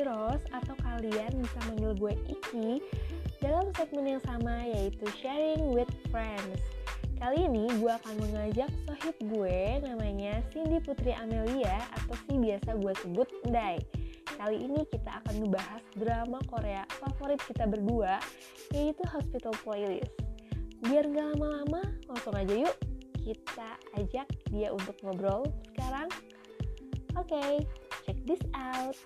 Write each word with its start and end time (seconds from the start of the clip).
Ciros 0.00 0.40
atau 0.56 0.72
kalian 0.80 1.28
bisa 1.44 1.60
manggil 1.68 1.92
gue 2.00 2.16
Iki 2.32 2.80
dalam 3.44 3.68
segmen 3.76 4.16
yang 4.16 4.22
sama 4.24 4.64
yaitu 4.64 5.04
Sharing 5.20 5.76
with 5.76 5.92
Friends. 6.08 6.56
Kali 7.20 7.44
ini 7.44 7.68
gue 7.76 7.92
akan 7.92 8.16
mengajak 8.16 8.72
sohib 8.88 9.12
gue 9.28 9.84
namanya 9.84 10.40
Cindy 10.56 10.80
Putri 10.80 11.12
Amelia 11.12 11.84
atau 12.00 12.16
si 12.16 12.32
biasa 12.32 12.80
gue 12.80 12.92
sebut 12.96 13.28
Dai. 13.52 13.76
Kali 14.40 14.72
ini 14.72 14.88
kita 14.88 15.20
akan 15.20 15.44
membahas 15.44 15.84
drama 15.92 16.40
Korea 16.48 16.88
favorit 16.96 17.44
kita 17.44 17.68
berdua 17.68 18.24
yaitu 18.72 19.04
Hospital 19.04 19.52
Playlist. 19.60 20.16
Biar 20.80 21.04
nggak 21.12 21.36
lama-lama, 21.36 21.84
langsung 22.08 22.32
aja 22.40 22.56
yuk 22.56 22.72
kita 23.20 23.76
ajak 24.00 24.32
dia 24.48 24.72
untuk 24.72 24.96
ngobrol 25.04 25.44
sekarang. 25.76 26.08
Oke, 27.20 27.36
okay, 27.36 27.52
check 28.08 28.16
this 28.24 28.40
out. 28.56 28.96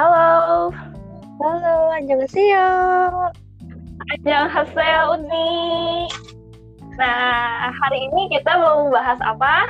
Halo. 0.00 0.72
Halo, 1.44 1.92
annyeonghaseyo. 1.92 2.68
Annyeonghaseyo, 4.16 5.12
Uni. 5.12 6.08
Nah, 6.96 7.68
hari 7.68 8.08
ini 8.08 8.32
kita 8.32 8.48
mau 8.64 8.88
membahas 8.88 9.20
apa? 9.20 9.68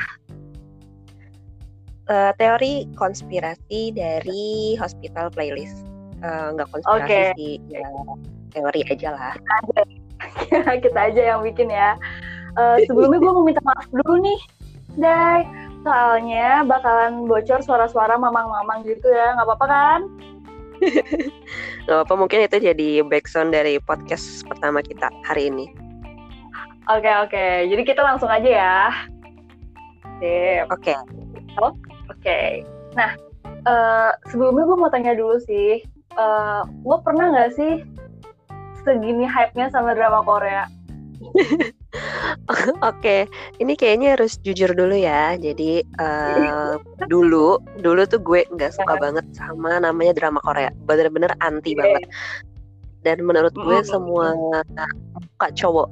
Uh, 2.07 2.31
teori 2.39 2.87
konspirasi 2.95 3.91
dari 3.91 4.79
Hospital 4.79 5.35
Playlist. 5.35 5.83
Uh, 6.23 6.55
nggak 6.55 6.71
konspirasi 6.79 7.11
okay. 7.11 7.27
sih, 7.35 7.59
ya 7.67 7.91
teori 8.55 8.87
aja 8.87 9.11
lah. 9.11 9.35
Kita 9.35 9.51
aja, 9.51 9.83
kita 10.87 11.01
aja 11.11 11.23
yang 11.35 11.43
bikin 11.43 11.75
ya. 11.75 11.99
Uh, 12.55 12.79
sebelumnya 12.87 13.19
gue 13.19 13.33
mau 13.35 13.43
minta 13.43 13.63
maaf 13.67 13.91
dulu 13.91 14.23
nih, 14.23 14.41
Dai 14.95 15.70
soalnya 15.81 16.63
bakalan 16.69 17.25
bocor 17.25 17.65
suara-suara 17.65 18.21
mamang-mamang 18.21 18.85
gitu 18.85 19.09
ya 19.09 19.37
nggak 19.37 19.47
apa-apa 19.49 19.67
kan 19.67 20.01
nggak 21.89 22.01
apa 22.05 22.15
mungkin 22.17 22.45
itu 22.45 22.57
jadi 22.61 22.89
background 23.05 23.53
dari 23.53 23.81
podcast 23.81 24.45
pertama 24.45 24.85
kita 24.85 25.09
hari 25.25 25.49
ini 25.49 25.67
oke 26.89 27.01
okay, 27.01 27.15
oke 27.25 27.33
okay. 27.33 27.53
jadi 27.73 27.83
kita 27.85 28.01
langsung 28.05 28.29
aja 28.29 28.51
ya 28.51 28.79
oke 30.69 30.81
okay. 30.81 30.97
oh, 31.61 31.73
oke 31.73 31.77
okay. 32.21 32.65
nah 32.93 33.17
uh, 33.65 34.13
sebelumnya 34.29 34.69
gue 34.69 34.77
mau 34.77 34.93
tanya 34.93 35.17
dulu 35.17 35.41
sih 35.41 35.81
uh, 36.21 36.65
lo 36.85 37.01
pernah 37.01 37.33
nggak 37.33 37.53
sih 37.57 37.73
segini 38.85 39.25
hype-nya 39.29 39.73
sama 39.73 39.97
drama 39.97 40.25
Korea 40.25 40.65
Oke, 42.91 43.27
ini 43.59 43.75
kayaknya 43.75 44.15
harus 44.15 44.39
jujur 44.43 44.71
dulu 44.73 44.95
ya. 44.95 45.35
Jadi 45.35 45.83
uh, 45.99 46.79
dulu, 47.11 47.59
dulu 47.83 48.03
tuh 48.07 48.21
gue 48.23 48.47
nggak 48.47 48.75
suka 48.79 48.95
banget 48.99 49.27
sama 49.35 49.83
namanya 49.83 50.15
drama 50.15 50.39
Korea. 50.43 50.71
Bener-bener 50.87 51.35
anti 51.43 51.75
banget. 51.75 52.07
Dan 53.03 53.25
menurut 53.25 53.55
gue 53.57 53.79
semua 53.83 54.37
kak 55.41 55.57
cowok 55.57 55.89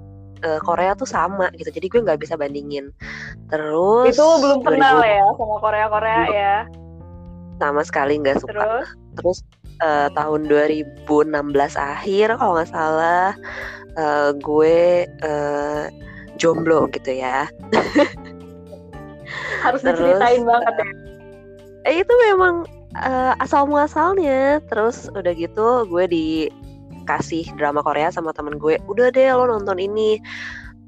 uh, 0.46 0.60
Korea 0.62 0.94
tuh 0.94 1.08
sama 1.08 1.50
gitu. 1.58 1.70
Jadi 1.72 1.86
gue 1.90 2.00
nggak 2.04 2.20
bisa 2.22 2.38
bandingin. 2.38 2.94
Terus 3.50 4.14
itu 4.14 4.26
belum 4.42 4.62
kenal 4.62 5.02
ya 5.02 5.26
sama 5.34 5.56
Korea 5.58 5.86
Korea 5.90 6.20
ya? 6.30 6.56
Sama 7.58 7.82
sekali 7.82 8.22
nggak 8.22 8.38
suka. 8.44 8.54
Terus, 8.54 8.88
Terus 9.18 9.38
uh, 9.82 10.08
tahun 10.14 10.46
2016 10.46 11.10
akhir 11.74 12.26
kalau 12.38 12.52
nggak 12.58 12.70
salah 12.70 13.34
uh, 13.98 14.30
gue 14.38 15.04
uh, 15.26 15.90
jomblo 16.38 16.86
gitu 16.94 17.18
ya. 17.18 17.50
Harus 19.66 19.82
Terus, 19.82 19.98
diceritain 19.98 20.46
banget 20.46 20.74
ya. 20.78 20.88
Eh, 21.88 21.94
itu 22.06 22.14
memang 22.30 22.64
uh, 22.96 23.34
asal 23.42 23.66
muasalnya. 23.66 24.62
Terus 24.70 25.10
udah 25.12 25.34
gitu 25.34 25.84
gue 25.90 26.04
dikasih 26.08 27.50
drama 27.58 27.82
Korea 27.82 28.08
sama 28.14 28.30
temen 28.32 28.56
gue. 28.56 28.78
Udah 28.86 29.10
deh 29.10 29.28
lo 29.34 29.50
nonton 29.50 29.82
ini. 29.82 30.22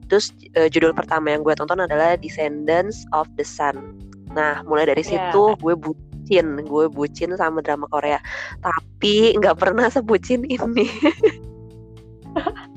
Terus 0.06 0.34
uh, 0.58 0.66
judul 0.70 0.94
pertama 0.94 1.34
yang 1.34 1.42
gue 1.42 1.54
tonton 1.54 1.82
adalah 1.82 2.14
Descendants 2.18 3.06
of 3.14 3.26
the 3.34 3.46
Sun. 3.46 3.98
Nah, 4.30 4.62
mulai 4.66 4.86
dari 4.86 5.02
yeah. 5.06 5.30
situ 5.30 5.58
gue 5.58 5.74
bucin, 5.74 6.62
gue 6.62 6.86
bucin 6.90 7.34
sama 7.34 7.62
drama 7.62 7.90
Korea. 7.90 8.22
Tapi 8.62 9.34
nggak 9.38 9.58
pernah 9.58 9.90
sebucin 9.90 10.46
ini. 10.46 10.86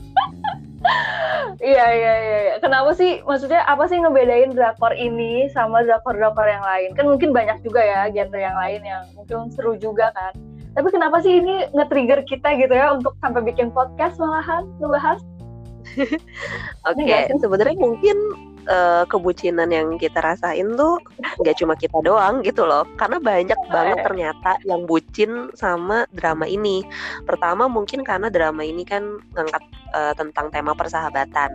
Iya, 1.63 1.85
iya 1.95 2.13
iya 2.19 2.37
iya. 2.43 2.55
Kenapa 2.59 2.91
sih? 2.97 3.23
Maksudnya 3.23 3.63
apa 3.63 3.87
sih 3.87 4.01
ngebedain 4.01 4.51
drakor 4.51 4.91
ini 4.97 5.47
sama 5.53 5.85
drakor-drakor 5.85 6.43
yang 6.43 6.65
lain? 6.65 6.89
Kan 6.97 7.07
mungkin 7.07 7.31
banyak 7.31 7.63
juga 7.63 7.79
ya 7.79 8.09
genre 8.11 8.39
yang 8.39 8.57
lain 8.57 8.81
yang 8.83 9.03
mungkin 9.15 9.47
seru 9.53 9.79
juga 9.79 10.11
kan. 10.11 10.33
Tapi 10.73 10.87
kenapa 10.89 11.21
sih 11.21 11.39
ini 11.39 11.69
nge-trigger 11.71 12.25
kita 12.25 12.57
gitu 12.57 12.73
ya 12.73 12.97
untuk 12.97 13.13
sampai 13.21 13.45
bikin 13.45 13.69
podcast 13.69 14.17
malahan 14.17 14.65
ngebahas? 14.81 15.21
Oke, 16.89 17.03
okay. 17.05 17.29
sebenarnya 17.37 17.77
mungkin 17.77 18.17
uh, 18.67 19.03
kebucinan 19.07 19.69
yang 19.71 19.95
kita 19.97 20.19
rasain 20.19 20.75
tuh 20.75 20.99
nggak 21.39 21.55
cuma 21.59 21.73
kita 21.75 21.97
doang 22.03 22.43
gitu 22.45 22.63
loh 22.63 22.87
karena 22.99 23.17
banyak 23.19 23.59
banget 23.71 23.97
ternyata 24.03 24.51
yang 24.67 24.83
bucin 24.87 25.51
sama 25.57 26.05
drama 26.11 26.47
ini 26.47 26.83
pertama 27.27 27.67
mungkin 27.67 28.03
karena 28.05 28.27
drama 28.27 28.63
ini 28.63 28.83
kan 28.83 29.19
ngangkat 29.35 29.63
uh, 29.95 30.13
tentang 30.15 30.51
tema 30.51 30.71
persahabatan 30.75 31.51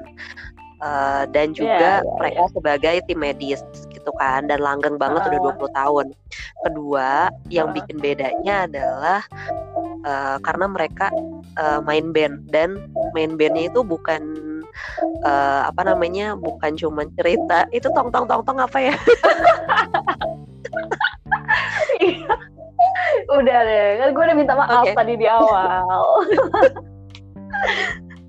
uh, 0.82 1.24
dan 1.30 1.54
juga 1.54 2.00
yeah, 2.00 2.02
yeah, 2.02 2.16
mereka 2.18 2.42
yeah. 2.46 2.52
sebagai 2.54 2.96
tim 3.06 3.18
medis 3.20 3.60
gitu 3.90 4.10
kan 4.18 4.46
dan 4.46 4.62
langgeng 4.62 4.96
banget 4.96 5.22
uh. 5.26 5.28
udah 5.30 5.40
20 5.58 5.78
tahun. 5.78 6.06
Kedua, 6.66 7.10
yang 7.48 7.70
bikin 7.74 7.98
bedanya 8.02 8.66
adalah 8.66 9.20
uh, 10.06 10.36
karena 10.42 10.66
mereka 10.70 11.10
uh, 11.58 11.80
main 11.82 12.10
band 12.14 12.50
dan 12.50 12.78
main 13.14 13.34
bandnya 13.38 13.70
itu 13.70 13.80
bukan 13.82 14.22
uh, 15.24 15.68
apa 15.68 15.82
namanya 15.84 16.36
bukan 16.38 16.76
cuma 16.76 17.04
cerita 17.18 17.66
itu 17.74 17.88
tong 17.92 18.10
tong 18.10 18.26
tong 18.26 18.42
tong 18.44 18.58
apa 18.60 18.78
ya 18.78 18.94
udah 23.28 23.58
deh 23.64 23.88
kan 24.00 24.08
gue 24.14 24.22
udah 24.24 24.36
minta 24.36 24.54
maaf 24.56 24.84
okay. 24.84 24.94
tadi 24.94 25.14
di 25.18 25.26
awal 25.28 25.84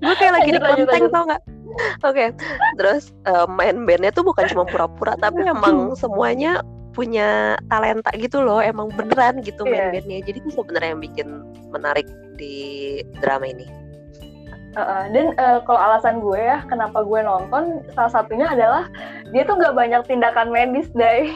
gue 0.00 0.14
kayak 0.16 0.32
lagi 0.32 0.50
di 0.56 0.60
konten 0.60 1.10
tau 1.12 1.24
nggak 1.28 1.42
Oke, 2.02 2.34
okay. 2.34 2.34
terus 2.74 3.14
uh, 3.30 3.46
main 3.46 3.86
bandnya 3.86 4.10
tuh 4.10 4.26
bukan 4.26 4.42
cuma 4.50 4.66
pura-pura, 4.66 5.14
tapi 5.22 5.46
emang 5.46 5.94
semuanya 6.02 6.66
punya 6.90 7.54
talenta 7.70 8.10
gitu 8.18 8.42
loh, 8.42 8.58
emang 8.58 8.90
beneran 8.90 9.38
gitu 9.46 9.62
main 9.62 9.78
yeah. 9.78 9.92
bandnya. 9.94 10.18
Jadi 10.26 10.42
itu 10.42 10.50
sebenarnya 10.50 10.98
yang 10.98 11.02
bikin 11.02 11.28
menarik 11.70 12.10
di 12.34 12.98
drama 13.22 13.46
ini. 13.46 13.79
Uh, 14.78 15.10
dan 15.10 15.34
uh, 15.34 15.58
kalau 15.66 15.82
alasan 15.82 16.22
gue 16.22 16.38
ya 16.38 16.62
kenapa 16.70 17.02
gue 17.02 17.20
nonton 17.26 17.82
salah 17.90 18.22
satunya 18.22 18.46
adalah 18.46 18.86
dia 19.34 19.42
tuh 19.42 19.58
nggak 19.58 19.74
banyak 19.74 20.02
tindakan 20.06 20.54
medis 20.54 20.86
deh 20.94 21.26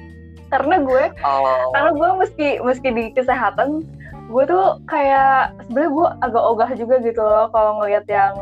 karena 0.52 0.82
gue 0.82 1.04
oh. 1.22 1.70
karena 1.70 1.90
gue 1.94 2.08
meski 2.18 2.48
meski 2.58 2.90
di 2.90 3.14
kesehatan 3.14 3.86
gue 4.30 4.42
tuh 4.42 4.82
kayak 4.90 5.54
sebenarnya 5.70 5.90
gue 5.94 6.06
agak 6.26 6.42
ogah 6.42 6.70
juga 6.74 6.94
gitu 7.02 7.22
loh 7.22 7.46
kalau 7.54 7.78
ngelihat 7.78 8.06
yang 8.10 8.34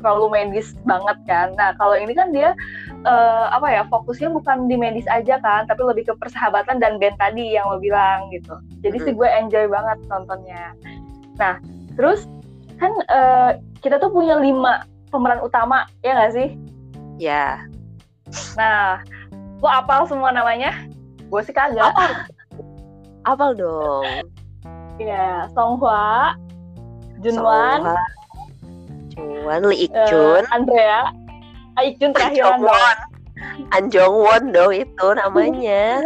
terlalu 0.00 0.26
medis 0.28 0.76
banget 0.84 1.16
kan 1.24 1.56
nah 1.56 1.72
kalau 1.80 1.96
ini 1.96 2.12
kan 2.12 2.32
dia 2.32 2.52
uh, 3.08 3.48
apa 3.52 3.80
ya 3.80 3.82
fokusnya 3.88 4.28
bukan 4.32 4.68
di 4.68 4.76
medis 4.76 5.08
aja 5.08 5.40
kan 5.40 5.64
tapi 5.64 5.82
lebih 5.84 6.08
ke 6.08 6.14
persahabatan 6.20 6.80
dan 6.80 7.00
band 7.00 7.16
tadi 7.16 7.56
yang 7.56 7.68
lo 7.68 7.80
bilang 7.80 8.28
gitu 8.28 8.60
jadi 8.84 8.96
mm 8.96 9.02
-hmm. 9.02 9.08
sih 9.08 9.14
gue 9.16 9.28
enjoy 9.28 9.64
banget 9.68 9.98
nontonnya 10.08 10.76
nah 11.40 11.60
terus 11.96 12.28
kan 12.76 12.92
uh, 13.08 13.56
kita 13.80 14.00
tuh 14.00 14.10
punya 14.12 14.38
lima 14.40 14.84
pemeran 15.10 15.40
utama 15.44 15.88
ya 16.04 16.16
nggak 16.16 16.32
sih? 16.34 16.48
Ya. 17.16 17.64
Nah, 18.58 19.00
lo 19.62 19.68
apal 19.70 20.04
semua 20.04 20.34
namanya? 20.34 20.74
Gue 21.30 21.40
sih 21.42 21.54
kagak. 21.54 21.90
Apal, 21.90 22.10
apal 23.24 23.50
dong. 23.56 24.06
Iya, 24.96 25.44
Song 25.52 25.76
Hwa, 25.76 26.32
Junwan, 27.20 27.84
Junwan, 29.12 29.60
Lee 29.68 29.88
Ik 29.88 29.92
Chun, 30.08 30.40
uh, 30.40 30.56
Andrea, 30.56 31.12
ah, 31.76 31.82
Ik 31.84 32.00
Chun 32.00 32.16
terakhir 32.16 32.48
An 33.76 33.92
Jong 33.92 34.16
Won 34.24 34.42
dong 34.56 34.72
itu 34.72 35.06
namanya. 35.12 36.00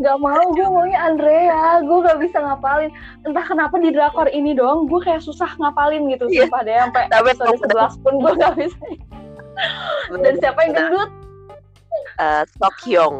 Gak 0.00 0.18
mau 0.18 0.42
gue 0.54 0.66
maunya 0.66 0.98
Andrea. 0.98 1.82
Gue 1.84 1.98
gak 2.02 2.18
bisa 2.18 2.38
ngapalin. 2.40 2.90
Entah 3.22 3.44
kenapa 3.46 3.78
di 3.78 3.94
drakor 3.94 4.26
ini 4.30 4.56
doang 4.56 4.90
gue 4.90 5.00
kayak 5.02 5.22
susah 5.22 5.50
ngapalin 5.58 6.10
gitu 6.10 6.26
yeah. 6.30 6.46
sumpah 6.46 6.60
deh. 6.66 6.74
Sampai 6.74 7.04
episode 7.10 7.56
sebelas 7.62 7.94
pun 8.02 8.14
gue 8.18 8.32
gak 8.38 8.54
bisa. 8.58 8.78
Dan 10.10 10.34
siapa 10.42 10.58
yang 10.66 10.72
gendut? 10.74 11.10
Uh, 12.18 12.42
Sok 12.58 12.76
Hyung. 12.86 13.16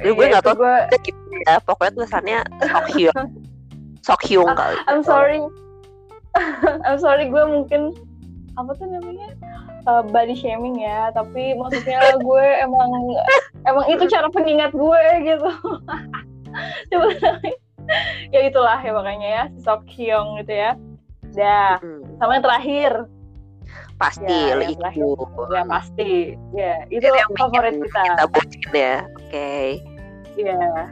Jadi 0.00 0.12
gue 0.16 0.26
gak 0.32 0.42
tau 0.44 0.56
gue... 0.56 0.76
ya. 1.44 1.60
Pokoknya 1.64 1.92
tulisannya 1.96 2.38
Sok 2.64 2.86
Hyung. 2.96 3.24
Sok 4.02 4.20
Hyung 4.28 4.50
kali. 4.56 4.76
I'm 4.88 5.04
sorry. 5.04 5.40
I'm 6.88 6.96
sorry 6.96 7.28
gue 7.28 7.44
mungkin 7.44 7.92
apa 8.56 8.76
tuh 8.76 8.84
namanya 8.88 9.32
uh, 9.86 10.02
body 10.06 10.36
shaming 10.36 10.82
ya 10.82 11.10
tapi 11.14 11.54
maksudnya 11.58 12.18
gue 12.18 12.46
emang 12.62 12.90
emang 13.66 13.84
itu 13.90 14.04
cara 14.10 14.28
pengingat 14.30 14.72
gue 14.74 15.02
gitu. 15.26 15.50
Ya 18.30 18.46
itulah 18.46 18.78
ya 18.78 18.94
makanya 18.94 19.28
ya 19.28 19.44
Sok 19.58 19.82
Hyung 19.90 20.38
gitu 20.38 20.54
ya. 20.54 20.78
Dah 21.34 21.82
hmm. 21.82 22.22
sama 22.22 22.38
yang 22.38 22.44
terakhir. 22.46 22.92
Pasti 23.98 24.30
ya, 24.30 24.58
yang 24.58 24.70
itu 24.70 25.10
ya 25.50 25.62
pasti. 25.66 26.12
Ya 26.54 26.74
itu 26.94 27.06
yang 27.06 27.30
favorit 27.34 27.82
kita. 27.82 28.02
kita 28.06 28.24
bucin 28.30 28.70
ya. 28.70 28.96
Oke. 29.18 29.28
Okay. 29.28 29.68
ya. 30.38 30.86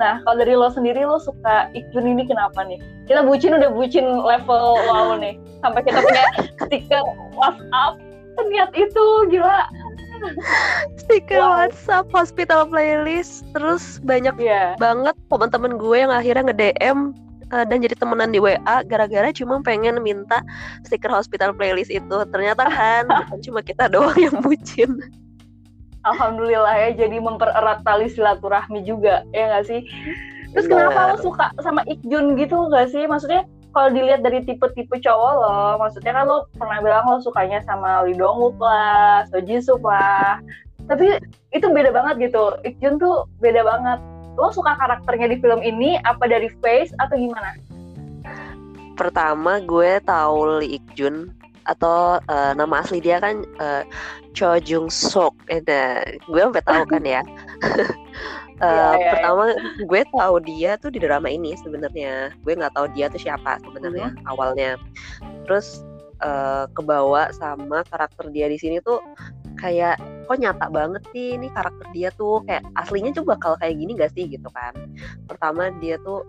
Nah 0.00 0.24
kalau 0.24 0.40
dari 0.40 0.56
lo 0.56 0.72
sendiri 0.72 1.04
lo 1.04 1.20
suka 1.20 1.68
Ikjun 1.76 2.08
ini 2.08 2.24
kenapa 2.24 2.64
nih? 2.64 2.80
Kita 3.04 3.20
bucin 3.20 3.60
udah 3.60 3.70
bucin 3.70 4.06
level 4.08 4.80
wow 4.88 5.12
nih. 5.20 5.36
Sampai 5.60 5.84
kita 5.84 6.00
punya 6.00 6.24
stiker 6.64 7.04
WhatsApp 7.36 8.00
ternyata 8.40 8.74
itu 8.76 9.06
gila 9.28 9.60
stiker 11.00 11.40
wow. 11.40 11.64
WhatsApp 11.64 12.06
hospital 12.12 12.68
playlist 12.68 13.44
terus 13.56 13.98
banyak 14.04 14.36
yeah. 14.36 14.76
banget 14.76 15.16
teman-teman 15.32 15.80
gue 15.80 15.96
yang 15.96 16.12
akhirnya 16.12 16.42
nge 16.52 16.56
DM 16.56 16.98
uh, 17.50 17.56
eh, 17.60 17.64
dan 17.66 17.78
jadi 17.82 17.94
temenan 17.96 18.30
di 18.30 18.40
WA 18.40 18.76
gara-gara 18.86 19.28
cuma 19.32 19.60
pengen 19.64 20.00
minta 20.00 20.44
stiker 20.84 21.10
hospital 21.10 21.56
playlist 21.56 21.90
itu 21.90 22.16
ternyata 22.30 22.68
kan 22.68 23.04
bukan 23.26 23.38
cuma 23.40 23.60
kita 23.64 23.88
doang 23.88 24.16
yang 24.16 24.36
bucin 24.40 25.00
Alhamdulillah 26.00 26.72
ya 26.88 26.90
jadi 26.96 27.20
mempererat 27.20 27.84
tali 27.84 28.08
silaturahmi 28.08 28.84
juga 28.88 29.24
ya 29.36 29.52
nggak 29.52 29.64
sih 29.68 29.80
terus 30.56 30.66
Bener. 30.66 30.88
kenapa 30.88 31.14
lo 31.14 31.16
suka 31.20 31.46
sama 31.60 31.84
Ikjun 31.86 32.40
gitu 32.40 32.56
nggak 32.72 32.88
sih 32.90 33.04
maksudnya 33.04 33.44
kalau 33.70 33.88
dilihat 33.94 34.26
dari 34.26 34.42
tipe-tipe 34.42 34.98
cowok 34.98 35.32
lo, 35.38 35.60
maksudnya 35.78 36.12
kan 36.14 36.24
lo 36.26 36.46
pernah 36.58 36.78
bilang 36.82 37.06
lo 37.06 37.22
sukanya 37.22 37.62
sama 37.62 38.02
Lee 38.02 38.18
Dong 38.18 38.38
Wook 38.42 38.58
lah, 38.58 39.26
So 39.30 39.38
Jisoo 39.38 39.78
lah. 39.82 40.42
Tapi 40.90 41.22
itu 41.54 41.66
beda 41.70 41.94
banget 41.94 42.30
gitu. 42.30 42.58
Ikjun 42.66 42.98
tuh 42.98 43.30
beda 43.38 43.62
banget. 43.62 43.98
Lo 44.34 44.50
suka 44.50 44.74
karakternya 44.74 45.30
di 45.30 45.38
film 45.38 45.62
ini 45.62 45.98
apa 46.02 46.26
dari 46.26 46.50
face 46.58 46.90
atau 46.98 47.14
gimana? 47.14 47.54
Pertama 48.98 49.62
gue 49.62 50.02
tahu 50.02 50.60
Lee 50.60 50.82
Ikjun 50.82 51.30
atau 51.70 52.18
uh, 52.18 52.52
nama 52.58 52.82
asli 52.82 52.98
dia 52.98 53.22
kan 53.22 53.46
uh, 53.62 53.86
Cho 54.34 54.58
Jung 54.58 54.90
Sok. 54.90 55.34
Eh, 55.46 55.62
nah, 55.62 56.02
gue 56.26 56.40
sampai 56.42 56.64
tahu 56.66 56.82
kan 56.90 57.02
ya. 57.06 57.22
uh, 58.60 58.66
yeah, 58.66 58.92
yeah, 58.92 58.94
iya. 58.96 59.10
pertama 59.16 59.44
yeah. 59.50 59.84
gue 59.88 60.02
tahu 60.12 60.34
dia 60.44 60.70
tuh 60.78 60.90
di 60.92 61.00
drama 61.00 61.28
ini 61.28 61.56
sebenarnya. 61.58 62.32
Gue 62.44 62.54
nggak 62.56 62.74
tahu 62.76 62.86
dia 62.92 63.08
tuh 63.08 63.20
siapa 63.20 63.58
sebenarnya 63.64 64.12
mm-hmm. 64.12 64.30
awalnya. 64.30 64.76
Terus 65.48 65.82
uh, 66.22 66.68
kebawa 66.76 67.32
sama 67.34 67.82
karakter 67.88 68.28
dia 68.30 68.46
di 68.48 68.60
sini 68.60 68.78
tuh 68.84 69.00
kayak 69.60 70.00
kok 70.30 70.38
nyata 70.40 70.72
banget 70.72 71.02
sih 71.12 71.36
ini 71.36 71.48
karakter 71.52 71.86
dia 71.92 72.08
tuh? 72.14 72.44
Kayak 72.46 72.64
aslinya 72.78 73.10
tuh 73.16 73.24
bakal 73.26 73.56
kayak 73.58 73.76
gini 73.76 73.96
gak 73.98 74.12
sih? 74.14 74.28
Gitu 74.28 74.48
kan. 74.52 74.76
Pertama 75.26 75.72
dia 75.82 75.98
tuh 76.06 76.22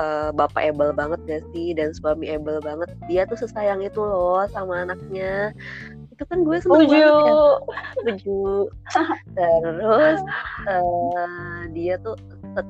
uh, 0.00 0.34
bapak 0.34 0.74
able 0.74 0.92
banget 0.96 1.20
gak 1.28 1.44
sih? 1.54 1.76
Dan 1.76 1.94
suami 1.94 2.28
able 2.28 2.60
banget. 2.64 2.90
Dia 3.06 3.24
tuh 3.28 3.38
sesayang 3.38 3.84
itu 3.84 4.00
loh 4.00 4.44
sama 4.50 4.88
anaknya 4.88 5.52
itu 6.18 6.26
kan 6.26 6.42
gue 6.42 6.56
seneng 6.58 6.82
Uju. 6.82 6.90
banget 6.90 7.14
kan 7.14 7.86
setuju. 7.94 8.42
Terus 9.38 10.20
uh, 10.66 11.62
dia 11.70 11.94
tuh 12.02 12.18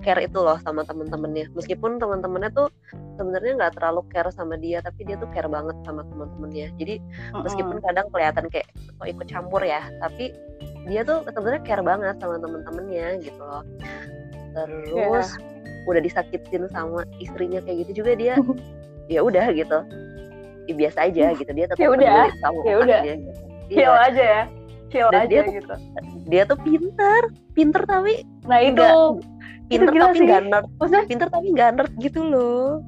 care 0.04 0.20
itu 0.28 0.36
loh 0.36 0.60
sama 0.60 0.84
temen-temennya. 0.84 1.48
Meskipun 1.56 1.96
temen-temennya 1.96 2.52
tuh 2.52 2.68
sebenarnya 3.16 3.56
nggak 3.56 3.80
terlalu 3.80 4.04
care 4.12 4.28
sama 4.28 4.60
dia 4.60 4.84
tapi 4.84 5.08
dia 5.08 5.16
tuh 5.16 5.32
care 5.32 5.48
banget 5.48 5.72
sama 5.88 6.04
temen-temennya. 6.04 6.76
Jadi 6.76 7.00
meskipun 7.40 7.80
kadang 7.80 8.12
kelihatan 8.12 8.52
kayak 8.52 8.68
kok 8.68 9.08
ikut 9.08 9.26
campur 9.32 9.64
ya 9.64 9.80
tapi 10.04 10.36
dia 10.84 11.00
tuh 11.08 11.24
sebenarnya 11.24 11.64
care 11.64 11.80
banget 11.80 12.20
sama 12.20 12.36
temen-temennya 12.36 13.24
gitu 13.24 13.40
loh. 13.40 13.64
Terus 14.52 15.28
yeah. 15.40 15.88
udah 15.88 16.02
disakitin 16.04 16.68
sama 16.68 17.08
istrinya 17.16 17.64
kayak 17.64 17.88
gitu 17.88 18.04
juga 18.04 18.12
dia 18.12 18.36
ya 19.12 19.24
udah 19.24 19.56
gitu 19.56 19.80
ya 20.68 20.74
biasa 20.76 20.98
aja 21.08 21.24
gitu. 21.34 21.50
Dia 21.56 21.66
tetap 21.66 21.80
ya 21.80 21.88
udah 21.88 22.26
ya 22.64 22.74
udah. 22.78 23.00
gitu. 23.02 23.30
chill 23.68 23.92
iya. 23.92 24.08
aja 24.08 24.22
ya 24.24 24.42
chill 24.88 25.08
Dan 25.12 25.20
aja 25.20 25.28
dia 25.28 25.42
gitu. 25.52 25.74
dia 26.28 26.42
tuh 26.48 26.58
pinter 26.64 27.22
pinter 27.52 27.82
tapi 27.84 28.24
nah 28.44 28.60
itu. 28.60 28.84
pinter 29.68 29.92
itu 29.92 30.00
tapi 30.00 30.18
nggak 30.24 30.42
nerd. 30.48 30.68
Maksudnya 30.80 31.04
pinter 31.04 31.28
tapi 31.28 31.46
nggak 31.52 31.70
nerd 31.76 31.92
gitu 32.00 32.20
loh. 32.24 32.80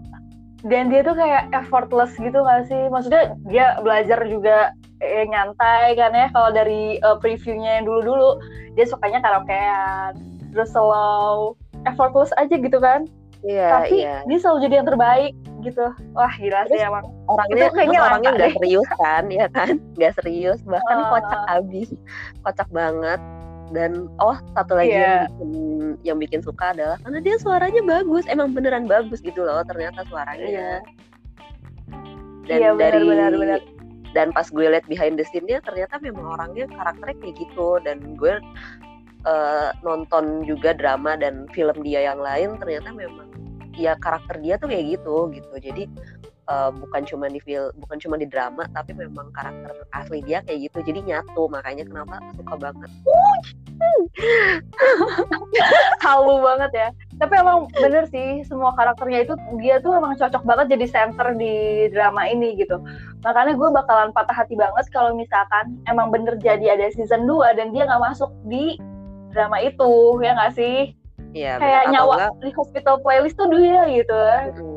Dan 0.61 0.93
dia 0.93 1.01
tuh 1.01 1.17
kayak 1.17 1.49
effortless 1.57 2.13
gitu 2.21 2.45
gak 2.45 2.69
sih? 2.69 2.93
Maksudnya 2.93 3.33
dia 3.49 3.81
belajar 3.81 4.21
juga 4.29 4.77
eh, 5.01 5.25
nyantai 5.25 5.97
kan 5.97 6.13
ya? 6.13 6.29
Kalau 6.37 6.53
dari 6.53 7.01
uh, 7.01 7.17
previewnya 7.17 7.81
yang 7.81 7.89
dulu-dulu 7.89 8.37
dia 8.77 8.85
sukanya 8.85 9.25
karaokean 9.25 10.17
terus 10.55 10.71
slow 10.75 11.55
effortless 11.87 12.35
aja 12.37 12.55
gitu 12.59 12.79
kan 12.79 13.07
Iya, 13.41 13.69
tapi 13.73 14.05
iya. 14.05 14.21
dia 14.29 14.39
selalu 14.39 14.59
jadi 14.69 14.75
yang 14.83 14.89
terbaik 14.89 15.33
gitu. 15.65 15.87
Wah 16.13 16.33
gila 16.37 16.61
sih 16.69 16.81
emang. 16.81 17.05
orangnya 17.25 17.57
itu 17.57 17.73
kayaknya 17.73 18.01
orangnya 18.05 18.31
nggak 18.37 18.53
serius 18.61 18.89
kan 19.01 19.25
ya 19.33 19.47
kan? 19.49 19.75
Nggak 19.97 20.13
serius 20.21 20.61
bahkan 20.69 20.97
uh, 21.01 21.09
kocak 21.09 21.43
abis. 21.49 21.89
Kocak 22.45 22.69
banget. 22.69 23.21
Dan 23.71 24.11
oh 24.19 24.37
satu 24.59 24.77
lagi 24.77 24.93
yeah. 24.93 25.25
yang 25.25 25.31
bikin 25.31 25.51
yang 26.03 26.19
bikin 26.19 26.41
suka 26.43 26.75
adalah 26.75 26.99
karena 27.07 27.19
dia 27.23 27.37
suaranya 27.39 27.83
bagus 27.87 28.27
emang 28.27 28.51
beneran 28.51 28.85
bagus 28.91 29.23
gitu 29.25 29.41
loh 29.41 29.63
ternyata 29.65 30.05
suaranya. 30.11 30.49
Yeah. 30.49 30.81
dan 32.49 32.59
yeah, 32.67 32.73
bener, 32.75 32.99
dari 32.99 33.07
bener, 33.07 33.33
bener. 33.39 33.61
dan 34.11 34.35
pas 34.35 34.43
gue 34.51 34.67
liat 34.67 34.83
behind 34.91 35.15
the 35.15 35.23
scene-nya 35.31 35.63
ternyata 35.63 36.03
memang 36.03 36.35
orangnya 36.35 36.67
karakternya 36.67 37.15
kayak 37.23 37.37
gitu. 37.47 37.79
Dan 37.87 38.19
gue 38.19 38.43
uh, 39.23 39.71
nonton 39.87 40.43
juga 40.43 40.75
drama 40.75 41.15
dan 41.15 41.47
film 41.55 41.79
dia 41.87 42.11
yang 42.11 42.19
lain 42.19 42.59
ternyata 42.59 42.91
memang 42.91 43.30
ya 43.77 43.95
karakter 43.99 44.41
dia 44.43 44.55
tuh 44.57 44.71
kayak 44.71 44.99
gitu 44.99 45.17
gitu. 45.35 45.55
Jadi 45.61 45.83
uh, 46.51 46.71
bukan 46.75 47.03
cuma 47.07 47.31
di 47.31 47.39
film 47.39 47.71
bukan 47.79 47.99
cuma 48.03 48.19
di 48.19 48.27
drama 48.27 48.67
tapi 48.75 48.97
memang 48.97 49.31
karakter 49.31 49.71
asli 49.95 50.21
dia 50.27 50.43
kayak 50.43 50.71
gitu. 50.71 50.79
Jadi 50.83 51.01
nyatu 51.07 51.47
makanya 51.47 51.87
kenapa 51.87 52.19
suka 52.35 52.55
banget. 52.59 52.91
Halu 56.05 56.35
banget 56.45 56.71
ya. 56.75 56.89
Tapi 57.21 57.35
emang 57.37 57.69
bener 57.77 58.05
sih 58.09 58.45
semua 58.49 58.73
karakternya 58.77 59.29
itu 59.29 59.35
dia 59.61 59.81
tuh 59.81 59.97
emang 59.97 60.17
cocok 60.17 60.43
banget 60.45 60.77
jadi 60.77 60.87
center 60.89 61.37
di 61.37 61.87
drama 61.93 62.29
ini 62.29 62.57
gitu. 62.59 62.81
Makanya 63.21 63.57
gue 63.57 63.69
bakalan 63.71 64.11
patah 64.13 64.35
hati 64.35 64.57
banget 64.57 64.89
kalau 64.93 65.17
misalkan 65.17 65.77
emang 65.89 66.09
bener 66.09 66.37
jadi 66.41 66.77
ada 66.77 66.89
season 66.93 67.29
2 67.29 67.57
dan 67.57 67.73
dia 67.73 67.85
nggak 67.85 68.03
masuk 68.03 68.33
di 68.49 68.77
drama 69.31 69.63
itu 69.63 70.19
ya 70.21 70.35
nggak 70.35 70.53
sih 70.59 70.93
Iya, 71.31 71.63
kayak 71.63 71.85
nyawa 71.95 72.15
enggak, 72.19 72.33
di 72.43 72.51
hospital 72.59 72.97
playlist 73.07 73.39
tuh 73.39 73.47
dia 73.55 73.87
gitu. 73.87 74.19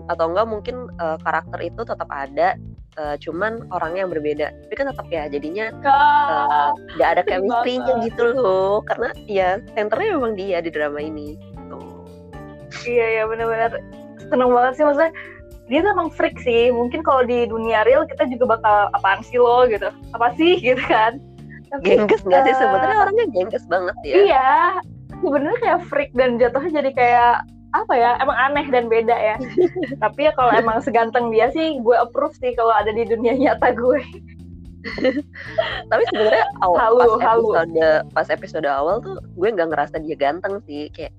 Atau 0.05 0.25
enggak 0.29 0.47
mungkin 0.49 0.75
uh, 1.01 1.17
karakter 1.25 1.59
itu 1.65 1.81
tetap 1.81 2.05
ada 2.13 2.53
uh, 3.01 3.15
cuman 3.17 3.65
orangnya 3.73 4.05
yang 4.05 4.13
berbeda. 4.13 4.47
Tapi 4.53 4.73
kan 4.77 4.87
tetap 4.93 5.07
ya 5.09 5.25
jadinya 5.29 5.73
eh, 5.73 6.69
nggak 6.97 7.09
uh, 7.09 7.13
ada 7.17 7.23
chemistry-nya 7.25 7.93
gitu 8.05 8.37
loh. 8.37 8.85
Karena 8.85 9.09
ya 9.25 9.57
centernya 9.73 10.17
memang 10.17 10.33
dia 10.37 10.61
di 10.61 10.69
drama 10.69 11.01
ini 11.01 11.37
gitu. 11.37 11.77
iya 12.89 13.21
iya 13.21 13.23
benar-benar 13.29 13.77
seneng 14.33 14.49
banget 14.49 14.81
sih 14.81 14.83
maksudnya 14.85 15.13
dia 15.71 15.79
tuh 15.81 15.91
emang 15.97 16.09
freak 16.13 16.37
sih. 16.45 16.69
Mungkin 16.69 17.01
kalau 17.01 17.25
di 17.25 17.49
dunia 17.49 17.81
real 17.87 18.05
kita 18.05 18.29
juga 18.29 18.57
bakal 18.59 18.93
apaan 18.93 19.25
sih 19.25 19.41
lo? 19.41 19.65
gitu. 19.65 19.89
Apa 20.13 20.37
sih? 20.37 20.61
gitu 20.65 20.85
kan. 20.85 21.17
Gengges 21.81 22.21
nggak 22.21 22.45
sih? 22.45 22.53
sebenarnya 22.53 22.97
orangnya 23.09 23.25
gengges 23.33 23.65
banget 23.65 23.97
ya. 24.05 24.13
Iya 24.13 24.53
sebenarnya 25.23 25.59
kayak 25.63 25.79
freak 25.87 26.11
dan 26.13 26.35
jatuhnya 26.35 26.83
jadi 26.83 26.91
kayak 26.91 27.35
apa 27.73 27.93
ya 27.97 28.21
emang 28.21 28.37
aneh 28.37 28.65
dan 28.69 28.85
beda 28.85 29.17
ya. 29.17 29.35
Tapi 30.03 30.29
ya 30.29 30.31
kalau 30.37 30.53
emang 30.53 30.77
seganteng 30.85 31.33
dia 31.33 31.49
sih 31.49 31.81
gue 31.81 31.95
approve 31.97 32.37
sih 32.37 32.53
kalau 32.53 32.69
ada 32.69 32.93
di 32.93 33.03
dunia 33.07 33.33
nyata 33.33 33.73
gue. 33.73 34.01
Tapi 35.89 36.03
sebenarnya 36.13 36.45
awal 36.61 36.77
halu, 36.77 36.99
pas 37.17 37.23
halu. 37.25 37.49
episode 37.49 37.89
pas 38.13 38.27
episode 38.29 38.67
awal 38.69 39.01
tuh 39.01 39.17
gue 39.17 39.47
nggak 39.49 39.73
ngerasa 39.73 39.95
dia 40.05 40.13
ganteng 40.13 40.61
sih. 40.69 40.93
Kayak 40.93 41.17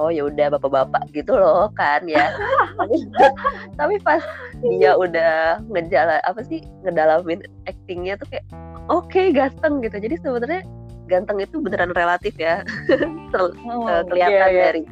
oh 0.00 0.08
ya 0.08 0.24
udah 0.24 0.56
bapak-bapak 0.56 1.12
gitu 1.12 1.36
loh 1.36 1.68
kan 1.76 2.08
ya. 2.08 2.32
Tapi, 2.80 2.96
tapi 3.78 3.94
pas 4.00 4.24
dia 4.64 4.96
udah 4.96 5.60
ngejala 5.68 6.24
apa 6.24 6.40
sih 6.40 6.64
ngedalamin 6.88 7.44
actingnya 7.68 8.16
tuh 8.16 8.32
kayak 8.32 8.48
oke 8.88 9.12
okay, 9.12 9.28
ganteng 9.28 9.84
gitu. 9.84 10.00
Jadi 10.00 10.16
sebenarnya 10.24 10.64
ganteng 11.10 11.38
itu 11.42 11.58
beneran 11.58 11.92
relatif 11.94 12.34
ya. 12.38 12.62
Oh, 13.32 13.48
uh, 13.88 14.04
kelihatan 14.12 14.36
yeah, 14.36 14.52
yeah. 14.52 14.64
dari 14.68 14.82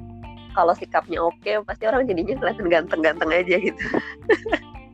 kalau 0.56 0.72
sikapnya 0.72 1.20
oke 1.20 1.36
okay, 1.44 1.60
pasti 1.60 1.84
orang 1.84 2.08
jadinya 2.08 2.34
kelihatan 2.40 2.66
ganteng-ganteng 2.72 3.30
aja 3.30 3.56
gitu. 3.60 3.84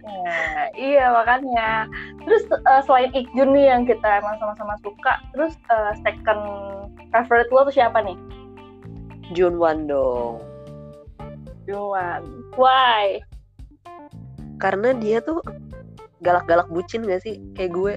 Ya, 0.03 0.43
iya 0.75 1.05
makanya. 1.15 1.87
Terus 2.27 2.43
uh, 2.51 2.83
selain 2.83 3.15
Ikjun 3.15 3.55
nih 3.55 3.71
yang 3.71 3.83
kita 3.87 4.19
emang 4.19 4.35
sama-sama 4.43 4.75
suka 4.83 5.23
terus 5.31 5.55
uh, 5.71 5.95
second 6.03 6.43
favorite 7.15 7.51
lo 7.55 7.71
tuh 7.71 7.75
siapa 7.79 8.03
nih? 8.03 8.19
Junwan 9.31 9.87
dong. 9.87 10.43
Junwan 11.71 12.27
why? 12.59 13.23
Karena 14.59 14.91
dia 14.99 15.23
tuh 15.23 15.39
galak-galak 16.19 16.67
bucin 16.75 17.07
gak 17.07 17.23
sih? 17.23 17.39
Kayak 17.55 17.73
gue. 17.79 17.95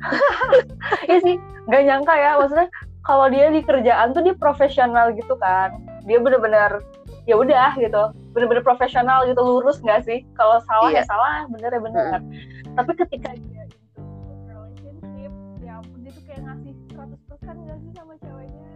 Iya 1.08 1.18
sih 1.20 1.36
nggak 1.68 1.82
nyangka 1.84 2.14
ya 2.16 2.30
maksudnya 2.40 2.68
kalau 3.00 3.26
dia 3.32 3.48
di 3.48 3.60
kerjaan 3.64 4.12
tuh 4.12 4.22
dia 4.22 4.36
profesional 4.36 5.12
gitu 5.16 5.34
kan. 5.40 5.80
Dia 6.04 6.20
bener-bener 6.20 6.84
ya 7.24 7.34
udah 7.36 7.76
gitu. 7.80 8.12
Bener-bener 8.36 8.62
profesional 8.62 9.24
gitu 9.26 9.40
lurus 9.40 9.80
nggak 9.80 10.04
sih? 10.04 10.22
Kalau 10.36 10.60
salah 10.68 10.92
ya 10.92 11.00
iya. 11.00 11.02
ya 11.04 11.08
salah 11.08 11.32
bener 11.48 11.70
ya 11.72 11.80
bener. 11.80 12.18
Hmm. 12.20 12.76
tapi 12.78 12.94
ketika 12.94 13.34
dia 13.34 13.66
itu 13.66 13.98
relationship 14.46 15.32
ya 15.58 15.82
ampun 15.82 15.98
dia 16.06 16.12
tuh 16.14 16.24
kayak 16.28 16.40
ngasih 16.46 16.72
100% 16.94 17.64
nggak 17.66 17.78
sih 17.82 17.90
sama 17.98 18.14
ceweknya? 18.22 18.68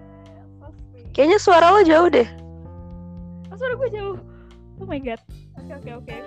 Kayaknya 1.15 1.39
suara 1.39 1.67
lo 1.71 1.81
jauh 1.87 2.09
deh. 2.11 2.29
Oh, 3.55 3.57
suara 3.57 3.79
gue 3.79 3.91
jauh. 3.95 4.19
Oh 4.83 4.87
my 4.91 4.99
god. 4.99 5.23
Oke 5.63 5.71
okay, 5.71 5.75
oke 5.79 5.87
okay, 5.87 5.95
oke. 5.95 6.07
Okay. 6.11 6.21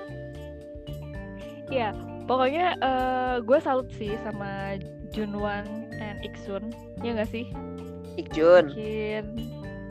ya 1.68 1.92
pokoknya 2.24 2.80
uh, 2.80 3.36
gue 3.44 3.60
salut 3.60 3.92
sih 4.00 4.16
sama 4.24 4.80
Junwan 5.12 5.87
and 6.08 6.20
Iksun. 6.24 6.64
Ya 7.04 7.12
gak 7.20 7.30
sih? 7.30 7.46
Ikjun. 8.16 8.72
Mungkin 8.72 9.26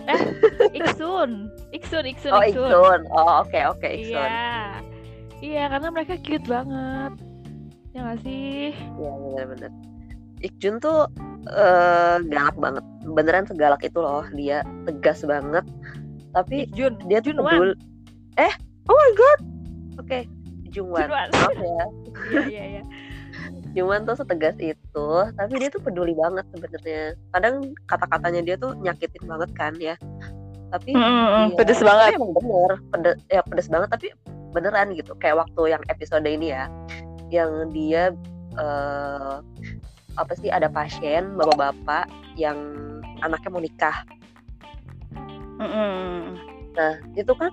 eh 0.07 0.23
Iksun. 0.79 1.51
Iksun 1.75 2.05
Iksun 2.09 2.33
oh 2.33 2.43
Iksun. 2.43 3.01
Oh 3.13 3.43
oke 3.45 3.53
okay, 3.53 3.63
oke 3.69 3.79
okay, 3.79 3.93
Iksun. 4.03 4.17
Iya. 4.17 4.49
Iya 5.45 5.63
karena 5.69 5.89
mereka 5.93 6.15
cute 6.25 6.47
banget. 6.49 7.13
Ya 7.93 8.01
gak 8.13 8.19
sih? 8.25 8.73
Iya 8.73 9.13
bener-bener 9.21 9.73
Ikjun 10.45 10.81
tuh 10.81 11.09
uh, 11.53 12.17
galak 12.29 12.57
banget. 12.57 12.85
Beneran 13.07 13.45
segalak 13.47 13.83
itu 13.85 13.99
loh. 14.01 14.25
Dia 14.33 14.65
tegas 14.89 15.23
banget. 15.25 15.65
Tapi 16.33 16.69
Ikjun. 16.73 16.97
dia 17.09 17.21
tuh 17.21 17.37
peduli 17.37 17.77
eh 18.37 18.53
oh 18.89 18.97
my 18.97 19.13
god. 19.17 19.41
Oke 19.97 20.09
okay. 20.09 20.23
Jungwan 20.73 21.09
maaf 21.09 21.57
ya. 21.57 21.85
Iya 22.27 22.43
iya 22.49 22.65
iya 22.81 22.83
Cuman 23.77 24.09
tuh 24.09 24.17
setegas 24.17 24.57
itu, 24.57 25.09
tapi 25.37 25.53
dia 25.61 25.69
tuh 25.69 25.85
peduli 25.85 26.17
banget 26.17 26.49
sebenarnya. 26.49 27.13
Kadang 27.37 27.77
kata-katanya 27.85 28.41
dia 28.41 28.57
tuh 28.57 28.73
nyakitin 28.81 29.29
banget 29.29 29.51
kan 29.53 29.77
ya. 29.77 30.01
Tapi 30.73 30.97
mm, 30.97 31.53
ya, 31.53 31.57
pedes 31.61 31.85
banget. 31.85 32.17
Emang 32.17 32.33
bener, 32.33 32.81
pedes, 32.89 33.17
ya 33.29 33.45
pedes 33.45 33.69
banget. 33.69 33.89
Tapi 33.93 34.07
beneran 34.57 34.97
gitu. 34.97 35.13
Kayak 35.21 35.45
waktu 35.45 35.77
yang 35.77 35.83
episode 35.93 36.25
ini 36.25 36.57
ya, 36.57 36.73
yang 37.29 37.69
dia 37.77 38.17
uh, 38.57 39.45
apa 40.17 40.33
sih 40.41 40.49
ada 40.49 40.73
pasien 40.73 41.37
bapak-bapak 41.37 42.09
yang 42.41 42.57
anaknya 43.21 43.51
mau 43.53 43.61
nikah. 43.61 43.99
Mm 45.61 45.69
-mm. 45.69 46.17
Nah 46.77 46.93
itu 47.13 47.33
kan 47.37 47.53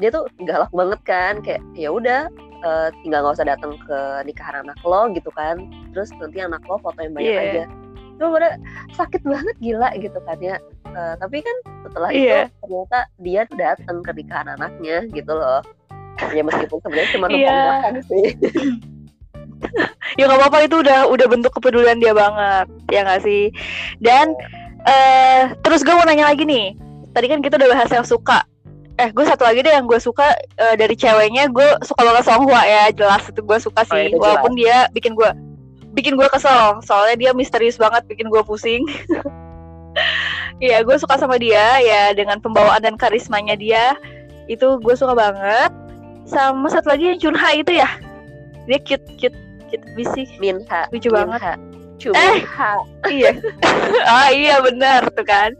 dia 0.00 0.08
tuh 0.08 0.24
galak 0.48 0.72
banget 0.72 1.00
kan 1.04 1.34
kayak 1.44 1.60
ya 1.76 1.92
udah 1.92 2.32
uh, 2.64 2.88
tinggal 3.02 3.26
nggak 3.26 3.36
usah 3.38 3.48
datang 3.48 3.72
ke 3.78 3.98
nikahan 4.26 4.62
anak 4.62 4.78
lo 4.82 5.10
gitu 5.14 5.30
kan. 5.34 5.68
Terus 5.94 6.10
nanti 6.18 6.38
anak 6.42 6.62
lo 6.66 6.78
foto 6.80 6.98
yang 6.98 7.14
banyak 7.14 7.34
yeah. 7.34 7.46
aja. 7.50 7.64
Itu 8.18 8.24
pada 8.34 8.50
sakit 8.98 9.22
banget 9.22 9.56
gila 9.62 9.90
gitu 9.98 10.18
kan 10.26 10.38
ya. 10.42 10.56
Uh, 10.88 11.14
tapi 11.20 11.44
kan 11.44 11.56
setelah 11.86 12.10
yeah. 12.10 12.48
itu 12.48 12.56
ternyata 12.64 12.98
dia 13.22 13.40
tuh 13.46 13.56
datang 13.58 13.98
ke 14.02 14.10
nikahan 14.16 14.48
anaknya 14.58 14.96
gitu 15.12 15.32
loh. 15.32 15.60
Ya 16.34 16.42
meskipun 16.42 16.82
sebenarnya 16.82 17.10
cuma 17.14 17.26
numpang 17.30 17.46
yeah. 17.46 17.68
makan 17.78 17.94
sih. 18.06 18.26
Ya 20.14 20.30
nggak 20.30 20.38
apa-apa 20.38 20.70
itu 20.70 20.76
udah 20.82 21.10
udah 21.10 21.26
bentuk 21.26 21.50
kepedulian 21.50 21.98
dia 21.98 22.14
banget 22.14 22.66
ya 22.94 23.02
nggak 23.02 23.22
sih? 23.26 23.50
Dan 23.98 24.34
uh, 24.86 25.50
terus 25.66 25.82
gue 25.82 25.94
mau 25.94 26.06
nanya 26.06 26.30
lagi 26.30 26.46
nih. 26.46 26.78
Tadi 27.10 27.26
kan 27.26 27.42
kita 27.42 27.58
udah 27.58 27.70
bahas 27.74 27.90
yang 27.90 28.06
suka 28.06 28.46
eh 28.98 29.08
gue 29.14 29.24
satu 29.24 29.46
lagi 29.46 29.62
deh 29.62 29.70
yang 29.70 29.86
gue 29.86 30.00
suka 30.02 30.34
uh, 30.58 30.74
dari 30.74 30.98
ceweknya 30.98 31.46
gue 31.54 31.68
suka 31.86 32.02
banget 32.02 32.24
Songhua 32.26 32.62
ya 32.66 32.90
jelas 32.90 33.22
itu 33.30 33.40
gue 33.46 33.58
suka 33.62 33.86
oh, 33.86 33.94
sih 33.94 34.10
oh, 34.10 34.18
walaupun 34.18 34.58
dia 34.58 34.90
bikin 34.90 35.14
gue 35.14 35.30
bikin 35.94 36.18
gue 36.18 36.26
kesel 36.30 36.82
soalnya 36.82 37.16
dia 37.16 37.30
misterius 37.32 37.78
banget 37.78 38.04
bikin 38.06 38.28
gue 38.28 38.42
pusing. 38.42 38.84
Iya 40.58 40.82
gue 40.82 40.94
suka 40.98 41.18
sama 41.18 41.38
dia 41.38 41.78
ya 41.82 42.14
dengan 42.14 42.38
pembawaan 42.42 42.82
dan 42.82 42.94
karismanya 42.98 43.54
dia 43.54 43.94
itu 44.50 44.78
gue 44.82 44.94
suka 44.94 45.14
banget. 45.14 45.70
Sama 46.26 46.66
satu 46.70 46.90
lagi 46.94 47.14
yang 47.14 47.18
Chunha 47.18 47.50
itu 47.54 47.78
ya 47.78 47.86
dia 48.66 48.78
cute 48.82 49.06
cute 49.18 49.38
cute 49.70 49.86
bisik 49.94 50.28
Minha 50.42 50.86
lucu 50.90 51.10
Minha. 51.10 51.18
banget. 51.26 51.58
Cuminha 51.98 52.70
eh, 53.10 53.10
iya. 53.18 53.30
Ah 54.14 54.30
iya 54.30 54.62
benar 54.62 55.10
tuh 55.14 55.26
kan. 55.26 55.54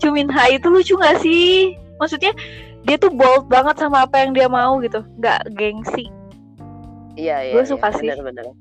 Cuminha 0.00 0.48
itu 0.48 0.66
lucu 0.72 0.96
gak 0.96 1.20
sih? 1.20 1.76
Maksudnya 2.00 2.32
dia 2.82 2.96
tuh 2.98 3.12
bold 3.14 3.46
banget 3.46 3.78
sama 3.78 4.04
apa 4.06 4.22
yang 4.22 4.32
dia 4.34 4.46
mau 4.50 4.78
gitu 4.82 5.02
nggak 5.18 5.54
gengsi 5.54 6.10
iya 7.14 7.44
iya 7.46 7.54
gue 7.54 7.64
suka 7.66 7.90
iya, 7.92 7.98
sih 7.98 8.08
bener-bener 8.10 8.52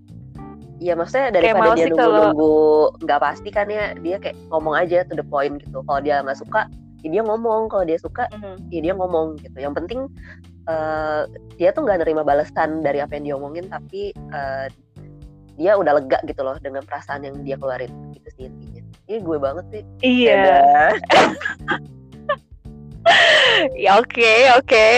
Iya 0.82 0.98
maksudnya 0.98 1.30
daripada 1.30 1.78
dia 1.78 1.94
nunggu-nunggu 1.94 2.58
nggak 3.06 3.22
pasti 3.22 3.54
kan 3.54 3.70
ya 3.70 3.94
dia 4.02 4.18
kayak 4.18 4.34
ngomong 4.50 4.74
aja 4.74 5.06
to 5.06 5.14
the 5.14 5.22
point 5.22 5.62
gitu. 5.62 5.86
Kalau 5.86 6.02
dia 6.02 6.26
nggak 6.26 6.42
suka, 6.42 6.66
ya 7.06 7.08
dia 7.14 7.22
ngomong. 7.22 7.70
Kalau 7.70 7.86
dia 7.86 8.02
suka, 8.02 8.26
mm-hmm. 8.34 8.74
ya 8.74 8.80
dia 8.90 8.94
ngomong 8.98 9.38
gitu. 9.46 9.62
Yang 9.62 9.74
penting 9.78 10.00
uh, 10.66 11.30
dia 11.62 11.70
tuh 11.70 11.86
nggak 11.86 12.02
nerima 12.02 12.26
balasan 12.26 12.82
dari 12.82 12.98
apa 12.98 13.14
yang 13.14 13.24
dia 13.30 13.36
omongin, 13.38 13.70
tapi 13.70 14.10
uh, 14.34 14.66
dia 15.54 15.78
udah 15.78 16.02
lega 16.02 16.18
gitu 16.26 16.42
loh 16.42 16.58
dengan 16.58 16.82
perasaan 16.82 17.30
yang 17.30 17.38
dia 17.46 17.62
keluarin 17.62 17.94
gitu 18.18 18.30
sih 18.34 18.44
intinya. 18.50 18.82
Ini 19.06 19.22
gue 19.22 19.38
banget 19.38 19.66
sih. 19.70 19.84
Iya. 20.02 20.98
ya 23.84 23.98
oke 23.98 24.10
okay, 24.10 24.50
oke 24.54 24.66
okay. 24.68 24.98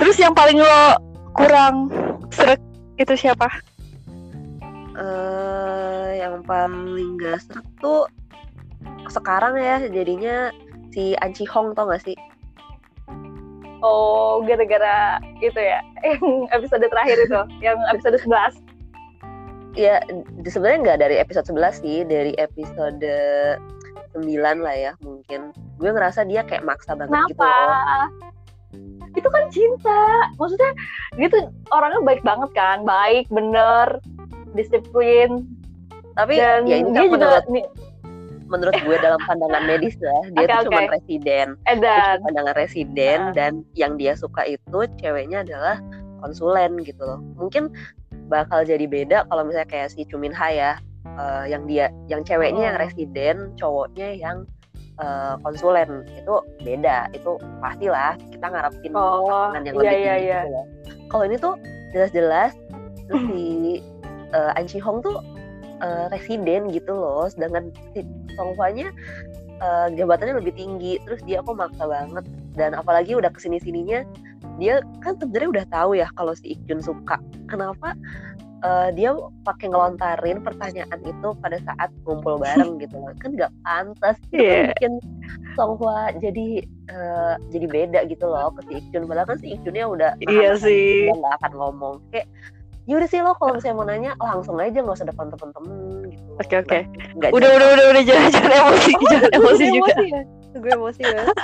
terus 0.00 0.16
yang 0.18 0.32
paling 0.32 0.58
lo 0.58 0.98
kurang 1.36 1.88
seret 2.32 2.60
itu 2.96 3.14
siapa 3.16 3.48
uh, 4.96 6.08
yang 6.16 6.44
paling 6.44 7.16
gak 7.20 7.40
seret 7.44 7.66
tuh 7.80 8.08
sekarang 9.08 9.56
ya 9.60 9.84
jadinya 9.88 10.52
si 10.92 11.16
Anci 11.20 11.44
Hong 11.48 11.76
tau 11.76 11.88
gak 11.88 12.04
sih 12.04 12.16
Oh, 13.82 14.38
gara-gara 14.46 15.18
itu 15.42 15.58
ya, 15.58 15.82
yang 16.06 16.46
episode 16.54 16.86
terakhir 16.86 17.18
itu, 17.18 17.40
yang 17.58 17.74
episode 17.90 18.14
11. 18.14 18.62
Ya, 19.74 19.98
sebenarnya 20.46 20.78
nggak 20.86 21.00
dari 21.02 21.16
episode 21.18 21.50
11 21.50 21.82
sih, 21.82 22.06
dari 22.06 22.30
episode 22.38 23.02
9 24.14 24.64
lah 24.64 24.76
ya 24.76 24.92
mungkin. 25.00 25.50
Gue 25.80 25.90
ngerasa 25.90 26.24
dia 26.28 26.44
kayak 26.46 26.64
maksa 26.66 26.94
banget 26.94 27.12
Kenapa? 27.12 27.30
gitu 27.30 27.44
loh. 27.44 28.08
Itu 29.12 29.28
kan 29.28 29.44
cinta. 29.52 30.02
Maksudnya 30.36 30.70
dia 31.16 31.28
tuh 31.28 31.42
orangnya 31.72 32.00
baik 32.04 32.22
banget 32.24 32.50
kan? 32.56 32.84
Baik 32.84 33.26
bener 33.32 34.00
disiplin. 34.56 35.48
Tapi 36.12 36.36
dan 36.36 36.68
ya 36.68 36.76
ini 36.84 36.92
dia 36.92 37.08
kan 37.08 37.08
juga 37.08 37.16
menurut, 37.16 37.44
menurut 38.52 38.76
gue 38.84 38.96
dalam 39.00 39.20
pandangan 39.24 39.64
medis 39.64 39.96
ya 39.96 40.18
dia 40.36 40.44
okay, 40.44 40.52
tuh 40.52 40.56
okay. 40.60 40.66
cuma 40.68 40.82
residen. 40.92 41.48
Edan. 41.64 42.16
pandangan 42.20 42.54
residen 42.56 43.20
uh. 43.20 43.32
dan 43.32 43.52
yang 43.72 43.96
dia 43.96 44.12
suka 44.12 44.44
itu 44.44 44.78
ceweknya 45.00 45.40
adalah 45.40 45.80
konsulen 46.20 46.76
gitu 46.84 47.00
loh. 47.00 47.20
Mungkin 47.40 47.72
bakal 48.28 48.64
jadi 48.64 48.84
beda 48.84 49.28
kalau 49.28 49.42
misalnya 49.44 49.68
kayak 49.68 49.88
si 49.92 50.04
Cumin 50.08 50.32
Ha 50.32 50.48
ya 50.52 50.72
uh, 51.04 51.44
yang 51.46 51.66
dia 51.66 51.90
yang 52.06 52.22
ceweknya 52.22 52.62
oh. 52.62 52.68
yang 52.72 52.76
residen 52.78 53.36
cowoknya 53.58 54.08
yang 54.16 54.36
uh, 55.02 55.38
konsulen. 55.42 56.06
Itu 56.16 56.42
beda 56.62 57.10
itu 57.14 57.38
pastilah 57.58 58.18
kita 58.30 58.46
ngarepin 58.46 58.92
oh, 58.94 59.26
pasangan 59.26 59.62
yang 59.66 59.74
iya, 59.76 59.82
lebih 59.82 59.98
iya, 59.98 60.14
iya. 60.16 60.40
gitu 60.46 60.62
kalau 61.12 61.28
ini 61.28 61.36
tuh 61.36 61.60
jelas-jelas 61.92 62.56
si 63.12 63.84
uh, 64.32 64.56
An 64.56 64.64
Hong 64.80 65.04
tuh 65.04 65.20
uh, 65.84 66.08
residen 66.08 66.72
gitu 66.72 66.96
loh. 66.96 67.28
Sedangkan 67.28 67.68
si 67.92 68.00
Song 68.32 68.56
Hwa-nya 68.56 68.88
uh, 69.60 69.92
jabatannya 69.92 70.40
lebih 70.40 70.56
tinggi. 70.56 70.96
Terus 71.04 71.20
dia 71.28 71.44
kok 71.44 71.52
maksa 71.52 71.84
banget. 71.84 72.24
Dan 72.56 72.72
apalagi 72.72 73.12
udah 73.12 73.28
ke 73.28 73.44
sini 73.44 73.60
sininya 73.60 74.00
dia 74.56 74.84
kan 75.00 75.16
sebenarnya 75.20 75.48
udah 75.60 75.66
tahu 75.68 75.90
ya 76.00 76.08
kalau 76.16 76.32
si 76.32 76.56
Ikjun 76.56 76.80
suka. 76.80 77.20
Kenapa 77.44 77.92
uh, 78.62 78.88
dia 78.94 79.12
pakai 79.44 79.70
ngelontarin 79.70 80.40
pertanyaan 80.40 81.00
itu 81.02 81.28
pada 81.42 81.58
saat 81.62 81.90
ngumpul 82.06 82.38
bareng 82.40 82.78
gitu 82.82 82.96
kan 83.20 83.30
nggak 83.34 83.52
pantas. 83.62 84.16
Itu 84.30 84.42
yeah. 84.42 84.72
kan 84.72 84.72
bikin 84.78 84.92
Songhua 85.58 86.14
jadi 86.18 86.64
uh, 86.90 87.34
jadi 87.50 87.66
beda 87.68 88.00
gitu 88.08 88.24
loh 88.26 88.54
ke 88.56 88.60
si 88.70 88.72
Ikjun. 88.80 89.04
Padahal 89.06 89.28
kan 89.28 89.38
si 89.42 89.46
Ikjunnya 89.54 89.84
udah 89.86 90.10
iya 90.24 90.56
sih. 90.56 91.10
dia 91.10 91.14
nggak 91.14 91.34
akan 91.42 91.52
ngomong. 91.58 91.94
Kayak 92.14 92.26
yaudah 92.90 93.06
sih 93.06 93.22
lo 93.22 93.38
kalau 93.38 93.54
misalnya 93.54 93.76
mau 93.78 93.86
nanya 93.86 94.10
langsung 94.18 94.58
aja 94.58 94.82
nggak 94.82 94.98
usah 94.98 95.06
depan 95.06 95.30
temen-temen 95.30 96.02
gitu 96.10 96.22
oke 96.34 96.50
okay, 96.50 96.56
oke. 96.58 96.78
Okay. 97.14 97.30
udah, 97.30 97.50
udah 97.54 97.68
udah 97.78 97.86
udah. 97.94 98.02
Jangan 98.02 98.30
jangan 98.34 98.52
emosi 98.58 98.92
jangan 99.06 99.30
emosi 99.38 99.64
juga. 99.70 99.92
emosi 99.94 100.06
ya? 100.10 100.22
Gue 100.52 100.70
emosi 100.72 101.00
banget 101.00 101.36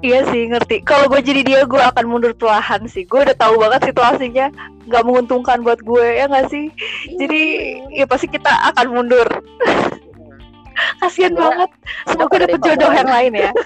iya 0.00 0.24
sih 0.32 0.48
ngerti. 0.48 0.82
Kalau 0.84 1.06
gue 1.08 1.20
jadi 1.20 1.40
dia 1.44 1.60
gue 1.68 1.80
akan 1.80 2.04
mundur 2.08 2.32
perlahan 2.32 2.84
sih. 2.88 3.04
Gue 3.04 3.24
udah 3.24 3.36
tahu 3.36 3.60
banget 3.60 3.92
situasinya. 3.92 4.48
Nggak 4.88 5.04
menguntungkan 5.06 5.60
buat 5.60 5.80
gue 5.84 6.06
ya 6.16 6.24
nggak 6.26 6.48
sih? 6.48 6.72
Jadi 7.20 7.42
ya 7.92 8.04
pasti 8.08 8.26
kita 8.28 8.50
akan 8.74 8.86
mundur. 8.90 9.28
Kasian 11.04 11.36
banget. 11.36 11.70
Semoga 12.08 12.36
dapet 12.48 12.60
jodoh 12.64 12.92
yang 12.92 13.10
lain 13.10 13.32
ya. 13.36 13.52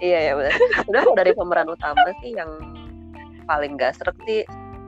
Iya 0.00 0.18
ya 0.18 0.32
benar 0.32 0.54
udah 0.88 1.04
dari 1.12 1.32
pemeran 1.36 1.68
utama 1.68 2.08
sih 2.24 2.32
yang 2.32 2.48
paling 3.44 3.76
gak 3.76 3.92
seret 4.00 4.16
sih 4.24 4.42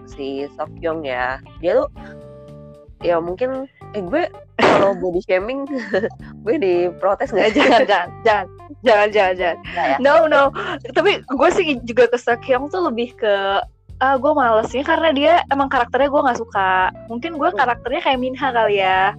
si 0.09 0.49
Sokyong 0.57 1.05
ya. 1.05 1.37
Dia 1.61 1.85
tuh 1.85 1.89
ya 3.05 3.21
mungkin 3.21 3.69
eh 3.95 4.03
gue 4.03 4.23
kalau 4.59 4.97
body 4.99 5.21
shaming 5.25 5.69
gue 6.45 6.57
diprotes 6.59 7.31
nggak? 7.31 7.53
Jangan 7.57 7.83
jangan 7.87 8.09
jangan. 8.25 8.47
Jangan 8.85 9.09
jangan 9.11 9.35
jangan. 9.39 9.59
Ya? 9.75 9.97
no 9.99 10.27
no. 10.31 10.51
Tapi 10.95 11.23
gue 11.23 11.51
sih 11.55 11.79
juga 11.83 12.11
ke 12.11 12.19
Sokyong 12.19 12.71
tuh 12.71 12.87
lebih 12.91 13.15
ke 13.19 13.63
ah 13.97 14.15
gue 14.21 14.33
malesnya 14.37 14.85
karena 14.85 15.09
dia 15.17 15.33
emang 15.49 15.73
karakternya 15.73 16.09
gue 16.13 16.23
nggak 16.23 16.41
suka. 16.41 16.93
Mungkin 17.11 17.39
gue 17.41 17.51
hmm. 17.51 17.59
karakternya 17.59 18.01
kayak 18.05 18.21
Minha 18.21 18.49
kali 18.53 18.77
ya. 18.83 19.15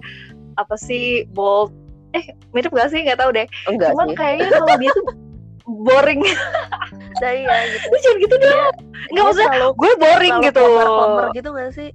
Apa 0.56 0.74
sih 0.78 1.28
bold? 1.32 1.74
Eh 2.16 2.24
mirip 2.56 2.72
gak 2.72 2.90
sih? 2.90 3.04
Nggak 3.04 3.20
tahu 3.20 3.30
deh. 3.36 3.46
Enggak 3.68 3.92
cuman 3.92 4.08
sih. 4.12 4.16
kayaknya 4.16 4.48
kalau 4.56 4.76
dia 4.80 4.90
tuh 4.94 5.06
boring. 5.86 6.20
Nah, 7.18 7.32
iya 7.34 7.56
gitu. 7.76 7.86
Lu 7.92 7.96
jangan 8.00 8.18
gitu 8.24 8.36
dong. 8.40 8.74
Nggak 9.12 9.26
usah 9.36 9.46
gue 9.76 9.92
boring 10.00 10.34
gitu. 10.46 10.66
gitu 11.36 11.48
gak 11.52 11.72
sih 11.76 11.90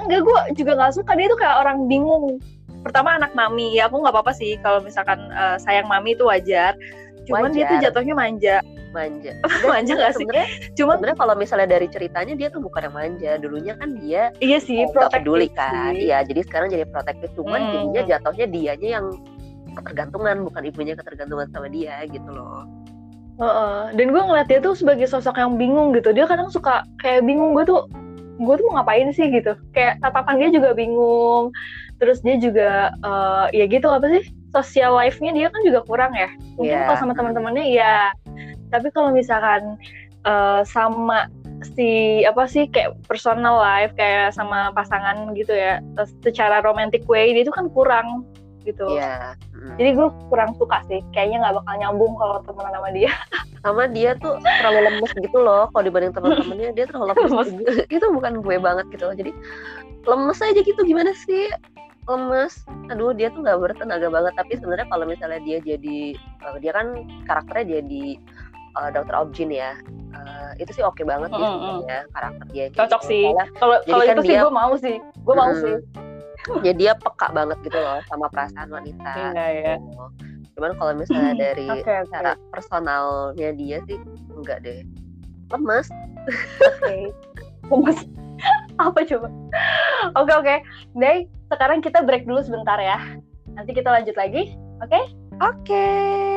enggak 0.00 0.20
gue 0.22 0.38
juga 0.58 0.72
nggak 0.78 0.92
suka. 0.98 1.12
Dia 1.14 1.26
tuh 1.30 1.38
kayak 1.38 1.56
orang 1.62 1.78
bingung. 1.86 2.38
Pertama 2.82 3.16
anak 3.16 3.32
mami. 3.32 3.76
Ya 3.76 3.88
aku 3.88 4.02
nggak 4.02 4.14
apa-apa 4.14 4.32
sih 4.36 4.58
kalau 4.60 4.82
misalkan 4.84 5.18
uh, 5.32 5.56
sayang 5.60 5.88
mami 5.88 6.14
itu 6.14 6.26
wajar. 6.26 6.76
Cuman 7.24 7.50
wajar. 7.50 7.56
dia 7.56 7.64
tuh 7.70 7.78
jatuhnya 7.88 8.14
manja. 8.16 8.56
Manja. 8.94 9.34
Manja 9.66 9.92
gak 9.98 10.14
sih? 10.14 10.26
cuma 10.78 10.94
sebenarnya 10.94 11.18
kalau 11.18 11.34
misalnya 11.34 11.66
dari 11.66 11.90
ceritanya 11.90 12.38
dia 12.38 12.46
tuh 12.46 12.62
bukan 12.62 12.86
yang 12.86 12.94
manja. 12.94 13.30
Dulunya 13.42 13.74
kan 13.74 13.98
dia 13.98 14.30
iya 14.38 14.62
sih 14.62 14.86
oh, 14.86 15.10
peduli 15.10 15.50
kan. 15.50 15.98
iya 15.98 16.22
jadi 16.22 16.46
sekarang 16.46 16.70
jadi 16.70 16.86
protektif. 16.86 17.34
Cuman 17.34 17.58
hmm. 17.58 17.72
jadinya 17.74 18.02
jatuhnya 18.14 18.46
dianya 18.46 18.88
yang 19.02 19.06
ketergantungan 19.74 20.46
bukan 20.46 20.62
ibunya 20.70 20.94
ketergantungan 20.94 21.50
sama 21.50 21.66
dia 21.66 22.06
gitu 22.06 22.30
loh. 22.30 22.62
Uh, 23.34 23.50
uh. 23.50 23.80
dan 23.98 24.14
gue 24.14 24.22
ngeliat 24.22 24.46
dia 24.46 24.62
tuh 24.62 24.78
sebagai 24.78 25.10
sosok 25.10 25.42
yang 25.42 25.58
bingung 25.58 25.90
gitu. 25.90 26.14
Dia 26.14 26.30
kadang 26.30 26.54
suka 26.54 26.86
kayak 27.02 27.26
bingung. 27.26 27.50
Gue 27.58 27.66
tuh 27.66 27.90
gue 28.34 28.54
tuh 28.58 28.64
mau 28.70 28.82
ngapain 28.82 29.10
sih? 29.14 29.30
gitu. 29.30 29.54
Kayak 29.74 30.02
tatapan 30.02 30.42
dia 30.42 30.50
juga 30.60 30.70
bingung. 30.74 31.54
Terus 32.02 32.18
dia 32.20 32.36
juga 32.38 32.70
uh, 33.06 33.46
ya 33.54 33.64
gitu 33.70 33.86
apa 33.86 34.10
sih 34.10 34.30
social 34.50 34.94
life-nya 34.94 35.34
dia 35.34 35.46
kan 35.50 35.62
juga 35.62 35.80
kurang 35.86 36.12
ya. 36.14 36.30
Mungkin 36.58 36.74
yeah. 36.74 36.86
kalau 36.90 36.98
sama 36.98 37.12
teman-temannya 37.14 37.66
ya 37.70 38.10
tapi 38.74 38.90
kalau 38.90 39.14
misalkan 39.14 39.78
uh, 40.26 40.66
sama 40.66 41.30
si 41.62 42.20
apa 42.26 42.44
sih 42.50 42.66
kayak 42.66 42.98
personal 43.06 43.56
life 43.62 43.94
kayak 43.94 44.34
sama 44.34 44.74
pasangan 44.74 45.32
gitu 45.38 45.54
ya 45.54 45.78
secara 46.26 46.60
romantic 46.60 47.06
way 47.06 47.30
dia 47.32 47.46
itu 47.46 47.54
kan 47.54 47.70
kurang 47.70 48.26
gitu. 48.64 48.84
Iya. 48.96 49.38
Hmm. 49.52 49.76
Jadi 49.76 49.90
gue 49.96 50.08
kurang 50.32 50.56
suka 50.56 50.80
sih. 50.88 51.00
Kayaknya 51.12 51.44
nggak 51.44 51.54
bakal 51.62 51.74
nyambung 51.80 52.12
kalau 52.16 52.36
temenan 52.44 52.72
sama 52.74 52.90
dia. 52.92 53.12
Sama 53.64 53.88
dia 53.88 54.12
tuh 54.20 54.36
terlalu 54.60 54.80
lemes 54.92 55.12
gitu 55.16 55.38
loh. 55.40 55.72
Kalau 55.72 55.84
dibanding 55.88 56.12
teman-temannya 56.12 56.76
dia 56.76 56.84
terlalu 56.84 57.16
lemes. 57.16 57.48
itu 57.96 58.06
bukan 58.12 58.44
gue 58.44 58.56
banget 58.60 58.84
gitu 58.92 59.04
loh. 59.08 59.16
Jadi 59.16 59.32
lemes 60.04 60.38
aja 60.44 60.60
gitu 60.60 60.80
gimana 60.84 61.16
sih? 61.16 61.48
lemes 62.04 62.60
aduh 62.92 63.16
dia 63.16 63.32
tuh 63.32 63.40
nggak 63.40 63.60
bertenaga 63.60 64.12
banget 64.12 64.32
tapi 64.36 64.60
sebenarnya 64.60 64.88
kalau 64.92 65.04
misalnya 65.08 65.40
dia 65.40 65.58
jadi 65.64 66.12
uh, 66.44 66.56
dia 66.60 66.72
kan 66.76 67.08
karakternya 67.24 67.80
jadi 67.80 68.04
uh, 68.76 68.88
Dr. 68.92 69.14
Objin 69.24 69.48
ya 69.48 69.72
uh, 70.12 70.52
itu 70.60 70.70
sih 70.76 70.84
oke 70.84 71.00
okay 71.00 71.04
banget 71.08 71.32
mm 71.32 71.40
-hmm. 71.40 71.78
ya 71.88 72.00
karakter 72.12 72.46
dia 72.52 72.66
cocok 72.76 73.02
gitu. 73.04 73.10
sih 73.10 73.24
kalau 73.56 73.76
kalau 73.88 74.04
kan 74.04 74.16
itu 74.20 74.22
sih 74.28 74.36
gue 74.36 74.52
mau 74.52 74.72
sih 74.76 74.96
gue 75.00 75.34
mau 75.34 75.52
sih 75.56 75.76
ya 76.66 76.72
dia 76.76 76.92
peka 76.96 77.32
banget 77.32 77.58
gitu 77.64 77.78
loh 77.78 78.00
sama 78.08 78.26
perasaan 78.30 78.68
wanita 78.68 79.12
iya, 79.34 79.46
iya. 79.52 79.74
Gitu. 79.80 80.04
cuman 80.54 80.72
kalau 80.78 80.92
misalnya 80.94 81.34
dari 81.50 81.66
okay, 81.68 82.04
okay. 82.04 82.10
cara 82.12 82.32
personalnya 82.52 83.50
dia 83.56 83.78
sih 83.88 83.98
enggak 84.34 84.60
deh 84.64 84.84
lemes 85.52 85.88
oke 85.88 86.84
okay. 86.84 87.04
lemes 87.68 87.98
apa 88.82 89.00
coba 89.06 89.28
oke 90.18 90.26
okay, 90.28 90.34
oke 90.34 90.44
okay. 90.44 90.58
Day 90.98 91.18
sekarang 91.48 91.80
kita 91.80 92.02
break 92.02 92.26
dulu 92.26 92.42
sebentar 92.42 92.76
ya 92.80 92.98
nanti 93.54 93.70
kita 93.72 93.88
lanjut 93.88 94.16
lagi 94.18 94.56
oke 94.82 94.90
okay? 94.90 95.04
oke 95.40 95.58
okay. 95.64 96.33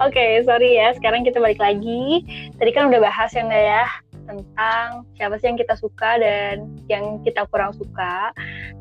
Okay, 0.00 0.42
sorry 0.42 0.78
ya. 0.78 0.94
Sekarang 0.96 1.22
kita 1.22 1.38
balik 1.38 1.60
lagi. 1.60 2.24
Tadi 2.58 2.70
kan 2.74 2.90
udah 2.90 3.00
bahas 3.02 3.30
yang 3.34 3.50
ya 3.50 3.86
tentang 4.24 5.04
siapa 5.20 5.36
sih 5.36 5.52
yang 5.52 5.58
kita 5.60 5.76
suka 5.76 6.16
dan 6.18 6.72
yang 6.88 7.20
kita 7.22 7.44
kurang 7.52 7.76
suka. 7.76 8.32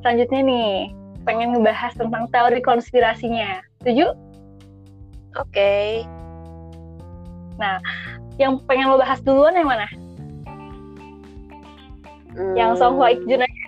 Selanjutnya 0.02 0.41
nih, 0.41 0.73
pengen 1.28 1.54
ngebahas 1.58 1.93
tentang 1.95 2.32
teori 2.32 2.60
konspirasinya. 2.63 3.60
Setuju? 3.84 4.15
Oke. 5.36 5.52
Okay. 5.52 5.88
Nah, 7.60 7.78
yang 8.41 8.58
pengen 8.65 8.89
lo 8.89 8.97
bahas 8.97 9.21
duluan 9.21 9.54
yang 9.54 9.69
mana? 9.69 9.88
Hmm. 12.34 12.54
Yang 12.58 12.71
Song 12.82 12.97
Hwa 12.97 13.13
Ikjun 13.13 13.45
aja 13.45 13.63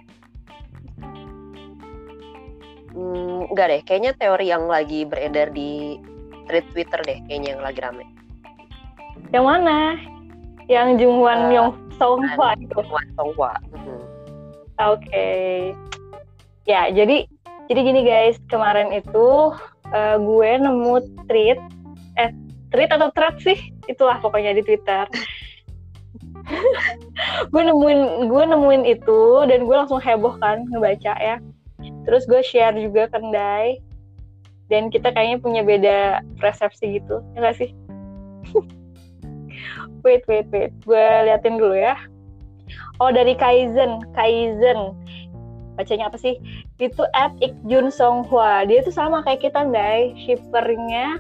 Hmm, 2.96 3.52
enggak 3.52 3.68
deh, 3.68 3.82
kayaknya 3.84 4.16
teori 4.16 4.48
yang 4.48 4.72
lagi 4.72 5.04
beredar 5.04 5.52
di 5.52 6.00
thread 6.48 6.66
Twitter 6.72 7.00
deh, 7.06 7.20
kayaknya 7.28 7.58
yang 7.58 7.64
lagi 7.64 7.80
rame. 7.82 8.06
Yang 9.34 9.46
mana? 9.46 9.78
Yang 10.66 10.88
Jungwan 11.04 11.40
uh, 11.50 11.54
Yong 11.54 11.72
Songhwa 11.98 12.50
itu. 12.58 12.74
Jungwan 12.74 13.08
Songhwa. 13.14 13.52
Hmm. 13.74 14.04
Oke. 14.92 15.06
Okay. 15.06 15.54
Ya, 16.66 16.90
jadi 16.90 17.30
jadi 17.70 17.80
gini 17.82 18.02
guys, 18.06 18.38
kemarin 18.50 18.94
itu 18.94 19.54
uh, 19.94 20.18
gue 20.18 20.50
nemu 20.58 20.96
tweet 21.30 21.60
eh 22.18 22.30
tweet 22.74 22.90
atau 22.90 23.14
thread 23.14 23.38
sih? 23.42 23.58
Itulah 23.86 24.18
pokoknya 24.22 24.58
di 24.58 24.66
Twitter. 24.66 25.06
gue 27.52 27.64
nemuin 27.64 28.30
gue 28.30 28.44
nemuin 28.46 28.84
itu 28.86 29.22
dan 29.50 29.66
gue 29.66 29.76
langsung 29.76 29.98
heboh 29.98 30.38
kan 30.38 30.62
ngebaca 30.70 31.14
ya 31.18 31.42
terus 32.06 32.30
gue 32.30 32.42
share 32.46 32.78
juga 32.78 33.10
ke 33.10 33.18
Ndai 33.18 33.82
dan 34.72 34.90
kita 34.90 35.14
kayaknya 35.14 35.38
punya 35.42 35.62
beda 35.62 35.98
persepsi 36.42 37.02
gitu 37.02 37.22
ya 37.38 37.50
gak 37.50 37.58
sih? 37.60 37.70
Wait 40.06 40.22
wait 40.30 40.46
wait. 40.54 40.70
Gue 40.86 41.02
liatin 41.02 41.58
dulu 41.58 41.74
ya. 41.74 41.98
Oh 43.02 43.10
dari 43.10 43.34
Kaizen. 43.34 44.06
Kaizen. 44.14 44.94
Bacanya 45.74 46.14
apa 46.14 46.22
sih? 46.22 46.38
Itu 46.78 47.10
at 47.18 47.34
Ikjun 47.42 47.90
Songhwa 47.90 48.70
dia 48.70 48.86
tuh 48.86 48.94
sama 48.94 49.26
kayak 49.26 49.50
kita 49.50 49.66
Ndai 49.66 50.14
shippernya 50.30 51.18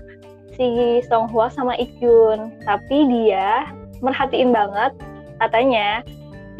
si 0.53 1.01
Songhwa 1.09 1.49
sama 1.49 1.73
Ikjun. 1.81 2.61
Tapi 2.61 2.97
dia 3.09 3.73
merhatiin 4.05 4.53
banget 4.53 4.93
katanya 5.41 6.05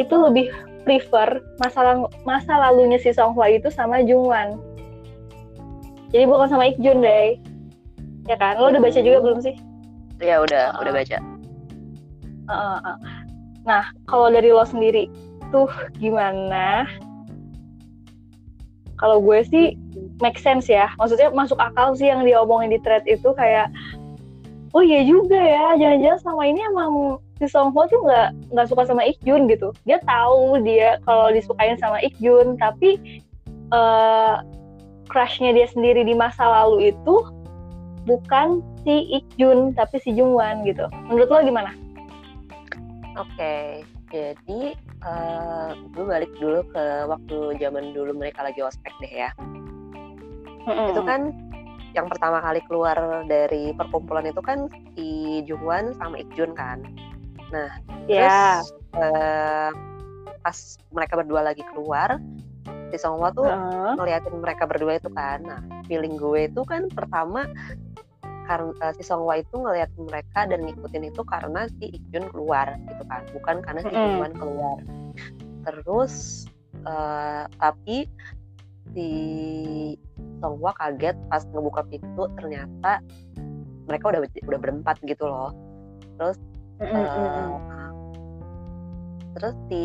itu 0.02 0.12
lebih 0.17 0.52
prefer 0.84 1.41
masa 1.58 2.06
masa 2.24 2.54
lalunya 2.54 3.02
si 3.02 3.12
Song 3.12 3.34
Hwa 3.34 3.50
itu 3.50 3.67
sama 3.74 4.06
Jungwan. 4.06 4.60
Jadi 6.15 6.32
bukan 6.32 6.47
sama 6.47 6.71
Ikjun 6.71 7.04
deh. 7.04 7.36
Ya 8.32 8.39
kan? 8.39 8.56
Lo 8.56 8.71
udah 8.71 8.80
baca 8.80 8.99
juga 9.04 9.19
belum 9.19 9.43
sih? 9.43 9.60
Ya 10.23 10.39
udah, 10.39 10.80
uh, 10.80 10.82
udah 10.88 10.93
baca. 10.95 11.17
Uh, 12.47 12.56
uh, 12.56 12.80
uh. 12.95 12.97
Nah, 13.67 13.84
kalau 14.08 14.32
dari 14.32 14.47
lo 14.47 14.63
sendiri 14.63 15.12
tuh 15.51 15.67
gimana? 15.99 16.88
Kalau 18.95 19.19
gue 19.19 19.43
sih 19.43 19.75
make 20.23 20.39
sense 20.39 20.71
ya. 20.71 20.88
Maksudnya 20.95 21.36
masuk 21.36 21.60
akal 21.60 21.99
sih 21.99 22.08
yang 22.08 22.23
dia 22.23 22.39
omongin 22.39 22.71
di 22.71 22.80
thread 22.80 23.04
itu 23.12 23.36
kayak 23.36 23.67
oh 24.71 24.80
iya 24.80 25.04
juga 25.04 25.36
ya, 25.36 25.75
jangan-jangan 25.75 26.19
sama 26.23 26.47
ini 26.47 26.63
emang 26.63 27.19
si 27.36 27.51
Song 27.51 27.75
Ho 27.75 27.84
tuh 27.91 27.99
nggak 28.08 28.56
nggak 28.56 28.67
suka 28.71 28.88
sama 28.88 29.04
Ikjun 29.04 29.51
gitu 29.51 29.75
dia 29.84 29.99
tahu 30.08 30.60
dia 30.63 30.99
kalau 31.04 31.32
disukain 31.36 31.75
sama 31.75 31.99
Ikjun 31.99 32.56
tapi 32.56 33.19
uh, 33.75 34.39
crushnya 35.10 35.52
dia 35.56 35.68
sendiri 35.70 36.04
di 36.04 36.13
masa 36.13 36.44
lalu 36.46 36.94
itu 36.94 37.15
bukan 38.06 38.62
si 38.86 39.22
Ikjun 39.22 39.74
tapi 39.74 39.98
si 40.02 40.13
Jungwan 40.13 40.62
gitu 40.65 40.86
menurut 41.10 41.30
lo 41.30 41.39
gimana? 41.41 41.72
Oke 43.15 43.32
okay. 43.34 43.65
jadi 44.12 44.62
uh, 45.02 45.74
gue 45.96 46.06
balik 46.06 46.32
dulu 46.38 46.62
ke 46.70 46.84
waktu 47.10 47.38
zaman 47.58 47.96
dulu 47.96 48.12
mereka 48.13 48.46
lagi 48.46 48.62
ospek 48.62 48.91
deh 49.02 49.13
ya 49.26 49.32
mm-hmm. 49.39 50.91
itu 50.94 51.02
kan 51.02 51.34
yang 51.96 52.12
pertama 52.12 52.44
kali 52.44 52.60
keluar 52.68 53.24
dari 53.24 53.72
perkumpulan 53.72 54.28
itu 54.28 54.44
kan 54.44 54.68
si 54.94 55.39
Jungwan 55.48 55.96
sama 55.96 56.20
Ikjun 56.20 56.52
kan 56.54 56.84
Nah, 57.54 57.70
yeah. 58.10 58.62
terus 58.62 58.74
uh, 58.98 59.70
pas 60.41 60.58
mereka 60.94 61.13
berdua 61.22 61.41
lagi 61.46 61.63
keluar, 61.74 62.18
si 62.95 62.97
Songwa 63.03 63.36
tuh 63.36 63.43
uh. 63.43 63.99
ngeliatin 63.99 64.39
mereka 64.39 64.63
berdua 64.63 64.95
itu 64.95 65.12
kan. 65.12 65.43
Nah, 65.43 65.60
feeling 65.91 66.15
gue 66.15 66.47
itu 66.47 66.63
kan 66.63 66.88
pertama 66.88 67.43
karena 68.45 68.71
uh, 68.81 68.93
si 68.93 69.03
Songhwa 69.03 69.41
itu 69.41 69.55
ngeliat 69.58 69.89
mereka 69.97 70.45
dan 70.45 70.63
ngikutin 70.63 71.10
itu 71.10 71.21
karena 71.25 71.65
si 71.81 71.97
Ikjun 71.97 72.29
keluar 72.29 72.77
gitu 72.86 73.03
kan 73.10 73.21
bukan 73.34 73.55
karena 73.65 73.81
si 73.81 73.89
Jungwon 73.91 74.34
mm. 74.34 74.39
keluar 74.39 74.79
terus 75.65 76.13
uh, 76.86 77.49
tapi 77.58 78.05
si 78.93 79.08
Songhwa 80.39 80.77
kaget 80.77 81.17
pas 81.27 81.41
ngebuka 81.49 81.81
pintu 81.89 82.29
ternyata 82.38 83.01
mereka 83.89 84.13
udah 84.13 84.21
udah 84.23 84.60
berempat 84.62 85.01
gitu 85.03 85.25
loh 85.25 85.51
terus 86.21 86.38
mm 86.77 86.86
uh, 86.86 87.58
terus 89.36 89.55
si 89.67 89.84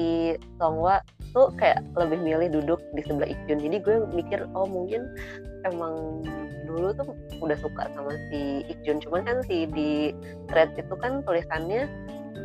Songhwa 0.60 1.02
tuh 1.30 1.50
kayak 1.56 1.82
lebih 1.96 2.18
milih 2.20 2.48
duduk 2.60 2.80
di 2.94 3.02
sebelah 3.06 3.30
Ikjun. 3.30 3.58
Jadi 3.62 3.76
gue 3.82 3.96
mikir 4.14 4.46
oh 4.52 4.66
mungkin 4.66 5.10
emang 5.66 6.24
dulu 6.66 6.94
tuh 6.94 7.12
udah 7.42 7.56
suka 7.58 7.90
sama 7.94 8.12
si 8.30 8.62
Ikjun. 8.68 9.02
Cuman 9.02 9.26
kan 9.26 9.36
si 9.46 9.66
di 9.70 10.14
thread 10.50 10.74
itu 10.78 10.94
kan 10.98 11.22
tulisannya 11.26 11.86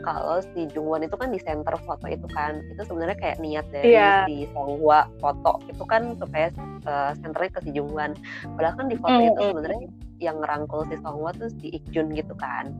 kalau 0.04 0.44
si 0.54 0.70
Jungwon 0.70 1.06
itu 1.06 1.18
kan 1.18 1.34
di 1.34 1.40
center 1.42 1.76
foto 1.86 2.06
itu 2.06 2.28
kan. 2.34 2.62
Itu 2.74 2.86
sebenarnya 2.86 3.18
kayak 3.18 3.38
niat 3.42 3.66
dari 3.74 3.96
yeah. 3.98 4.26
si 4.30 4.46
Songhwa 4.54 5.10
foto. 5.18 5.62
Itu 5.70 5.84
kan 5.86 6.18
supaya 6.18 6.54
uh, 6.86 7.12
senternya 7.18 7.52
ke 7.58 7.60
si 7.66 7.70
Jungwon. 7.74 8.14
Padahal 8.58 8.76
kan 8.78 8.88
di 8.90 8.98
foto 8.98 9.18
mm 9.18 9.22
-hmm. 9.22 9.32
itu 9.34 9.42
sebenarnya 9.54 9.82
yang 10.24 10.38
ngerangkul 10.40 10.88
si 10.88 10.96
Songhwa 11.02 11.32
tuh 11.36 11.52
si 11.60 11.76
Ikjun 11.76 12.14
gitu 12.16 12.34
kan 12.40 12.72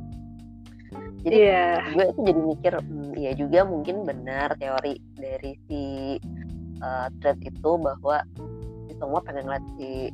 jadi 1.26 1.38
yeah. 1.38 1.82
gue 1.94 2.06
itu 2.12 2.20
jadi 2.22 2.42
mikir 2.42 2.74
hmm, 2.78 3.12
ya 3.18 3.32
juga 3.34 3.60
mungkin 3.66 4.06
benar 4.06 4.54
teori 4.62 5.02
dari 5.18 5.58
si 5.66 5.84
uh, 6.86 7.08
thread 7.22 7.40
itu 7.42 7.72
bahwa 7.82 8.22
semua 8.96 9.20
pengen 9.26 9.50
ngeliat 9.50 9.66
si 9.76 10.10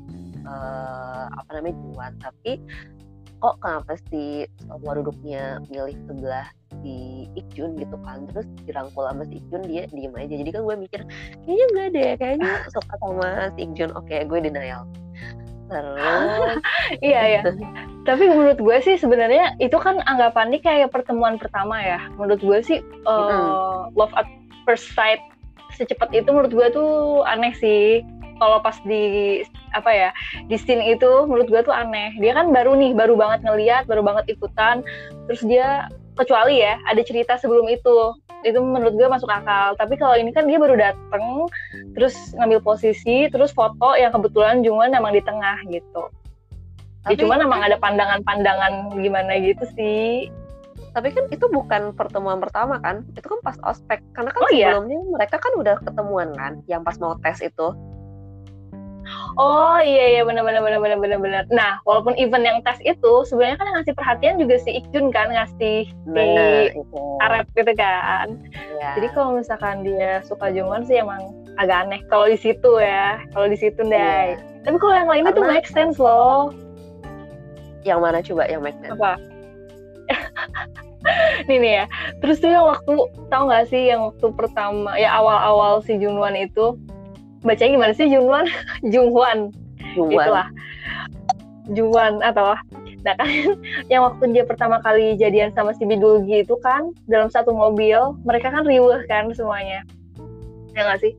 uh, 0.48 1.26
apa 1.30 1.50
namanya 1.60 1.76
Juan 1.92 2.14
tapi 2.24 2.58
kok 3.42 3.58
kenapa 3.58 3.98
si 4.14 4.46
semua 4.62 4.94
duduknya 5.02 5.58
milih 5.74 5.98
sebelah 6.06 6.48
si 6.86 7.26
Ikjun 7.34 7.74
gitu 7.78 7.98
kan 8.06 8.30
terus 8.30 8.46
dirangkul 8.70 9.06
sama 9.10 9.26
si 9.26 9.42
Ikjun 9.42 9.66
dia 9.66 9.90
diem 9.90 10.14
aja. 10.14 10.36
Jadi 10.38 10.50
kan 10.54 10.62
gue 10.66 10.76
mikir 10.78 11.02
kayaknya 11.46 11.66
enggak 11.74 11.88
deh 11.94 12.12
kayaknya 12.22 12.52
suka 12.70 12.96
sama 13.02 13.30
si 13.58 13.60
Ikjun 13.66 13.92
oke 13.98 14.06
okay, 14.06 14.22
gue 14.26 14.40
denial 14.46 14.86
terus? 15.72 16.60
Iya 17.00 17.22
ya 17.40 17.42
tapi 18.02 18.26
menurut 18.26 18.58
gue 18.58 18.78
sih 18.82 18.98
sebenarnya 18.98 19.54
itu 19.62 19.78
kan 19.78 20.02
anggapannya 20.10 20.58
kayak 20.62 20.90
pertemuan 20.90 21.38
pertama 21.38 21.78
ya. 21.78 22.02
Menurut 22.18 22.42
gue 22.42 22.60
sih 22.66 22.80
uh, 23.06 23.86
mm. 23.86 23.94
love 23.94 24.14
at 24.18 24.26
first 24.66 24.90
sight 24.98 25.22
secepat 25.78 26.10
itu 26.12 26.30
menurut 26.34 26.50
gue 26.50 26.68
tuh 26.74 27.22
aneh 27.30 27.54
sih. 27.54 28.02
Kalau 28.42 28.58
pas 28.58 28.74
di 28.90 29.46
apa 29.78 29.94
ya 29.94 30.10
di 30.50 30.58
scene 30.58 30.82
itu 30.82 31.30
menurut 31.30 31.46
gue 31.46 31.62
tuh 31.62 31.74
aneh. 31.74 32.18
Dia 32.18 32.34
kan 32.34 32.50
baru 32.50 32.74
nih 32.74 32.98
baru 32.98 33.14
banget 33.14 33.46
ngeliat 33.46 33.86
baru 33.86 34.02
banget 34.02 34.34
ikutan. 34.34 34.82
Terus 35.30 35.42
dia 35.46 35.86
kecuali 36.22 36.62
ya 36.62 36.78
ada 36.86 37.02
cerita 37.02 37.36
sebelum 37.42 37.66
itu. 37.68 38.14
Itu 38.42 38.58
menurut 38.62 38.98
gue 38.98 39.08
masuk 39.10 39.30
akal. 39.30 39.74
Tapi 39.78 39.98
kalau 39.98 40.18
ini 40.18 40.30
kan 40.34 40.46
dia 40.46 40.58
baru 40.58 40.78
dateng 40.78 41.50
terus 41.98 42.14
ngambil 42.38 42.62
posisi 42.62 43.30
terus 43.30 43.54
foto 43.54 43.98
yang 43.98 44.14
kebetulan 44.14 44.62
Jungwon 44.62 44.94
emang 44.94 45.14
di 45.14 45.22
tengah 45.26 45.58
gitu. 45.70 46.10
Ya, 47.02 47.18
tapi, 47.18 47.18
ya 47.18 47.26
cuman 47.26 47.40
emang 47.42 47.62
ada 47.66 47.78
pandangan-pandangan 47.82 48.94
gimana 49.02 49.34
gitu 49.42 49.66
sih. 49.74 50.30
Tapi 50.92 51.16
kan 51.16 51.26
itu 51.32 51.48
bukan 51.48 51.96
pertemuan 51.96 52.38
pertama 52.38 52.78
kan? 52.78 53.02
Itu 53.16 53.26
kan 53.26 53.40
pas 53.42 53.58
ospek. 53.66 54.04
Karena 54.14 54.30
kan 54.36 54.42
oh, 54.44 54.50
iya? 54.52 54.76
sebelumnya 54.76 55.00
iya? 55.00 55.10
mereka 55.10 55.36
kan 55.40 55.54
udah 55.58 55.76
ketemuan 55.82 56.30
kan? 56.36 56.62
Yang 56.68 56.82
pas 56.86 56.98
mau 57.00 57.16
tes 57.24 57.40
itu 57.42 57.68
Oh 59.40 59.80
iya 59.80 60.20
iya 60.20 60.22
benar 60.28 60.44
benar 60.44 60.60
benar 60.60 60.80
benar 60.84 61.00
benar 61.00 61.20
benar. 61.20 61.44
Nah, 61.54 61.80
walaupun 61.88 62.16
event 62.20 62.44
yang 62.44 62.60
tes 62.64 62.80
itu 62.84 63.14
sebenarnya 63.28 63.58
kan 63.60 63.66
yang 63.72 63.78
ngasih 63.80 63.96
perhatian 63.96 64.36
juga 64.42 64.56
si 64.60 64.70
Ikjun 64.76 65.08
kan 65.10 65.32
ngasih 65.32 65.88
bener, 66.08 66.76
si 66.76 66.80
Arab 67.24 67.46
gitu 67.56 67.72
kan. 67.80 68.28
Ya. 68.80 69.00
Jadi 69.00 69.08
kalau 69.16 69.40
misalkan 69.40 69.88
dia 69.88 70.20
suka 70.28 70.52
Jungwon 70.52 70.84
sih 70.84 71.00
emang 71.00 71.22
agak 71.56 71.88
aneh 71.88 72.02
kalau 72.12 72.28
di 72.28 72.36
situ 72.36 72.72
ya. 72.80 73.24
Kalau 73.32 73.48
di 73.48 73.58
situ 73.58 73.82
deh. 73.88 74.36
Ya. 74.36 74.40
Tapi 74.68 74.78
kalau 74.78 74.94
yang 74.94 75.10
lainnya 75.10 75.32
tuh 75.34 75.48
make 75.48 75.68
sense 75.68 75.98
loh. 75.98 76.52
Yang 77.88 78.00
mana 78.04 78.20
coba 78.22 78.44
yang 78.52 78.62
make 78.62 78.78
sense? 78.84 78.94
Apa? 78.94 79.16
nih 81.50 81.58
nih 81.58 81.74
ya. 81.82 81.86
Terus 82.22 82.38
tuh 82.44 82.52
yang 82.52 82.66
waktu 82.68 82.94
tahu 83.32 83.44
nggak 83.50 83.66
sih 83.72 83.90
yang 83.90 84.02
waktu 84.12 84.28
pertama 84.38 84.94
ya 85.00 85.10
awal-awal 85.18 85.82
si 85.82 85.98
Junwan 85.98 86.38
itu 86.38 86.78
bacanya 87.42 87.72
gimana 87.78 87.94
sih? 87.94 88.08
Jungwan 88.10 88.46
Jungwan 88.94 89.52
itulah. 89.98 90.48
Jungwan 91.72 92.20
atau 92.26 92.58
nah 93.02 93.18
kan 93.20 93.58
yang 93.90 94.06
waktu 94.06 94.30
dia 94.30 94.46
pertama 94.46 94.78
kali 94.86 95.18
jadian 95.18 95.50
sama 95.58 95.74
si 95.74 95.90
Bidulgi 95.90 96.46
itu 96.46 96.54
kan 96.62 96.94
dalam 97.10 97.34
satu 97.34 97.50
mobil 97.50 97.98
mereka 98.22 98.54
kan 98.54 98.66
riuh 98.66 99.02
kan 99.10 99.30
semuanya. 99.34 99.82
Ya 100.78 100.86
nggak 100.86 101.02
sih? 101.02 101.14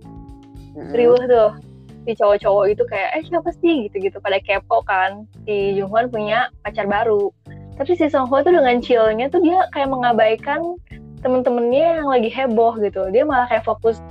Mm-hmm. 0.73 0.95
riuh 0.97 1.23
tuh. 1.29 1.51
Si 2.03 2.19
cowok-cowok 2.19 2.65
itu 2.75 2.83
kayak 2.91 3.11
eh 3.15 3.23
siapa 3.31 3.51
sih? 3.63 3.87
gitu-gitu. 3.87 4.19
Pada 4.19 4.43
kepo 4.43 4.83
kan. 4.83 5.27
Si 5.47 5.79
Jungwan 5.79 6.11
punya 6.11 6.51
pacar 6.67 6.91
baru. 6.91 7.31
Tapi 7.79 7.95
si 7.95 8.11
Song 8.11 8.27
Ho 8.27 8.43
tuh 8.43 8.53
dengan 8.53 8.83
chillnya 8.83 9.31
tuh 9.31 9.41
dia 9.43 9.65
kayak 9.71 9.91
mengabaikan 9.91 10.77
temen-temennya 11.23 12.03
yang 12.03 12.09
lagi 12.11 12.29
heboh 12.29 12.75
gitu. 12.83 13.07
Dia 13.15 13.23
malah 13.23 13.47
kayak 13.47 13.63
fokus 13.63 14.03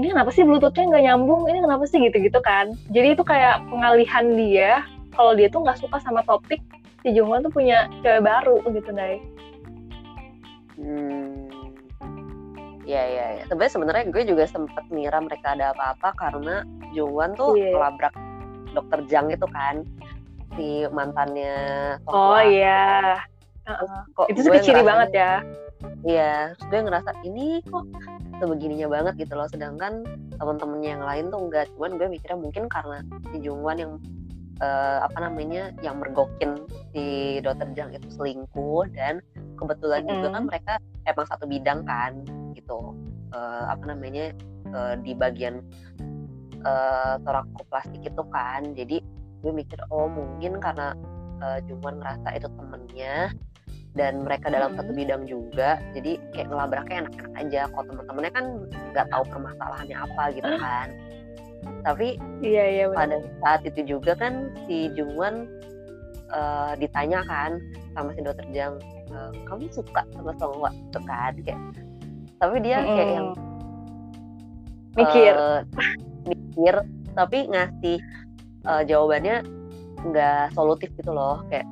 ini 0.00 0.16
kenapa 0.16 0.32
sih 0.32 0.48
bluetoothnya 0.48 0.88
nggak 0.88 1.04
nyambung? 1.12 1.44
Ini 1.44 1.60
kenapa 1.60 1.84
sih? 1.84 2.00
Gitu-gitu 2.00 2.40
kan. 2.40 2.72
Jadi 2.88 3.12
itu 3.12 3.20
kayak 3.20 3.60
pengalihan 3.68 4.32
dia 4.32 4.80
kalau 5.12 5.36
dia 5.36 5.52
tuh 5.52 5.60
nggak 5.60 5.76
suka 5.76 6.00
sama 6.00 6.24
topik 6.24 6.64
si 7.04 7.12
Jungwon 7.12 7.44
tuh 7.44 7.52
punya 7.52 7.88
cewek 8.04 8.24
baru 8.24 8.60
gitu 8.72 8.90
Dai 8.92 9.20
hmm. 10.80 11.52
Ya 12.88 13.06
ya 13.06 13.26
ya. 13.38 13.42
Sebenarnya 13.46 13.72
sebenarnya 13.76 14.04
gue 14.10 14.22
juga 14.26 14.44
sempet 14.50 14.82
ngira 14.90 15.22
mereka 15.22 15.54
ada 15.54 15.76
apa-apa 15.76 16.10
karena 16.18 16.66
Jungwon 16.96 17.38
tuh 17.38 17.54
yeah. 17.54 17.76
melabrak 17.76 18.14
dokter 18.74 19.04
Jang 19.06 19.30
itu 19.30 19.46
kan 19.52 19.86
si 20.58 20.82
mantannya 20.90 21.54
oh 22.10 22.42
iya. 22.42 23.20
Uh, 23.68 24.02
kok 24.18 24.26
itu 24.32 24.42
sih 24.42 24.72
ciri 24.72 24.82
banget 24.82 25.10
ya. 25.14 25.32
Iya, 26.02 26.56
terus 26.58 26.66
gue 26.66 26.80
ngerasa 26.90 27.10
ini 27.22 27.62
kok 27.68 27.86
sebegininya 28.40 28.88
banget 28.88 29.28
gitu 29.28 29.36
loh. 29.36 29.46
Sedangkan 29.52 30.02
teman-temannya 30.40 30.90
yang 30.96 31.04
lain 31.04 31.24
tuh 31.28 31.40
enggak. 31.46 31.66
Cuman 31.76 32.00
gue 32.00 32.08
mikirnya 32.08 32.38
mungkin 32.40 32.64
karena 32.66 32.98
si 33.30 33.36
Jungwan 33.44 33.76
yang 33.78 33.92
uh, 34.64 34.98
apa 35.04 35.18
namanya 35.28 35.70
yang 35.84 36.00
mergokin 36.00 36.56
si 36.90 37.38
Dokter 37.44 37.68
Jang 37.76 37.92
itu 37.92 38.08
selingkuh 38.10 38.88
dan 38.96 39.20
kebetulan 39.60 40.08
mm. 40.08 40.10
juga 40.10 40.28
kan 40.32 40.44
mereka 40.48 40.72
emang 41.04 41.26
satu 41.28 41.44
bidang 41.44 41.84
kan 41.84 42.12
gitu. 42.56 42.96
Uh, 43.30 43.70
apa 43.70 43.94
namanya 43.94 44.34
uh, 44.74 44.98
di 44.98 45.14
bagian 45.14 45.62
uh, 46.64 47.20
torakoplastik 47.22 48.02
itu 48.02 48.22
kan. 48.32 48.72
Jadi 48.74 49.04
gue 49.40 49.52
mikir 49.52 49.78
oh 49.92 50.08
mungkin 50.08 50.60
karena 50.60 50.96
uh, 51.44 51.58
Jungwan 51.68 52.00
ngerasa 52.00 52.28
itu 52.36 52.48
temennya 52.56 53.32
dan 53.98 54.22
mereka 54.22 54.46
dalam 54.54 54.78
satu 54.78 54.94
hmm. 54.94 55.00
bidang 55.02 55.22
juga 55.26 55.82
jadi 55.98 56.16
kayak 56.30 56.46
ngelabraknya 56.50 56.96
enak-enak 57.06 57.32
aja. 57.42 57.60
Kalau 57.70 57.84
teman-temannya 57.90 58.32
kan 58.32 58.44
nggak 58.94 59.06
tahu 59.10 59.22
permasalahannya 59.30 59.96
apa 59.98 60.22
gitu 60.34 60.52
kan. 60.62 60.88
Tapi 61.84 62.08
iya, 62.40 62.64
iya, 62.72 62.84
pada 62.88 63.20
saat 63.42 63.60
itu 63.66 63.98
juga 63.98 64.16
kan 64.16 64.54
si 64.64 64.88
Jungwon 64.96 65.44
uh, 66.32 66.72
ditanya 66.78 67.20
kan 67.26 67.60
sama 67.92 68.14
si 68.14 68.22
dokter 68.22 68.46
Jang 68.54 68.78
e, 69.10 69.16
kamu 69.44 69.66
suka 69.74 70.06
sama 70.14 70.32
Songhwa 70.38 70.70
tuh 70.94 71.02
kan 71.04 71.34
kayak. 71.42 71.60
Tapi 72.38 72.56
dia 72.64 72.78
kayak 72.80 73.10
yang 73.10 73.28
mikir. 74.96 75.34
uh, 75.34 75.60
mikir 76.24 76.74
tapi 77.18 77.38
ngasih 77.50 77.98
uh, 78.64 78.82
jawabannya 78.86 79.42
nggak 80.06 80.54
solutif 80.56 80.88
gitu 80.96 81.12
loh 81.12 81.42
kayak 81.52 81.66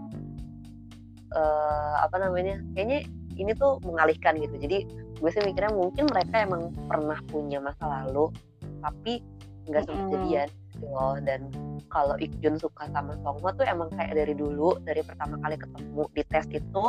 uh, 1.34 1.96
apa 2.04 2.16
namanya 2.20 2.60
kayaknya 2.76 3.04
ini 3.38 3.54
tuh 3.54 3.78
mengalihkan 3.86 4.36
gitu. 4.42 4.56
Jadi 4.58 4.78
gue 5.18 5.30
sih 5.30 5.42
mikirnya 5.42 5.72
mungkin 5.74 6.10
mereka 6.10 6.42
emang 6.42 6.74
pernah 6.86 7.18
punya 7.30 7.62
masa 7.62 7.86
lalu 7.86 8.30
tapi 8.82 9.22
nggak 9.70 9.86
sempat 9.86 10.04
mm. 10.06 10.12
jadian 10.14 10.48
gitu 10.74 10.86
loh. 10.90 11.16
Dan 11.22 11.40
kalau 11.88 12.14
Ikjun 12.18 12.58
suka 12.58 12.90
sama 12.90 13.14
Songhwa 13.22 13.54
tuh 13.54 13.64
emang 13.64 13.88
kayak 13.94 14.14
dari 14.14 14.34
dulu 14.34 14.76
dari 14.82 15.00
pertama 15.06 15.38
kali 15.40 15.56
ketemu 15.56 16.02
di 16.12 16.22
tes 16.26 16.46
itu 16.50 16.84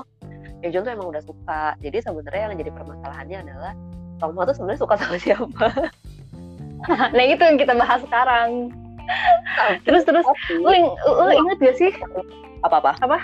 Ikjun 0.66 0.84
tuh 0.84 0.92
emang 0.92 1.08
udah 1.14 1.24
suka. 1.24 1.78
Jadi 1.80 1.98
sebenarnya 2.04 2.52
yang 2.52 2.60
jadi 2.60 2.72
permasalahannya 2.74 3.38
adalah 3.46 3.74
Songhwa 4.20 4.44
tuh 4.50 4.56
sebenarnya 4.58 4.82
suka 4.82 4.96
sama 4.98 5.18
siapa. 5.24 5.68
Nah 6.88 7.26
itu 7.28 7.44
yang 7.44 7.60
kita 7.60 7.76
bahas 7.76 8.00
sekarang. 8.08 8.72
Terus 9.84 10.08
terus. 10.08 10.24
Lu, 10.64 10.72
lu 10.96 11.32
inget 11.36 11.60
gak 11.60 11.76
sih? 11.76 11.92
Apa 12.64 12.80
apa? 12.80 12.96
Apa 13.04 13.20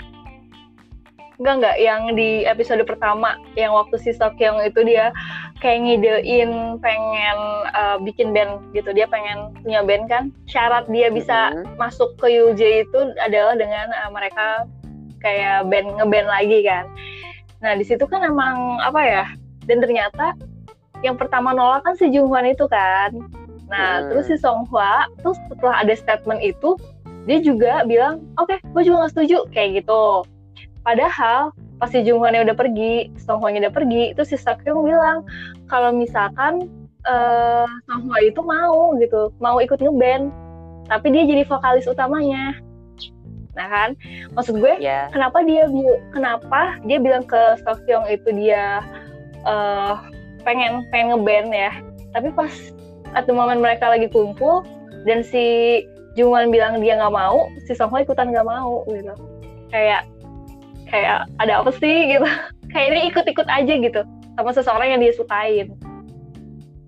Enggak 1.36 1.56
enggak 1.60 1.78
yang 1.84 2.02
di 2.16 2.48
episode 2.48 2.84
pertama 2.88 3.36
yang 3.60 3.76
waktu 3.76 4.00
si 4.00 4.12
Sokyong 4.16 4.64
itu 4.64 4.84
dia 4.88 5.12
kayak 5.60 5.84
ngidein 5.84 6.80
pengen 6.80 7.38
uh, 7.76 7.98
bikin 8.00 8.32
band 8.32 8.64
gitu. 8.72 8.92
Dia 8.96 9.08
pengen 9.12 9.52
punya 9.64 9.84
band 9.84 10.08
kan. 10.08 10.24
Syarat 10.48 10.88
dia 10.88 11.12
bisa 11.12 11.52
mm 11.52 11.56
-hmm. 11.60 11.76
masuk 11.76 12.16
ke 12.20 12.32
UJ 12.32 12.88
itu 12.88 13.00
adalah 13.20 13.60
dengan 13.60 13.92
uh, 13.92 14.12
mereka 14.14 14.64
kayak 15.26 15.66
band 15.74 15.90
ngeband 15.98 16.30
lagi 16.30 16.62
kan 16.62 16.86
nah 17.66 17.74
di 17.74 17.82
situ 17.82 18.06
kan 18.06 18.22
emang 18.22 18.78
apa 18.86 19.02
ya 19.02 19.26
dan 19.66 19.82
ternyata 19.82 20.38
yang 21.02 21.18
pertama 21.18 21.50
nolak 21.50 21.82
kan 21.82 21.98
si 21.98 22.14
Jungwan 22.14 22.46
itu 22.46 22.70
kan 22.70 23.10
nah 23.66 24.06
hmm. 24.06 24.14
terus 24.14 24.30
si 24.30 24.38
Song 24.38 24.70
Hwa 24.70 25.10
terus 25.26 25.42
setelah 25.50 25.82
ada 25.82 25.94
statement 25.98 26.46
itu 26.46 26.78
dia 27.26 27.42
juga 27.42 27.82
bilang 27.90 28.22
oke 28.38 28.54
okay, 28.54 28.58
gue 28.62 28.82
juga 28.86 29.10
gak 29.10 29.18
setuju 29.18 29.50
kayak 29.50 29.82
gitu 29.82 30.22
padahal 30.86 31.50
pas 31.82 31.92
si 31.92 32.00
Jungwannya 32.06 32.48
udah 32.48 32.56
pergi 32.56 33.12
Song 33.20 33.44
Hwa 33.44 33.52
udah 33.52 33.74
pergi 33.74 34.16
itu 34.16 34.22
si 34.24 34.40
Sakyong 34.40 34.86
bilang 34.86 35.28
kalau 35.68 35.92
misalkan 35.92 36.72
uh, 37.10 37.68
Song 37.90 38.08
Hwa 38.08 38.18
itu 38.24 38.40
mau 38.46 38.96
gitu. 39.02 39.34
Mau 39.44 39.58
ikut 39.60 39.82
ngeband. 39.82 40.32
Tapi 40.86 41.08
dia 41.10 41.26
jadi 41.26 41.44
vokalis 41.50 41.90
utamanya. 41.90 42.54
Nah 43.58 43.68
kan? 43.68 43.90
Maksud 44.38 44.62
gue 44.62 44.78
yeah. 44.78 45.10
kenapa 45.10 45.42
dia 45.44 45.66
kenapa 46.14 46.78
dia 46.86 47.02
bilang 47.02 47.26
ke 47.26 47.58
Sakyong 47.66 48.06
itu 48.12 48.30
dia 48.36 48.86
uh, 49.44 50.00
pengen 50.46 50.86
pengen 50.94 51.18
ngeband 51.18 51.50
ya? 51.52 51.72
Tapi 52.14 52.30
pas 52.32 52.52
atau 53.16 53.32
momen 53.32 53.64
mereka 53.64 53.90
lagi 53.90 54.12
kumpul 54.12 54.64
dan 55.08 55.24
si 55.24 55.82
Jungwan 56.16 56.52
bilang 56.52 56.80
dia 56.80 56.96
nggak 57.00 57.16
mau 57.16 57.52
si 57.68 57.76
Song 57.76 57.92
ikutan 57.96 58.32
nggak 58.32 58.48
mau 58.48 58.86
gitu. 58.88 59.16
Kayak 59.74 60.08
kayak 60.90 61.30
ada 61.42 61.62
apa 61.62 61.72
sih? 61.76 62.16
gitu. 62.16 62.28
Kayak 62.76 62.88
ini 62.92 63.00
ikut-ikut 63.08 63.48
aja 63.48 63.74
gitu 63.80 64.02
sama 64.36 64.52
seseorang 64.52 64.90
yang 64.92 65.00
dia 65.00 65.16
sukain. 65.16 65.72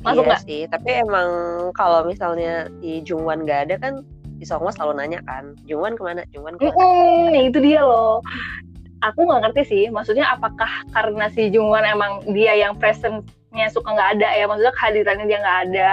Masuk 0.03 0.27
iya 0.27 0.31
gak? 0.35 0.41
sih 0.43 0.61
tapi 0.67 0.89
emang 0.99 1.29
kalau 1.73 2.03
misalnya 2.03 2.67
si 2.83 3.01
Jungwan 3.07 3.47
nggak 3.47 3.71
ada 3.71 3.75
kan 3.79 3.93
si 4.37 4.45
Song 4.45 4.67
selalu 4.67 4.99
nanya 4.99 5.19
kan 5.23 5.55
Jungwan 5.63 5.95
ke 5.95 6.03
mana? 6.03 6.21
Jungwan 6.35 6.59
ke 6.59 6.67
mana? 6.67 6.75
Mm 6.75 6.75
-hmm, 6.75 7.47
itu 7.49 7.59
dia 7.63 7.81
loh. 7.81 8.19
Aku 9.05 9.25
nggak 9.25 9.47
ngerti 9.47 9.63
sih 9.63 9.83
maksudnya 9.87 10.27
apakah 10.27 10.69
karena 10.91 11.31
si 11.31 11.47
Jungwan 11.49 11.87
emang 11.87 12.25
dia 12.35 12.51
yang 12.51 12.75
presentnya 12.75 13.67
suka 13.71 13.95
nggak 13.95 14.19
ada 14.19 14.29
ya 14.35 14.43
maksudnya 14.43 14.73
kehadirannya 14.75 15.25
dia 15.25 15.39
nggak 15.39 15.59
ada 15.71 15.89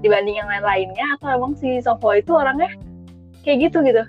dibanding 0.00 0.36
yang 0.40 0.48
lain-lainnya 0.48 1.06
atau 1.20 1.28
emang 1.36 1.52
si 1.54 1.78
Songho 1.84 2.16
itu 2.16 2.32
orangnya 2.32 2.72
kayak 3.44 3.68
gitu 3.70 3.84
gitu 3.84 4.04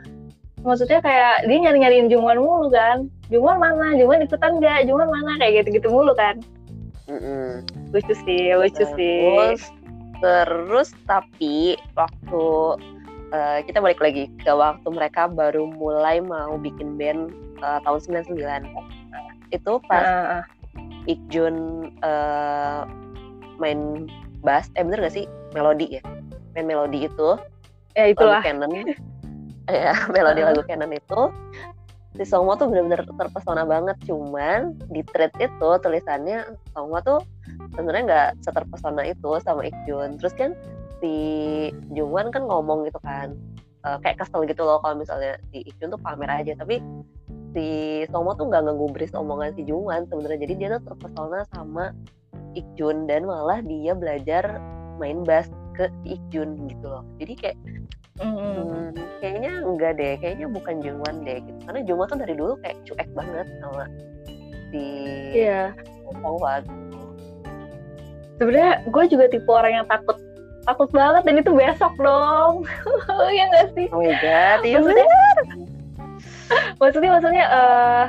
maksudnya 0.62 1.00
kayak 1.02 1.50
dia 1.50 1.58
nyari-nyariin 1.58 2.08
Jungwon 2.10 2.40
mulu 2.42 2.68
kan. 2.70 3.10
Jungwon 3.34 3.58
mana? 3.58 3.98
Jungwon 3.98 4.26
ikutan 4.26 4.62
nggak? 4.62 4.86
Jungwon 4.90 5.10
mana? 5.10 5.38
Kayak 5.42 5.66
gitu-gitu 5.66 5.90
mulu 5.90 6.14
kan. 6.14 6.40
Mm-hmm. 7.12 7.92
lucu 7.92 8.14
sih 8.24 8.56
lucu 8.56 8.88
terus, 8.88 8.96
sih. 8.96 9.68
terus 10.24 10.90
tapi 11.04 11.76
waktu 12.00 12.46
uh, 13.36 13.60
kita 13.68 13.84
balik 13.84 14.00
lagi 14.00 14.32
ke 14.40 14.48
waktu 14.48 14.88
mereka 14.88 15.28
baru 15.28 15.68
mulai 15.68 16.24
mau 16.24 16.56
bikin 16.56 16.96
band 16.96 17.36
uh, 17.60 17.84
tahun 17.84 18.24
99 18.32 18.64
itu 19.52 19.72
pas 19.92 20.08
uh. 20.08 20.44
Ikjun 21.10 21.90
uh, 22.06 22.88
main 23.60 24.08
bass 24.46 24.72
eh 24.78 24.86
bener 24.86 25.04
gak 25.04 25.18
sih? 25.18 25.26
Melodi 25.52 26.00
ya? 26.00 26.02
Main 26.56 26.70
melodi 26.70 27.10
itu. 27.10 27.36
Ya 27.98 28.08
itulah. 28.08 28.40
Canon 28.40 28.72
ya 29.72 29.94
melodi 30.14 30.42
lagu 30.44 30.62
Canon 30.68 30.92
itu. 30.92 31.22
Si 32.20 32.28
Songmo 32.28 32.60
tuh 32.60 32.68
bener-bener 32.68 33.08
terpesona 33.08 33.64
banget 33.64 33.96
cuman 34.04 34.76
di 34.92 35.00
thread 35.16 35.32
itu 35.40 35.70
tulisannya 35.80 36.44
Songmo 36.76 37.00
tuh 37.00 37.24
sebenarnya 37.72 38.04
nggak 38.04 38.30
seterpesona 38.44 39.08
itu 39.08 39.40
sama 39.40 39.64
Ikjun 39.64 40.20
terus 40.20 40.36
kan 40.36 40.52
si 41.00 41.16
Jungwan 41.96 42.30
kan 42.30 42.44
ngomong 42.44 42.84
gitu 42.84 43.00
kan 43.00 43.32
uh, 43.88 43.98
kayak 44.04 44.22
kesel 44.22 44.46
gitu 44.46 44.62
loh 44.62 44.84
kalau 44.84 45.00
misalnya 45.00 45.40
si 45.50 45.66
Ikjun 45.66 45.96
tuh 45.96 46.02
pamer 46.02 46.30
aja. 46.30 46.54
Tapi 46.60 46.84
si 47.56 47.68
Songmo 48.12 48.36
tuh 48.38 48.48
nggak 48.48 48.64
ngegubris 48.70 49.16
omongan 49.16 49.56
si 49.58 49.66
Jungwan 49.66 50.06
sebenarnya. 50.08 50.40
Jadi 50.46 50.54
dia 50.60 50.68
tuh 50.78 50.94
terpesona 50.94 51.48
sama 51.56 51.96
Ikjun 52.54 53.08
dan 53.08 53.24
malah 53.24 53.64
dia 53.64 53.96
belajar 53.96 54.60
main 55.00 55.24
bass 55.24 55.48
ke 55.76 55.88
Ikjun 56.06 56.68
gitu 56.68 56.86
loh. 56.86 57.04
Jadi 57.18 57.34
kayak 57.40 57.58
mm. 58.22 58.36
hmm, 58.38 58.86
kayaknya 59.20 59.54
enggak 59.66 59.92
deh 59.98 60.14
kayaknya 60.22 60.48
bukan 60.48 60.76
Jungwan 60.80 61.16
deh 61.26 61.38
gitu. 61.42 61.60
Karena 61.66 61.82
Jungwan 61.84 62.08
kan 62.08 62.20
dari 62.22 62.34
dulu 62.38 62.54
kayak 62.62 62.78
cuek 62.86 63.10
banget 63.18 63.48
sama 63.60 63.86
si 64.72 64.84
yeah. 65.36 65.76
Howard 66.24 66.64
sebenarnya 68.42 68.82
gue 68.90 69.04
juga 69.06 69.26
tipe 69.30 69.50
orang 69.54 69.74
yang 69.84 69.88
takut 69.88 70.18
takut 70.66 70.90
banget 70.90 71.22
dan 71.26 71.36
itu 71.38 71.52
besok 71.54 71.94
dong. 72.02 72.66
Ya 73.38 73.48
nggak 73.48 73.68
sih? 73.78 73.88
Oh 73.94 74.02
my 74.02 74.14
god 74.18 74.60
iya 74.66 74.78
maksudnya 74.82 75.08
maksudnya 76.82 77.10
maksudnya 77.16 77.46
uh, 77.48 78.06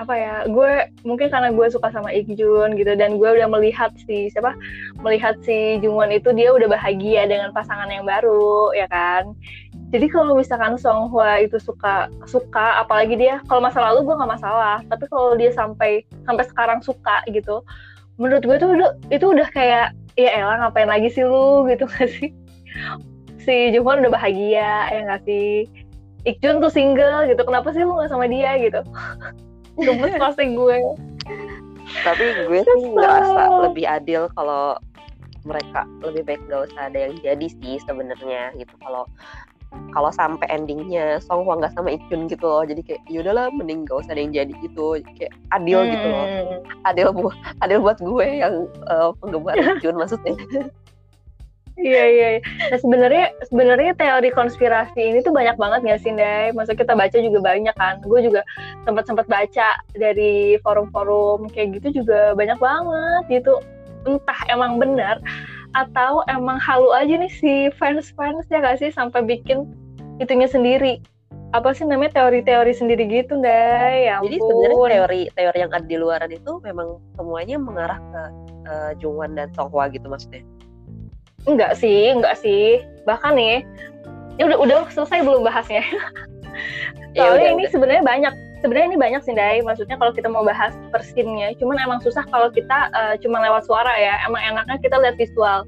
apa 0.00 0.16
ya 0.16 0.34
gue 0.48 0.88
mungkin 1.04 1.28
karena 1.28 1.52
gue 1.52 1.66
suka 1.68 1.92
sama 1.92 2.08
Ikjun 2.08 2.72
gitu 2.80 2.96
dan 2.96 3.20
gue 3.20 3.28
udah 3.28 3.48
melihat 3.52 3.92
si 4.08 4.32
siapa? 4.32 4.56
Melihat 5.04 5.36
si 5.44 5.76
Jungwon 5.84 6.08
itu 6.08 6.32
dia 6.32 6.56
udah 6.56 6.72
bahagia 6.72 7.28
dengan 7.28 7.52
pasangan 7.52 7.92
yang 7.92 8.08
baru 8.08 8.72
ya 8.72 8.88
kan? 8.88 9.36
Jadi 9.92 10.08
kalau 10.08 10.40
misalkan 10.40 10.80
Song 10.80 11.12
Hwa 11.12 11.44
itu 11.44 11.60
suka 11.60 12.08
suka 12.24 12.80
apalagi 12.80 13.20
dia 13.20 13.44
kalau 13.44 13.60
masa 13.60 13.84
lalu 13.84 14.08
gue 14.08 14.16
nggak 14.16 14.32
masalah 14.40 14.80
tapi 14.88 15.04
kalau 15.12 15.36
dia 15.36 15.52
sampai 15.52 16.00
sampai 16.24 16.44
sekarang 16.48 16.80
suka 16.80 17.20
gitu 17.28 17.60
menurut 18.16 18.40
gue 18.40 18.56
tuh 18.56 18.72
itu 19.12 19.26
udah 19.28 19.48
kayak 19.52 19.92
ya 20.16 20.30
elah 20.40 20.64
ngapain 20.64 20.88
lagi 20.88 21.12
sih 21.12 21.28
lu 21.28 21.68
gitu 21.68 21.84
gak 21.84 22.08
sih? 22.08 22.32
Si 23.44 23.68
Jungwon 23.76 24.00
udah 24.00 24.16
bahagia 24.16 24.88
ya 24.88 25.00
nggak 25.04 25.28
sih? 25.28 25.68
Ikjun 26.24 26.60
tuh 26.64 26.72
single 26.72 27.28
gitu 27.28 27.40
kenapa 27.44 27.68
sih 27.76 27.84
lu 27.84 28.00
nggak 28.00 28.08
sama 28.08 28.24
dia 28.28 28.56
gitu 28.56 28.80
gemes 29.78 30.14
pasti 30.18 30.44
gue. 30.54 30.76
Tapi 32.06 32.24
gue 32.46 32.60
sih 32.62 32.86
ngerasa 32.94 33.42
lebih 33.70 33.86
adil 33.86 34.30
kalau 34.38 34.78
mereka 35.42 35.88
lebih 36.04 36.22
baik 36.28 36.42
gak 36.46 36.68
usah 36.70 36.92
ada 36.92 36.98
yang 37.08 37.14
jadi 37.20 37.46
sih 37.48 37.80
sebenarnya 37.84 38.54
gitu. 38.56 38.74
Kalau 38.82 39.08
kalau 39.94 40.10
sampai 40.10 40.50
endingnya 40.50 41.22
Song 41.22 41.46
Hwa 41.46 41.62
nggak 41.62 41.78
sama 41.78 41.94
Ikjun 41.94 42.26
gitu 42.26 42.42
loh 42.42 42.66
jadi 42.66 42.82
kayak 42.82 43.02
yaudahlah 43.06 43.54
mending 43.54 43.86
gak 43.86 44.02
usah 44.02 44.12
ada 44.14 44.22
yang 44.22 44.34
jadi 44.34 44.52
gitu. 44.62 44.98
Kayak 45.16 45.32
adil 45.54 45.78
hmm. 45.82 45.90
gitu 45.94 46.06
loh. 46.10 46.26
Hmm. 46.26 46.58
adil 46.90 47.08
buat 47.14 47.36
adil 47.62 47.78
buat 47.82 47.98
gue 48.02 48.26
yang 48.42 48.54
uh, 48.90 49.10
penggemar 49.22 49.56
Ikjun 49.58 49.96
maksudnya 49.98 50.34
Iya 51.80 52.04
iya. 52.06 52.28
iya. 52.36 52.40
Nah 52.70 52.78
sebenarnya 52.78 53.24
sebenarnya 53.48 53.92
teori 53.96 54.30
konspirasi 54.30 55.00
ini 55.00 55.18
tuh 55.24 55.32
banyak 55.32 55.56
banget 55.56 55.80
nggak 55.84 56.00
sih 56.04 56.12
Day? 56.12 56.52
Maksudnya 56.52 56.80
kita 56.84 56.94
baca 56.96 57.16
juga 57.16 57.38
banyak 57.40 57.74
kan. 57.76 57.94
Gue 58.04 58.20
juga 58.20 58.44
sempat 58.84 59.04
sempat 59.08 59.26
baca 59.26 59.68
dari 59.96 60.60
forum-forum 60.60 61.48
kayak 61.50 61.80
gitu 61.80 62.04
juga 62.04 62.36
banyak 62.36 62.58
banget 62.60 63.22
gitu. 63.40 63.58
Entah 64.04 64.40
emang 64.48 64.80
benar 64.80 65.20
atau 65.70 66.26
emang 66.26 66.58
halu 66.58 66.90
aja 66.90 67.14
nih 67.14 67.30
si 67.30 67.70
fans-fans 67.78 68.42
ya 68.50 68.58
gak 68.58 68.82
sih 68.82 68.90
sampai 68.90 69.22
bikin 69.22 69.70
itunya 70.18 70.50
sendiri. 70.50 71.00
Apa 71.50 71.74
sih 71.74 71.82
namanya 71.82 72.22
teori-teori 72.22 72.70
sendiri 72.70 73.10
gitu, 73.10 73.34
Day? 73.42 74.06
Ya 74.06 74.22
Jadi 74.22 74.38
sebenarnya 74.38 74.78
teori 74.86 75.20
teori 75.34 75.58
yang 75.58 75.72
ada 75.74 75.82
di 75.82 75.96
luaran 75.98 76.30
itu 76.30 76.62
memang 76.62 77.02
semuanya 77.18 77.58
mengarah 77.58 77.98
ke 77.98 78.22
uh, 78.70 78.92
Jungwan 79.02 79.34
dan 79.34 79.50
Songhwa 79.58 79.90
gitu 79.90 80.06
maksudnya. 80.06 80.46
Enggak 81.48 81.76
sih, 81.78 82.12
enggak 82.12 82.36
sih. 82.40 82.84
Bahkan 83.08 83.32
nih, 83.36 83.64
ya 84.36 84.48
udah 84.48 84.58
udah 84.60 84.76
selesai 84.92 85.24
belum 85.24 85.44
bahasnya. 85.46 85.84
Ya 87.10 87.26
Soalnya 87.26 87.42
ya, 87.42 87.54
ini 87.58 87.64
sebenarnya 87.66 88.04
banyak. 88.06 88.34
Sebenarnya 88.62 88.86
ini 88.94 88.98
banyak 89.00 89.22
sih, 89.26 89.34
Dai. 89.34 89.58
Maksudnya 89.66 89.98
kalau 89.98 90.14
kita 90.14 90.30
mau 90.30 90.46
bahas 90.46 90.70
per 90.94 91.02
scene-nya, 91.02 91.58
cuman 91.58 91.82
emang 91.82 91.98
susah 91.98 92.22
kalau 92.30 92.54
kita 92.54 92.86
uh, 92.94 93.18
cuma 93.18 93.42
lewat 93.42 93.66
suara 93.66 93.90
ya. 93.98 94.22
Emang 94.30 94.38
enaknya 94.38 94.78
kita 94.78 94.94
lihat 94.94 95.18
visual. 95.18 95.66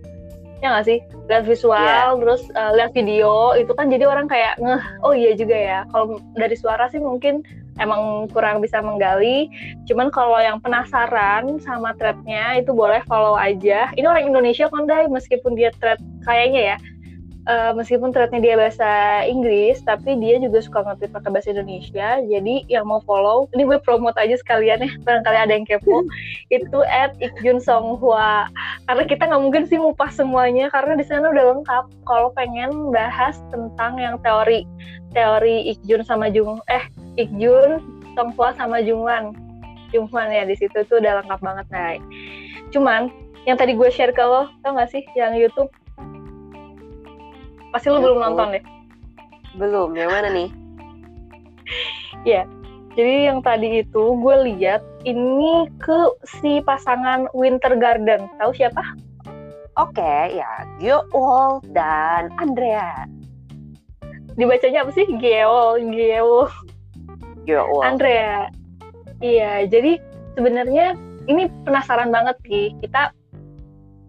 Ya 0.63 0.71
nggak 0.71 0.87
sih? 0.87 0.99
Lihat 1.27 1.43
visual, 1.43 1.83
yeah. 1.83 2.15
terus 2.15 2.47
uh, 2.55 2.71
lihat 2.79 2.95
video, 2.95 3.59
itu 3.59 3.75
kan 3.75 3.91
jadi 3.91 4.07
orang 4.07 4.31
kayak 4.31 4.55
ngeh, 4.63 4.85
oh 5.03 5.11
iya 5.11 5.35
juga 5.35 5.57
ya. 5.59 5.81
Kalau 5.91 6.23
dari 6.39 6.55
suara 6.55 6.87
sih 6.95 7.03
mungkin 7.03 7.43
emang 7.81 8.29
kurang 8.33 8.61
bisa 8.61 8.81
menggali. 8.85 9.49
Cuman 9.89 10.13
kalau 10.13 10.37
yang 10.41 10.61
penasaran 10.61 11.57
sama 11.63 11.97
threadnya 11.97 12.61
itu 12.61 12.75
boleh 12.75 13.01
follow 13.09 13.39
aja. 13.39 13.89
Ini 13.97 14.05
orang 14.05 14.29
Indonesia 14.29 14.69
kan 14.69 14.85
deh, 14.85 15.09
meskipun 15.09 15.57
dia 15.57 15.73
thread 15.81 16.01
kayaknya 16.27 16.75
ya. 16.75 16.77
Uh, 17.43 17.75
meskipun 17.75 18.15
threadnya 18.15 18.39
dia 18.39 18.55
bahasa 18.55 19.27
Inggris, 19.27 19.83
tapi 19.83 20.15
dia 20.23 20.39
juga 20.39 20.63
suka 20.63 20.87
ngerti 20.87 21.11
pakai 21.11 21.31
bahasa 21.35 21.51
Indonesia. 21.51 22.23
Jadi 22.23 22.63
yang 22.71 22.87
mau 22.87 23.03
follow, 23.03 23.51
ini 23.51 23.67
gue 23.67 23.83
promote 23.83 24.15
aja 24.15 24.39
sekalian 24.39 24.87
ya, 24.87 24.91
barangkali 25.03 25.39
ada 25.43 25.51
yang 25.51 25.67
kepo. 25.67 26.07
itu 26.55 26.79
at 26.87 27.19
Ikjun 27.19 27.59
Songhua. 27.59 28.47
Karena 28.87 29.05
kita 29.11 29.27
nggak 29.27 29.43
mungkin 29.43 29.67
sih 29.67 29.75
ngupas 29.75 30.15
semuanya, 30.15 30.71
karena 30.71 30.95
di 30.95 31.03
sana 31.03 31.35
udah 31.35 31.59
lengkap. 31.59 31.85
Kalau 32.07 32.31
pengen 32.39 32.95
bahas 32.95 33.35
tentang 33.51 33.99
yang 33.99 34.23
teori, 34.23 34.63
teori 35.11 35.75
Ikjun 35.75 36.07
sama 36.07 36.31
Jung, 36.31 36.63
eh 36.71 36.87
Ikjun, 37.19 37.83
Songhua 38.15 38.55
sama 38.55 38.79
Jungwan. 38.87 39.35
Jungwan 39.91 40.31
ya 40.31 40.47
di 40.47 40.55
situ 40.55 40.87
tuh 40.87 41.03
udah 41.03 41.27
lengkap 41.27 41.43
banget 41.43 41.67
Nay. 41.75 41.99
Cuman 42.71 43.11
yang 43.51 43.59
tadi 43.59 43.75
gue 43.75 43.91
share 43.91 44.15
ke 44.15 44.23
lo, 44.23 44.47
tau 44.63 44.79
gak 44.79 44.95
sih 44.95 45.03
yang 45.19 45.35
YouTube? 45.35 45.69
Pasti 47.73 47.89
lo 47.89 47.99
belum 48.05 48.21
nonton 48.21 48.61
deh. 48.61 48.65
Belum, 49.57 49.97
yang 49.97 50.13
mana 50.13 50.29
nih? 50.29 50.49
Iya. 52.29 52.45
Jadi 52.93 53.25
yang 53.25 53.41
tadi 53.41 53.81
itu 53.81 54.05
gue 54.21 54.37
lihat 54.53 54.85
ini 55.09 55.65
ke 55.81 56.13
si 56.29 56.61
pasangan 56.61 57.25
Winter 57.33 57.73
Garden. 57.81 58.29
Tahu 58.37 58.53
siapa? 58.53 58.85
Oke, 59.81 59.97
okay, 59.97 60.37
ya 60.37 60.69
Geol 60.77 61.65
dan 61.73 62.29
Andrea. 62.37 63.09
Dibacanya 64.37 64.85
apa 64.85 64.93
sih? 64.93 65.09
Geol, 65.17 65.81
Geol. 65.89 66.53
Geol. 67.49 67.81
Andrea. 67.81 68.53
Iya, 69.25 69.65
jadi 69.73 69.97
sebenarnya 70.37 70.93
ini 71.33 71.49
penasaran 71.65 72.13
banget 72.13 72.37
sih 72.45 72.77
kita 72.85 73.17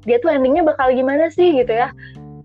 dia 0.04 0.20
tuh 0.20 0.36
endingnya 0.36 0.68
bakal 0.68 0.92
gimana 0.92 1.32
sih 1.32 1.56
gitu 1.56 1.72
ya. 1.72 1.96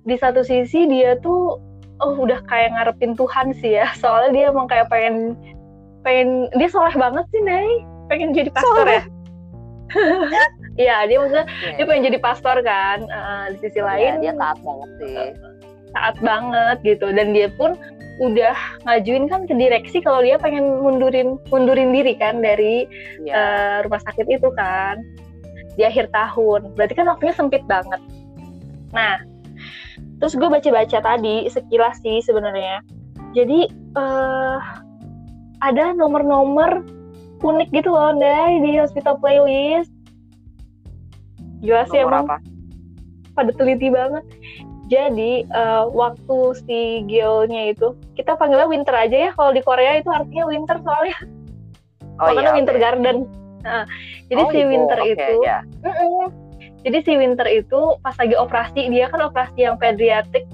Di 0.08 0.16
satu 0.16 0.40
sisi 0.40 0.88
dia 0.88 1.20
tuh 1.20 1.60
oh 2.02 2.14
udah 2.24 2.40
kayak 2.46 2.74
ngarepin 2.74 3.12
Tuhan 3.18 3.54
sih 3.58 3.78
ya 3.78 3.90
soalnya 3.98 4.30
dia 4.34 4.44
emang 4.50 4.70
kayak 4.70 4.86
pengen 4.90 5.34
pengen 6.06 6.46
dia 6.54 6.68
soleh 6.70 6.94
banget 6.94 7.26
sih 7.34 7.42
Nay 7.42 7.68
pengen 8.06 8.30
jadi 8.32 8.50
pastor 8.54 8.86
soleh. 8.86 9.02
ya 9.02 9.04
Iya 10.78 11.10
dia 11.10 11.16
maksudnya 11.18 11.46
yeah. 11.50 11.74
dia 11.74 11.84
pengen 11.90 12.04
jadi 12.06 12.18
pastor 12.22 12.56
kan 12.62 12.98
uh, 13.10 13.50
di 13.50 13.56
sisi 13.66 13.82
yeah, 13.82 13.86
lain 13.90 14.12
dia 14.22 14.32
taat 14.38 14.58
banget 14.62 14.90
sih 15.02 15.26
taat 15.90 16.16
banget 16.22 16.76
gitu 16.86 17.06
dan 17.10 17.34
dia 17.34 17.48
pun 17.50 17.74
udah 18.22 18.54
ngajuin 18.86 19.26
kan 19.26 19.46
ke 19.50 19.54
direksi 19.58 19.98
kalau 19.98 20.22
dia 20.22 20.38
pengen 20.38 20.78
mundurin 20.78 21.34
mundurin 21.50 21.90
diri 21.90 22.14
kan 22.14 22.38
dari 22.38 22.86
yeah. 23.26 23.26
Iya. 23.26 23.34
uh, 23.34 23.76
rumah 23.90 24.00
sakit 24.06 24.26
itu 24.30 24.48
kan 24.54 25.02
di 25.74 25.82
akhir 25.82 26.14
tahun 26.14 26.78
berarti 26.78 26.94
kan 26.94 27.10
waktunya 27.10 27.34
sempit 27.34 27.62
banget 27.66 27.98
nah 28.94 29.18
terus 30.18 30.34
gue 30.34 30.48
baca-baca 30.50 30.98
tadi 30.98 31.46
sekilas 31.46 31.98
sih 32.02 32.18
sebenarnya 32.22 32.82
jadi 33.32 33.70
uh, 33.94 34.58
ada 35.62 35.94
nomor-nomor 35.94 36.86
unik 37.38 37.70
gitu 37.70 37.90
loh 37.94 38.14
Day 38.18 38.62
di 38.62 38.78
hospital 38.78 39.18
playlist 39.22 39.90
gila 41.62 41.86
sih 41.90 42.02
emang 42.02 42.26
apa? 42.26 42.38
pada 43.34 43.50
teliti 43.54 43.90
banget 43.90 44.22
jadi 44.88 45.44
uh, 45.52 45.84
waktu 45.92 46.38
si 46.64 47.04
Gilnya 47.06 47.76
itu 47.76 47.92
kita 48.16 48.34
panggilnya 48.40 48.66
winter 48.66 48.94
aja 48.96 49.16
ya 49.28 49.30
kalau 49.36 49.52
di 49.52 49.62
Korea 49.62 50.00
itu 50.00 50.08
artinya 50.08 50.48
winter 50.48 50.76
soalnya 50.80 51.18
oh, 52.18 52.32
iya, 52.34 52.50
winter 52.56 52.74
okay. 52.74 52.82
garden 52.82 53.16
nah, 53.62 53.84
jadi 54.32 54.42
oh, 54.42 54.50
si 54.50 54.58
gitu. 54.58 54.70
winter 54.72 54.98
okay, 54.98 55.12
itu 55.14 55.32
yeah. 55.44 55.60
mm 55.84 55.92
-mm, 55.92 56.26
jadi 56.86 56.98
si 57.02 57.12
Winter 57.18 57.48
itu 57.50 57.80
pas 58.02 58.14
lagi 58.18 58.34
operasi 58.38 58.90
dia 58.90 59.10
kan 59.10 59.26
operasi 59.26 59.66
yang 59.66 59.76
pediatrik 59.78 60.46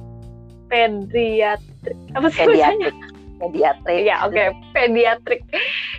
pediatrik 0.73 1.99
apa 2.17 2.27
sih 2.33 2.45
pediatrik 2.49 2.97
pediatrik 3.39 4.01
ya 4.09 4.17
oke 4.25 4.33
okay. 4.33 4.49
pediatrik 4.73 5.41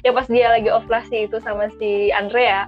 ya 0.02 0.12
pas 0.16 0.26
dia 0.26 0.48
lagi 0.50 0.70
operasi 0.72 1.30
itu 1.30 1.38
sama 1.44 1.70
si 1.78 2.10
Andrea 2.10 2.66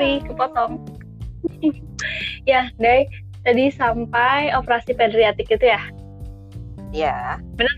sorry 0.00 0.24
kepotong. 0.24 0.72
Ya 2.48 2.72
Day 2.80 3.04
tadi 3.44 3.68
sampai 3.68 4.48
operasi 4.56 4.96
pediatrik 4.96 5.52
itu 5.52 5.68
ya? 5.68 5.80
Ya 6.88 7.36
benar 7.60 7.76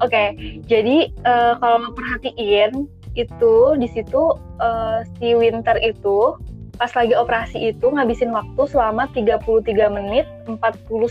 oke 0.00 0.08
okay, 0.08 0.28
jadi 0.64 1.12
uh, 1.28 1.60
kalau 1.60 1.92
perhatiin 1.92 2.88
itu 3.20 3.54
di 3.76 3.88
situ 3.92 4.40
uh, 4.64 5.04
si 5.20 5.36
Winter 5.36 5.76
itu 5.84 6.40
pas 6.80 6.88
lagi 6.96 7.12
operasi 7.12 7.76
itu 7.76 7.92
ngabisin 7.92 8.32
waktu 8.32 8.62
selama 8.72 9.04
33 9.12 9.44
menit 9.92 10.24
40 10.48 10.56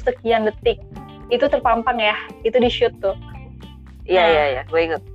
sekian 0.02 0.50
detik. 0.50 0.82
Itu 1.30 1.46
terpampang 1.46 2.02
ya 2.02 2.18
itu 2.42 2.58
di 2.58 2.74
shoot 2.74 2.98
tuh. 2.98 3.14
Iya 4.10 4.26
nah, 4.26 4.34
iya 4.34 4.44
iya. 4.58 4.62
Gue 4.66 4.90
inget 4.90 5.06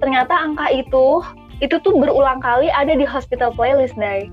ternyata 0.00 0.32
angka 0.32 0.72
itu 0.72 1.20
itu 1.60 1.76
tuh 1.84 1.92
berulang 1.92 2.40
kali 2.40 2.72
ada 2.72 2.96
di 2.96 3.04
hospital 3.04 3.52
playlist 3.52 3.96
Day. 4.00 4.32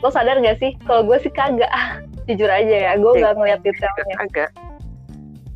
Lo 0.00 0.08
sadar 0.14 0.38
gak 0.38 0.62
sih? 0.62 0.78
Kalau 0.86 1.02
gue 1.02 1.18
sih 1.18 1.32
kagak. 1.34 1.70
Jujur 2.26 2.50
aja 2.50 2.90
ya 2.90 2.92
gue 2.98 3.12
gak 3.18 3.34
ngeliat 3.34 3.60
detailnya. 3.66 4.16
Kagak. 4.26 4.50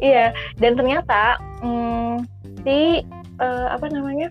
Iya 0.00 0.32
dan 0.58 0.80
ternyata 0.80 1.38
hmm, 1.62 2.24
si 2.66 3.06
uh, 3.38 3.68
apa 3.70 3.86
namanya? 3.92 4.26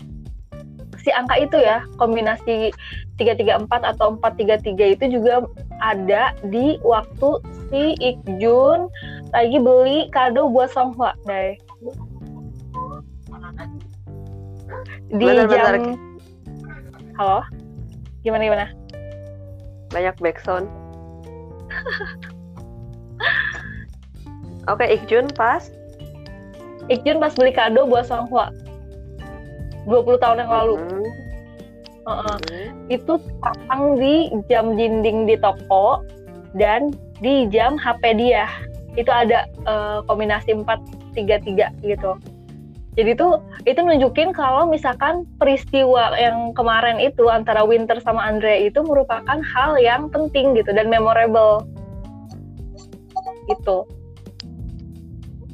Si 1.00 1.08
angka 1.16 1.40
itu 1.40 1.56
ya 1.56 1.88
kombinasi 1.96 2.76
334 3.16 3.72
atau 3.96 4.20
433 4.20 5.00
itu 5.00 5.06
juga 5.20 5.48
ada 5.80 6.36
di 6.48 6.76
waktu 6.84 7.30
si 7.72 7.96
Ikjun 8.04 8.92
lagi 9.32 9.58
beli 9.62 10.12
kado 10.12 10.52
buat 10.52 10.74
Songhwa 10.74 11.16
Day 11.24 11.56
di 15.10 15.26
bentar, 15.26 15.50
jam 15.50 15.50
bentar. 15.50 15.76
halo 17.18 17.40
gimana 18.22 18.44
gimana 18.46 18.66
banyak 19.90 20.16
backsound 20.22 20.70
Oke, 24.70 24.86
okay, 24.86 25.02
Ikjun 25.02 25.26
pas. 25.34 25.74
Ikjun 26.94 27.18
pas 27.18 27.34
beli 27.34 27.50
kado 27.50 27.90
buat 27.90 28.06
Songhua. 28.06 28.54
20 29.90 30.22
tahun 30.22 30.46
yang 30.46 30.52
lalu. 30.52 30.76
Mm 30.78 30.86
-hmm. 30.86 31.06
uh 32.06 32.12
-uh. 32.12 32.38
Mm 32.38 32.42
-hmm. 32.46 32.66
Itu 32.94 33.14
pasang 33.42 33.98
di 33.98 34.30
jam 34.46 34.78
dinding 34.78 35.26
di 35.26 35.42
toko 35.42 36.06
dan 36.54 36.94
di 37.18 37.50
jam 37.50 37.82
HP 37.82 38.14
dia. 38.22 38.46
Itu 38.94 39.10
ada 39.10 39.50
uh, 39.66 40.06
kombinasi 40.06 40.54
433 40.54 41.74
gitu. 41.82 42.14
Jadi 43.00 43.16
tuh 43.16 43.40
itu 43.64 43.80
nunjukin 43.80 44.36
kalau 44.36 44.68
misalkan 44.68 45.24
peristiwa 45.40 46.20
yang 46.20 46.52
kemarin 46.52 47.00
itu 47.00 47.32
antara 47.32 47.64
Winter 47.64 47.96
sama 48.04 48.28
Andrea 48.28 48.60
itu 48.68 48.84
merupakan 48.84 49.40
hal 49.40 49.80
yang 49.80 50.12
penting 50.12 50.52
gitu 50.60 50.76
dan 50.76 50.92
memorable. 50.92 51.64
Gitu. 53.48 53.88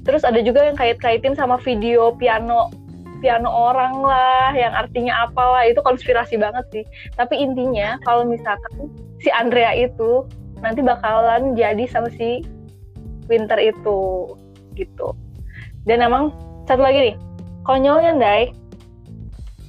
Terus 0.09 0.25
ada 0.25 0.41
juga 0.41 0.65
yang 0.65 0.73
kait-kaitin 0.73 1.37
sama 1.37 1.61
video 1.61 2.17
piano 2.17 2.73
piano 3.21 3.49
orang 3.49 4.01
lah 4.01 4.49
yang 4.57 4.73
artinya 4.73 5.29
apalah 5.29 5.69
itu 5.69 5.77
konspirasi 5.85 6.41
banget 6.41 6.65
sih. 6.73 6.83
Tapi 7.13 7.45
intinya 7.45 8.01
kalau 8.09 8.25
misalkan 8.25 8.89
si 9.21 9.29
Andrea 9.29 9.69
itu 9.77 10.25
nanti 10.65 10.81
bakalan 10.81 11.53
jadi 11.53 11.85
sama 11.85 12.09
si 12.17 12.41
Winter 13.29 13.61
itu 13.61 14.33
gitu. 14.73 15.13
Dan 15.85 16.01
emang 16.01 16.33
satu 16.65 16.81
lagi 16.81 17.13
nih, 17.13 17.15
konyolnya 17.65 18.13
Dai 18.15 18.53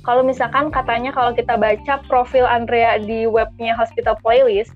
kalau 0.07 0.23
misalkan 0.23 0.71
katanya 0.71 1.11
kalau 1.11 1.35
kita 1.35 1.59
baca 1.59 1.99
profil 2.07 2.47
Andrea 2.47 3.03
di 3.03 3.27
webnya 3.27 3.75
Hospital 3.75 4.15
Playlist 4.23 4.71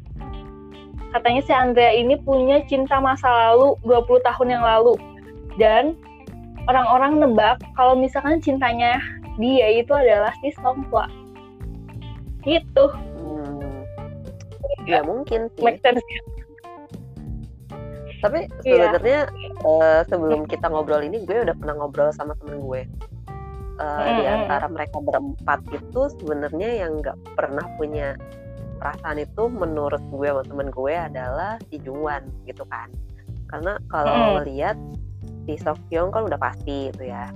katanya 1.14 1.42
si 1.46 1.52
Andrea 1.54 1.94
ini 1.94 2.18
punya 2.18 2.64
cinta 2.66 2.98
masa 2.98 3.30
lalu 3.30 3.78
20 3.86 4.26
tahun 4.26 4.48
yang 4.58 4.64
lalu 4.66 4.94
dan 5.58 5.94
orang-orang 6.66 7.22
nebak 7.22 7.62
kalau 7.78 7.94
misalkan 7.94 8.42
cintanya 8.42 8.98
dia 9.38 9.68
itu 9.70 9.90
adalah 9.90 10.34
si 10.42 10.50
Songkwa 10.58 11.06
gitu 12.42 12.84
hmm. 13.20 13.84
ya 14.88 15.04
mungkin 15.04 15.50
sih. 15.54 15.62
make 15.62 15.78
sense 15.84 16.00
ya? 16.00 16.20
tapi 18.20 18.46
iya. 18.68 18.92
sebenarnya 18.92 19.20
yeah. 19.32 19.66
uh, 19.66 20.00
sebelum 20.06 20.44
kita 20.44 20.68
ngobrol 20.68 21.00
ini 21.00 21.24
gue 21.24 21.42
udah 21.42 21.56
pernah 21.56 21.74
ngobrol 21.80 22.12
sama 22.12 22.36
temen 22.38 22.60
gue 22.60 22.82
uh, 23.80 24.04
mm. 24.04 24.16
di 24.20 24.24
antara 24.28 24.66
mereka 24.68 24.98
berempat 25.00 25.60
itu 25.72 26.00
sebenarnya 26.20 26.86
yang 26.86 27.00
nggak 27.00 27.16
pernah 27.34 27.64
punya 27.80 28.14
perasaan 28.80 29.20
itu 29.20 29.42
menurut 29.48 30.00
gue 30.08 30.28
sama 30.28 30.42
temen 30.44 30.68
gue 30.72 30.94
adalah 30.94 31.60
si 31.68 31.76
Jungwan 31.80 32.24
gitu 32.44 32.64
kan 32.68 32.88
karena 33.48 33.76
kalau 33.88 34.12
mm. 34.12 34.30
ngelihat 34.40 34.76
si 35.48 35.54
Sokyong 35.60 36.12
kan 36.12 36.22
udah 36.28 36.38
pasti 36.40 36.92
itu 36.92 37.02
ya 37.08 37.28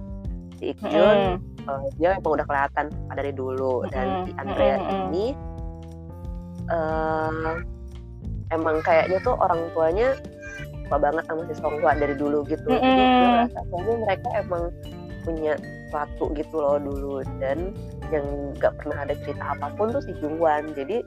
si 0.61 0.73
Ikjun 0.73 1.37
mm. 1.37 1.67
uh, 1.69 1.85
dia 2.01 2.17
emang 2.17 2.41
udah 2.41 2.47
kelihatan 2.49 2.87
dari 3.13 3.33
dulu 3.33 3.85
dan 3.93 4.29
si 4.29 4.31
Andrea 4.41 4.77
mm. 4.81 4.89
ini 4.89 5.27
uh, 6.73 7.61
emang 8.53 8.81
kayaknya 8.85 9.19
tuh 9.21 9.37
orang 9.37 9.61
tuanya 9.77 10.17
suka 10.85 10.97
banget 11.01 11.25
sama 11.27 11.43
si 11.49 11.55
Songhwa 11.61 11.93
dari 11.97 12.15
dulu 12.17 12.45
gitu 12.49 12.69
mm 12.69 12.77
-hmm. 12.77 12.85
jadi 12.85 13.05
gue 13.05 13.29
rasa 13.37 13.61
kayaknya 13.69 13.95
mereka 14.05 14.29
emang 14.41 14.65
punya 15.25 15.55
sesuatu 15.95 16.35
gitu 16.35 16.59
loh 16.59 16.83
dulu. 16.83 17.23
Dan 17.39 17.71
yang 18.11 18.27
nggak 18.59 18.75
pernah 18.83 19.07
ada 19.07 19.15
cerita 19.23 19.55
apa 19.55 19.71
pun 19.79 19.95
tuh 19.95 20.03
si 20.03 20.11
Jungwan. 20.19 20.75
Jadi 20.75 21.07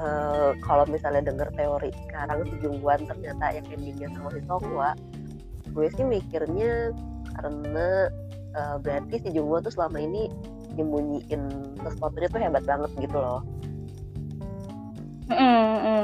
uh, 0.00 0.56
kalau 0.64 0.88
misalnya 0.88 1.28
denger 1.28 1.52
teori 1.52 1.92
sekarang 2.08 2.48
si 2.48 2.56
Jungwan 2.64 3.04
ternyata 3.04 3.44
yang 3.52 3.66
endingnya 3.68 4.08
sama 4.16 4.32
si 4.32 4.40
Songhwa 4.48 4.96
gue 5.70 5.86
sih 5.94 6.02
mikirnya 6.02 6.90
karena 7.38 8.10
uh, 8.58 8.76
berarti 8.82 9.22
si 9.22 9.28
Jungwan 9.30 9.62
tuh 9.62 9.70
selama 9.70 10.02
ini 10.02 10.26
nyembunyiin 10.74 11.42
sesuatu 11.82 12.16
tuh 12.16 12.40
hebat 12.40 12.64
banget 12.66 12.90
gitu 12.98 13.18
loh. 13.18 13.42
Mm 15.30 15.38
-hmm. 15.38 16.02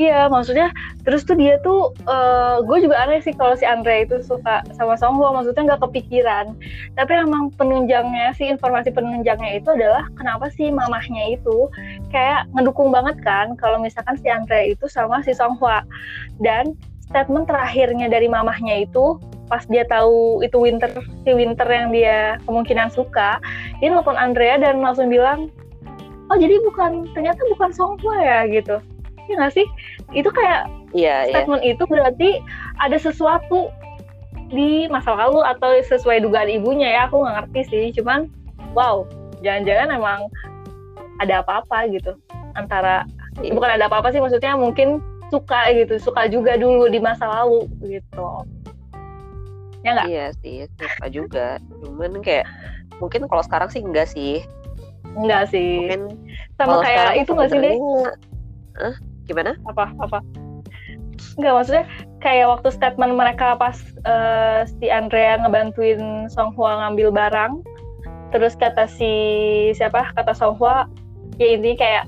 Iya, 0.00 0.24
maksudnya 0.32 0.72
terus 1.04 1.28
tuh 1.28 1.36
dia 1.36 1.60
tuh 1.60 1.92
uh, 2.08 2.64
gue 2.64 2.88
juga 2.88 2.96
aneh 3.04 3.20
sih 3.20 3.36
kalau 3.36 3.52
si 3.52 3.68
Andre 3.68 4.08
itu 4.08 4.24
suka 4.24 4.64
sama 4.72 4.96
Songhwa, 4.96 5.36
maksudnya 5.36 5.76
nggak 5.76 5.84
kepikiran. 5.84 6.56
Tapi 6.96 7.12
emang 7.12 7.52
penunjangnya 7.60 8.32
sih 8.32 8.48
informasi 8.48 8.88
penunjangnya 8.88 9.60
itu 9.60 9.68
adalah 9.68 10.08
kenapa 10.16 10.48
sih 10.48 10.72
mamahnya 10.72 11.36
itu 11.36 11.68
kayak 12.08 12.48
ngedukung 12.56 12.88
banget 12.88 13.20
kan 13.20 13.52
kalau 13.60 13.76
misalkan 13.76 14.16
si 14.16 14.32
Andre 14.32 14.72
itu 14.72 14.88
sama 14.88 15.20
si 15.20 15.36
Songhwa. 15.36 15.84
Dan 16.40 16.72
statement 17.04 17.44
terakhirnya 17.44 18.08
dari 18.08 18.32
mamahnya 18.32 18.88
itu 18.88 19.20
pas 19.52 19.68
dia 19.68 19.84
tahu 19.84 20.40
itu 20.40 20.56
Winter 20.56 20.88
si 21.28 21.36
Winter 21.36 21.68
yang 21.68 21.92
dia 21.92 22.40
kemungkinan 22.48 22.88
suka, 22.88 23.36
dia 23.84 23.92
nelfon 23.92 24.16
Andrea 24.16 24.56
dan 24.56 24.80
langsung 24.80 25.12
bilang, 25.12 25.52
oh 26.32 26.36
jadi 26.40 26.56
bukan 26.64 27.12
ternyata 27.12 27.44
bukan 27.52 27.68
Songhwa 27.76 28.16
ya 28.16 28.48
gitu 28.48 28.80
ya 29.30 29.34
nggak 29.38 29.54
sih? 29.54 29.66
Itu 30.12 30.30
kayak 30.30 30.68
yeah, 30.92 31.26
iya. 31.26 31.32
statement 31.44 31.62
yeah. 31.62 31.72
itu 31.74 31.84
berarti 31.86 32.30
ada 32.80 32.96
sesuatu 32.98 33.70
di 34.52 34.86
masa 34.92 35.16
lalu 35.16 35.40
atau 35.44 35.72
sesuai 35.80 36.24
dugaan 36.24 36.50
ibunya 36.50 36.88
ya? 36.90 37.00
Aku 37.08 37.22
nggak 37.22 37.34
ngerti 37.42 37.60
sih 37.68 37.84
cuman 38.00 38.28
wow 38.76 39.06
jangan-jangan 39.42 39.98
emang 39.98 40.20
ada 41.20 41.44
apa-apa 41.44 41.90
gitu 41.92 42.16
antara 42.58 43.06
yeah. 43.40 43.52
bukan 43.54 43.70
ada 43.78 43.88
apa-apa 43.88 44.12
sih 44.12 44.20
maksudnya 44.20 44.54
mungkin 44.58 45.00
suka 45.32 45.72
gitu 45.72 45.96
suka 45.96 46.28
juga 46.28 46.60
dulu 46.60 46.92
di 46.92 47.00
masa 47.00 47.24
lalu 47.24 47.64
gitu. 47.88 48.28
Ya 49.82 49.98
nggak? 49.98 50.06
Iya 50.12 50.26
sih 50.44 50.56
suka 50.76 51.06
juga. 51.08 51.46
Cuman 51.82 52.20
kayak 52.20 52.46
mungkin 53.00 53.26
kalau 53.26 53.42
sekarang 53.42 53.72
sih 53.72 53.80
enggak 53.80 54.06
sih. 54.12 54.44
Enggak 55.16 55.48
sih. 55.48 55.88
Mungkin 55.88 56.02
sama 56.60 56.84
kayak 56.84 57.24
itu 57.24 57.30
nggak 57.32 57.50
sih 57.50 57.60
deh 57.64 57.76
gimana? 59.32 59.56
Apa? 59.64 59.88
Apa? 59.96 60.20
Enggak 61.40 61.52
maksudnya 61.56 61.84
kayak 62.20 62.46
waktu 62.52 62.68
statement 62.70 63.16
mereka 63.16 63.56
pas 63.56 63.76
uh, 64.04 64.68
si 64.68 64.92
Andrea 64.92 65.40
ngebantuin 65.40 66.28
Song 66.28 66.52
Hwa 66.54 66.84
ngambil 66.86 67.08
barang 67.10 67.52
terus 68.32 68.56
kata 68.56 68.88
si 68.88 69.12
siapa? 69.76 70.12
Kata 70.12 70.36
Song 70.36 70.60
Hwa 70.60 70.88
ya 71.40 71.56
intinya 71.56 71.78
kayak 71.80 72.04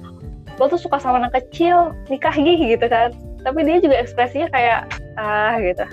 lo 0.60 0.70
tuh 0.70 0.78
suka 0.78 1.00
sama 1.02 1.18
anak 1.18 1.34
kecil 1.34 1.96
nikah 2.12 2.34
gih 2.36 2.60
gitu 2.76 2.86
kan. 2.86 3.16
Tapi 3.44 3.60
dia 3.64 3.80
juga 3.80 4.00
ekspresinya 4.00 4.48
kayak 4.52 4.80
ah 5.20 5.56
gitu. 5.60 5.84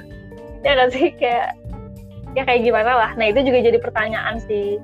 Ya 0.64 0.74
kan 0.78 0.88
sih? 0.92 1.12
Kayak 1.16 1.56
ya 2.36 2.44
kayak 2.48 2.62
gimana 2.64 2.92
lah. 2.96 3.12
Nah 3.16 3.32
itu 3.32 3.44
juga 3.44 3.60
jadi 3.64 3.80
pertanyaan 3.80 4.40
sih. 4.44 4.80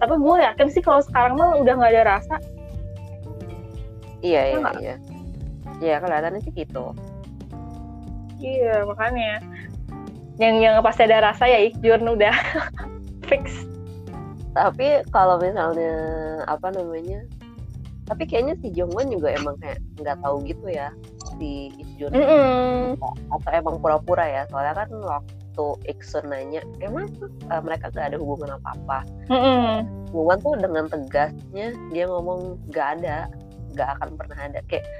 Tapi 0.00 0.16
gue 0.16 0.36
yakin 0.40 0.68
sih 0.72 0.80
kalau 0.80 1.04
sekarang 1.04 1.36
mah 1.36 1.60
udah 1.60 1.72
nggak 1.76 1.92
ada 1.92 2.04
rasa. 2.16 2.36
Iya 4.20 4.56
iya, 4.56 4.70
iya 4.80 4.96
ya 5.80 5.98
kelihatannya 5.98 6.40
sih 6.44 6.52
gitu. 6.54 6.92
Iya 8.40 8.84
makanya. 8.88 9.40
Yang 10.40 10.54
yang 10.64 10.74
pasti 10.80 11.04
ada 11.04 11.32
rasa 11.32 11.44
ya 11.48 11.60
Ikjun 11.68 12.04
udah 12.04 12.32
fix. 13.28 13.64
Tapi 14.56 15.04
kalau 15.12 15.40
misalnya 15.40 15.92
apa 16.48 16.72
namanya 16.72 17.24
tapi 18.10 18.26
kayaknya 18.26 18.58
si 18.58 18.74
Jongwon 18.74 19.14
juga 19.14 19.30
emang 19.38 19.54
kayak 19.62 19.78
nggak 20.02 20.18
tahu 20.18 20.42
gitu 20.42 20.66
ya 20.66 20.90
si 21.38 21.70
Ikjun. 21.78 22.10
Mm 22.10 22.26
-hmm. 22.26 22.82
atau 23.30 23.50
emang 23.54 23.78
pura-pura 23.78 24.26
ya 24.26 24.42
soalnya 24.50 24.74
kan 24.74 24.90
waktu 24.98 25.66
Iksun 25.86 26.26
nanya 26.26 26.66
emang 26.82 27.06
uh, 27.52 27.62
mereka 27.62 27.92
gak 27.94 28.10
ada 28.10 28.18
hubungan 28.18 28.58
apa-apa? 28.58 29.06
Mm 29.30 29.40
-hmm. 30.10 30.38
tuh 30.42 30.54
dengan 30.58 30.84
tegasnya 30.90 31.70
dia 31.94 32.04
ngomong 32.10 32.58
gak 32.74 32.98
ada 32.98 33.30
gak 33.78 33.94
akan 33.98 34.18
pernah 34.18 34.38
ada. 34.42 34.58
Kayak 34.66 34.90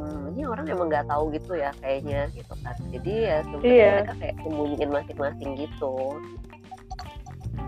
hmm, 0.00 0.32
ini 0.34 0.42
orang 0.48 0.64
emang 0.68 0.88
nggak 0.88 1.06
tahu 1.06 1.24
gitu 1.36 1.52
ya 1.56 1.70
kayaknya 1.84 2.32
gitu 2.32 2.54
kan 2.64 2.76
jadi 2.88 3.12
ya 3.12 3.36
sebenarnya 3.44 3.72
iya. 3.72 3.92
mereka 3.92 4.14
kayak 4.16 4.36
sembunyiin 4.40 4.90
masing-masing 4.90 5.50
gitu 5.58 5.96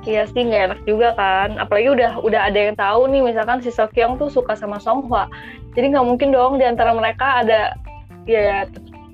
Iya 0.03 0.27
sih 0.27 0.43
nggak 0.43 0.63
enak 0.67 0.81
juga 0.83 1.15
kan, 1.15 1.63
apalagi 1.63 1.95
udah 1.95 2.19
udah 2.27 2.51
ada 2.51 2.59
yang 2.59 2.75
tahu 2.75 3.07
nih 3.07 3.23
misalkan 3.23 3.63
si 3.63 3.71
Sokyong 3.71 4.19
tuh 4.19 4.35
suka 4.35 4.59
sama 4.59 4.83
Songhwa, 4.83 5.31
jadi 5.79 5.95
nggak 5.95 6.07
mungkin 6.11 6.35
dong 6.35 6.59
di 6.59 6.67
antara 6.67 6.91
mereka 6.91 7.47
ada 7.47 7.79
ya 8.27 8.67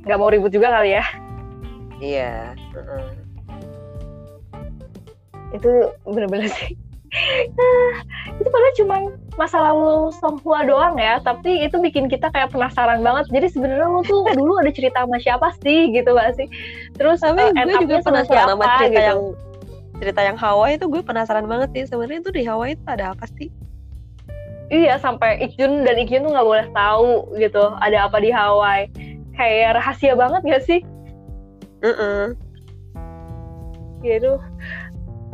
nggak 0.08 0.16
mau 0.16 0.32
ribut 0.32 0.48
juga 0.48 0.72
kali 0.72 0.96
ya. 0.96 1.04
Iya. 2.00 2.56
Uh 2.72 2.80
-uh. 2.80 3.04
Itu 5.52 5.92
bener-bener 6.08 6.48
sih 6.48 6.72
nah, 7.56 7.90
itu 8.40 8.48
padahal 8.48 8.74
cuma 8.76 8.96
masa 9.38 9.62
lalu 9.62 10.10
Songhua 10.18 10.66
doang 10.66 10.98
ya 10.98 11.22
tapi 11.22 11.62
itu 11.62 11.78
bikin 11.78 12.10
kita 12.10 12.28
kayak 12.34 12.50
penasaran 12.50 13.00
banget. 13.00 13.30
Jadi 13.30 13.46
sebenarnya 13.54 13.86
lo 13.86 14.02
tuh 14.02 14.26
dulu 14.38 14.58
ada 14.58 14.74
cerita 14.74 15.06
sama 15.06 15.22
siapa 15.22 15.54
sih 15.62 15.94
gitu 15.94 16.12
gak 16.12 16.34
sih? 16.34 16.50
Terus 16.98 17.22
tapi 17.22 17.40
uh, 17.40 17.54
gue 17.54 17.74
juga 17.86 17.96
penasaran 18.02 18.58
sama 18.58 18.64
cerita 18.82 18.90
gitu. 18.90 19.06
yang 19.06 19.20
cerita 19.98 20.20
yang 20.22 20.36
Hawaii 20.38 20.74
itu 20.76 20.86
gue 20.90 21.02
penasaran 21.06 21.46
banget 21.46 21.68
sih. 21.72 21.84
Sebenarnya 21.94 22.20
itu 22.26 22.30
di 22.34 22.42
Hawaii 22.42 22.74
itu 22.74 22.84
ada 22.90 23.14
apa 23.14 23.24
sih? 23.38 23.48
Iya 24.68 25.00
sampai 25.00 25.40
Ikjun 25.48 25.86
dan 25.86 25.96
Ikjun 25.96 26.28
tuh 26.28 26.34
nggak 26.34 26.48
boleh 26.50 26.66
tahu 26.74 27.32
gitu. 27.38 27.72
Ada 27.80 28.10
apa 28.10 28.18
di 28.20 28.34
Hawaii? 28.34 28.90
Kayak 29.38 29.78
rahasia 29.78 30.18
banget 30.18 30.42
gak 30.44 30.62
sih? 30.66 30.82
Mm 31.78 31.94
-mm. 31.94 32.22
gitu 34.02 34.38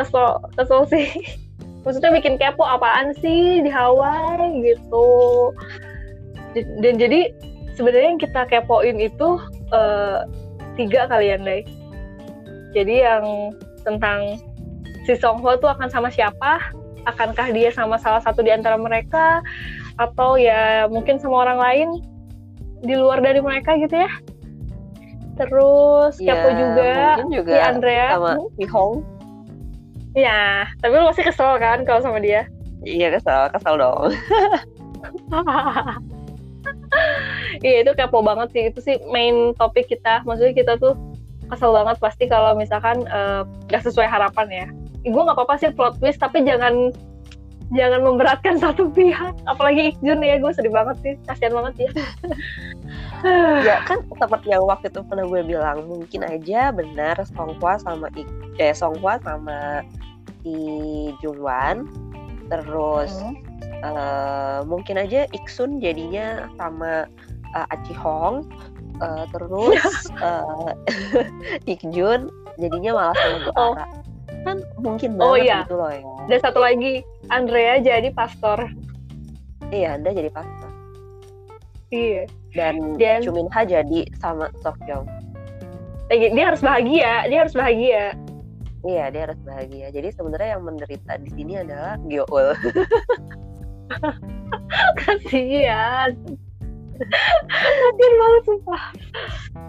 kesel 0.01 0.41
kesel 0.57 0.83
sih 0.91 1.09
maksudnya 1.85 2.11
bikin 2.17 2.41
kepo 2.41 2.65
apaan 2.65 3.15
sih? 3.21 3.63
Di 3.63 3.71
Hawaii 3.71 4.65
gitu. 4.65 5.09
Dan 6.57 6.99
jadi 6.99 7.31
sebenarnya 7.79 8.09
yang 8.17 8.23
kita 8.23 8.41
kepoin 8.49 8.99
itu 8.99 9.39
uh, 9.75 10.27
tiga 10.75 11.07
kalian 11.07 11.47
deh 11.47 11.63
jadi 12.75 12.95
yang 13.07 13.55
tentang 13.87 14.43
si 15.07 15.15
Song 15.15 15.39
Ho 15.41 15.55
tuh 15.57 15.71
akan 15.71 15.89
sama 15.89 16.11
siapa 16.11 16.59
akankah 17.07 17.55
dia 17.55 17.71
sama 17.71 17.97
salah 18.01 18.21
satu 18.21 18.43
di 18.43 18.51
antara 18.51 18.75
mereka 18.75 19.41
atau 19.95 20.35
ya 20.35 20.91
mungkin 20.91 21.23
sama 21.23 21.47
orang 21.47 21.59
lain 21.63 21.89
di 22.83 22.99
luar 22.99 23.23
dari 23.23 23.39
mereka 23.39 23.79
gitu 23.79 23.95
ya. 23.95 24.11
Terus 25.35 26.19
ya, 26.19 26.35
kepo 26.35 26.49
juga, 26.55 26.95
juga 27.31 27.55
si 27.55 27.59
Andrea. 27.63 28.07
sama 28.19 28.33
Si 28.59 28.65
Hong 28.71 29.07
Iya, 30.15 30.71
tapi 30.79 30.95
lu 30.95 31.11
masih 31.11 31.27
kesel 31.27 31.59
kan 31.59 31.83
kalau 31.83 32.01
sama 32.01 32.23
dia? 32.23 32.47
Iya 32.87 33.19
kesel, 33.19 33.51
kesel 33.51 33.75
dong. 33.79 34.15
Iya 37.61 37.85
itu 37.85 37.93
kepo 37.93 38.25
banget 38.25 38.49
sih, 38.57 38.63
itu 38.73 38.81
sih 38.81 38.97
main 39.13 39.53
topik 39.61 39.87
kita. 39.87 40.25
Maksudnya 40.25 40.57
kita 40.57 40.73
tuh 40.81 40.97
kesel 41.53 41.77
banget 41.77 42.01
pasti 42.01 42.25
kalau 42.27 42.57
misalkan 42.57 43.05
uh, 43.13 43.45
gak 43.69 43.85
sesuai 43.85 44.09
harapan 44.09 44.49
ya. 44.49 44.67
Gue 45.05 45.23
nggak 45.23 45.37
apa-apa 45.37 45.61
sih 45.61 45.71
plot 45.75 46.01
twist, 46.01 46.23
tapi 46.23 46.43
jangan 46.43 46.95
jangan 47.75 48.01
memberatkan 48.07 48.57
satu 48.59 48.89
pihak. 48.91 49.35
Apalagi 49.51 49.95
Ikjun 49.95 50.23
ya, 50.23 50.39
gue 50.39 50.53
sedih 50.55 50.73
banget 50.73 50.97
sih, 51.03 51.15
kasihan 51.27 51.55
banget 51.59 51.75
ya. 51.87 51.91
ya 53.69 53.77
kan 53.85 54.01
seperti 54.17 54.53
yang 54.55 54.65
waktu 54.65 54.89
itu 54.89 55.01
pernah 55.05 55.27
gue 55.27 55.43
bilang, 55.43 55.85
mungkin 55.91 56.23
aja 56.25 56.71
benar 56.71 57.19
Songhua 57.35 57.81
sama 57.83 58.09
Ik, 58.15 58.29
eh 58.63 58.73
Songhua 58.73 59.19
sama 59.23 59.83
si 60.45 60.57
Jungwan 61.25 61.89
terus 62.53 63.11
hmm. 63.17 63.35
uh, 63.81 64.61
mungkin 64.69 65.01
aja 65.01 65.25
Iksun 65.33 65.81
jadinya 65.81 66.47
sama 66.61 67.09
uh, 67.57 67.67
Aci 67.73 67.97
Hong 67.97 68.45
uh, 69.01 69.25
terus 69.33 69.81
uh, 70.21 70.77
Ikjun 71.73 72.29
jadinya 72.61 72.91
malah 72.93 73.17
sama 73.17 73.37
Gu 73.41 73.51
oh. 73.57 73.75
Kan 74.45 74.61
mungkin 74.79 75.17
oh, 75.17 75.19
banget 75.19 75.33
oh, 75.33 75.37
iya. 75.41 75.59
gitu 75.65 75.75
loh 75.81 75.91
ya 75.91 76.03
dan 76.29 76.39
satu 76.41 76.61
lagi 76.61 76.93
Andrea 77.33 77.81
jadi 77.81 78.09
pastor 78.13 78.59
iya 79.73 79.97
Anda 79.97 80.13
jadi 80.13 80.31
pastor 80.31 80.71
iya 81.91 82.23
dan, 82.53 83.01
dan 83.01 83.25
Cuminha 83.25 83.61
jadi 83.65 84.01
sama 84.21 84.53
Sokyong 84.61 85.09
dia 86.13 86.45
harus 86.53 86.61
bahagia 86.61 87.27
dia 87.27 87.39
harus 87.43 87.57
bahagia 87.57 88.15
Iya, 88.85 89.09
dia 89.17 89.23
harus 89.25 89.41
bahagia. 89.41 89.89
Jadi 89.97 90.13
sebenarnya 90.13 90.61
yang 90.61 90.65
menderita 90.69 91.17
di 91.17 91.33
sini 91.33 91.57
adalah 91.57 91.97
Gyeol. 92.05 92.53
Kasihan. 95.01 96.13
kasihan 97.49 98.15
banget 98.21 98.43
sumpah. 98.45 98.85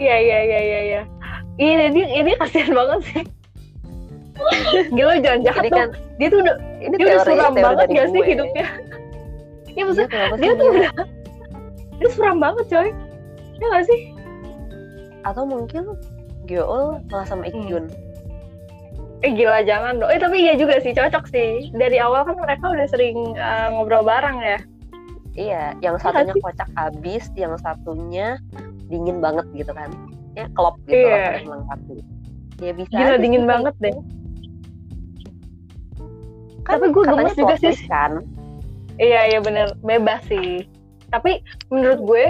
Iya, 0.03 0.15
iya, 0.19 0.39
iya, 0.43 0.59
iya, 0.59 0.79
iya. 0.83 1.01
Iya, 1.55 1.75
ini 1.95 2.01
ini 2.11 2.31
kasihan 2.35 2.75
banget 2.75 2.99
sih. 3.07 3.23
Gila 4.91 5.13
jangan 5.23 5.39
jahat 5.47 5.63
ini 5.63 5.71
kan, 5.71 5.89
Dia 6.19 6.27
tuh 6.27 6.39
udah 6.43 6.55
ini 6.83 6.95
dia 6.99 7.05
udah 7.07 7.19
suram 7.23 7.53
banget 7.55 7.87
gak 7.91 8.07
sih 8.11 8.21
hidupnya? 8.23 8.65
ya 9.75 9.83
maksudnya 9.83 10.07
dia, 10.07 10.27
dia 10.39 10.51
tuh 10.55 10.67
udah 10.71 10.91
dia 11.99 12.09
suram 12.11 12.37
banget 12.39 12.65
coy. 12.71 12.89
Ya 13.59 13.65
gak 13.71 13.85
sih? 13.87 13.99
Atau 15.23 15.43
mungkin 15.47 15.95
Gyeol 16.45 17.01
malah 17.09 17.27
sama 17.27 17.49
Ikjun 17.49 17.89
hmm. 17.89 19.25
eh 19.25 19.31
gila 19.33 19.65
jangan 19.65 19.97
dong. 19.97 20.11
Eh 20.11 20.19
tapi 20.21 20.37
iya 20.43 20.53
juga 20.59 20.77
sih 20.83 20.93
cocok 20.93 21.25
sih. 21.31 21.73
Dari 21.73 21.97
awal 21.97 22.27
kan 22.27 22.37
mereka 22.37 22.69
udah 22.69 22.87
sering 22.91 23.33
uh, 23.39 23.73
ngobrol 23.73 24.05
bareng 24.05 24.37
ya. 24.43 24.59
Iya 25.35 25.63
yang 25.81 25.95
satunya 25.97 26.35
kocak 26.39 26.69
habis 26.77 27.27
yang 27.33 27.55
satunya 27.59 28.37
dingin 28.87 29.19
banget 29.23 29.47
gitu 29.57 29.71
kan. 29.73 29.89
Ya 30.37 30.45
klop 30.53 30.77
gitu 30.85 30.99
iya. 30.99 31.41
lah 31.41 31.43
melengkapi 31.47 32.03
ya 32.63 32.71
bisa 32.71 32.91
gila 32.95 33.15
dingin 33.19 33.43
sih. 33.43 33.49
banget 33.49 33.75
deh 33.83 33.95
kan, 36.65 36.81
tapi 36.81 36.91
gue 36.91 37.03
gemes 37.05 37.37
juga 37.37 37.55
sih 37.61 37.75
kan 37.87 38.19
iya 38.97 39.29
iya 39.29 39.39
bener 39.39 39.71
bebas 39.85 40.25
sih 40.27 40.65
tapi 41.13 41.39
menurut 41.69 41.99
gue 42.01 42.25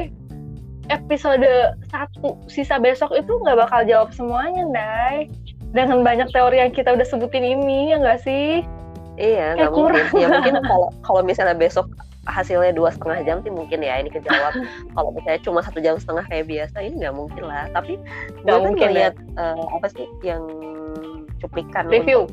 episode 0.93 1.73
satu 1.89 2.38
sisa 2.45 2.77
besok 2.77 3.13
itu 3.17 3.31
nggak 3.41 3.57
bakal 3.57 3.81
jawab 3.88 4.09
semuanya, 4.13 4.65
Dai. 4.69 5.29
Dengan 5.73 6.05
banyak 6.05 6.31
teori 6.31 6.61
yang 6.61 6.71
kita 6.71 6.93
udah 6.95 7.07
sebutin 7.07 7.43
ini, 7.43 7.91
ya 7.91 7.99
nggak 7.99 8.21
sih? 8.23 8.63
Iya, 9.15 9.59
nggak 9.59 9.71
mungkin. 9.71 10.03
Ya 10.15 10.27
mungkin 10.31 10.55
kalau 10.63 10.88
kalau 11.03 11.21
misalnya 11.23 11.55
besok 11.55 11.88
hasilnya 12.25 12.73
dua 12.73 12.89
setengah 12.89 13.21
jam 13.21 13.38
sih 13.45 13.53
mungkin 13.53 13.86
ya 13.86 13.99
ini 13.99 14.09
kejawab. 14.11 14.53
kalau 14.95 15.09
misalnya 15.15 15.39
cuma 15.43 15.59
satu 15.63 15.79
jam 15.81 15.95
setengah 15.99 16.25
kayak 16.27 16.47
biasa 16.47 16.77
ini 16.83 16.95
nggak 17.03 17.15
mungkin 17.15 17.43
lah. 17.47 17.65
Tapi 17.71 17.99
nggak 18.43 18.59
mungkin 18.61 18.88
lihat 18.95 19.15
uh, 19.39 19.65
apa 19.75 19.88
sih 19.91 20.07
yang 20.23 20.43
cuplikan 21.43 21.91
review 21.91 22.27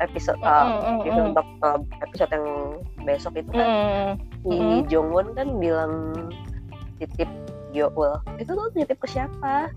episode 0.00 0.40
uh, 0.42 0.82
mm, 0.82 1.04
mm, 1.04 1.10
mm, 1.10 1.26
untuk 1.32 1.46
uh, 1.62 1.78
episode 2.02 2.30
yang 2.34 2.46
besok 3.04 3.32
itu 3.38 3.50
kan. 3.54 3.66
Mm, 3.66 4.10
si 4.44 4.56
mm. 4.56 4.80
Jongwon 4.90 5.26
kan 5.38 5.48
bilang 5.60 5.92
titip 6.98 7.30
Youl 7.74 8.22
itu 8.38 8.50
tuh 8.54 8.70
nitip 8.78 8.98
ke 9.02 9.08
siapa? 9.10 9.70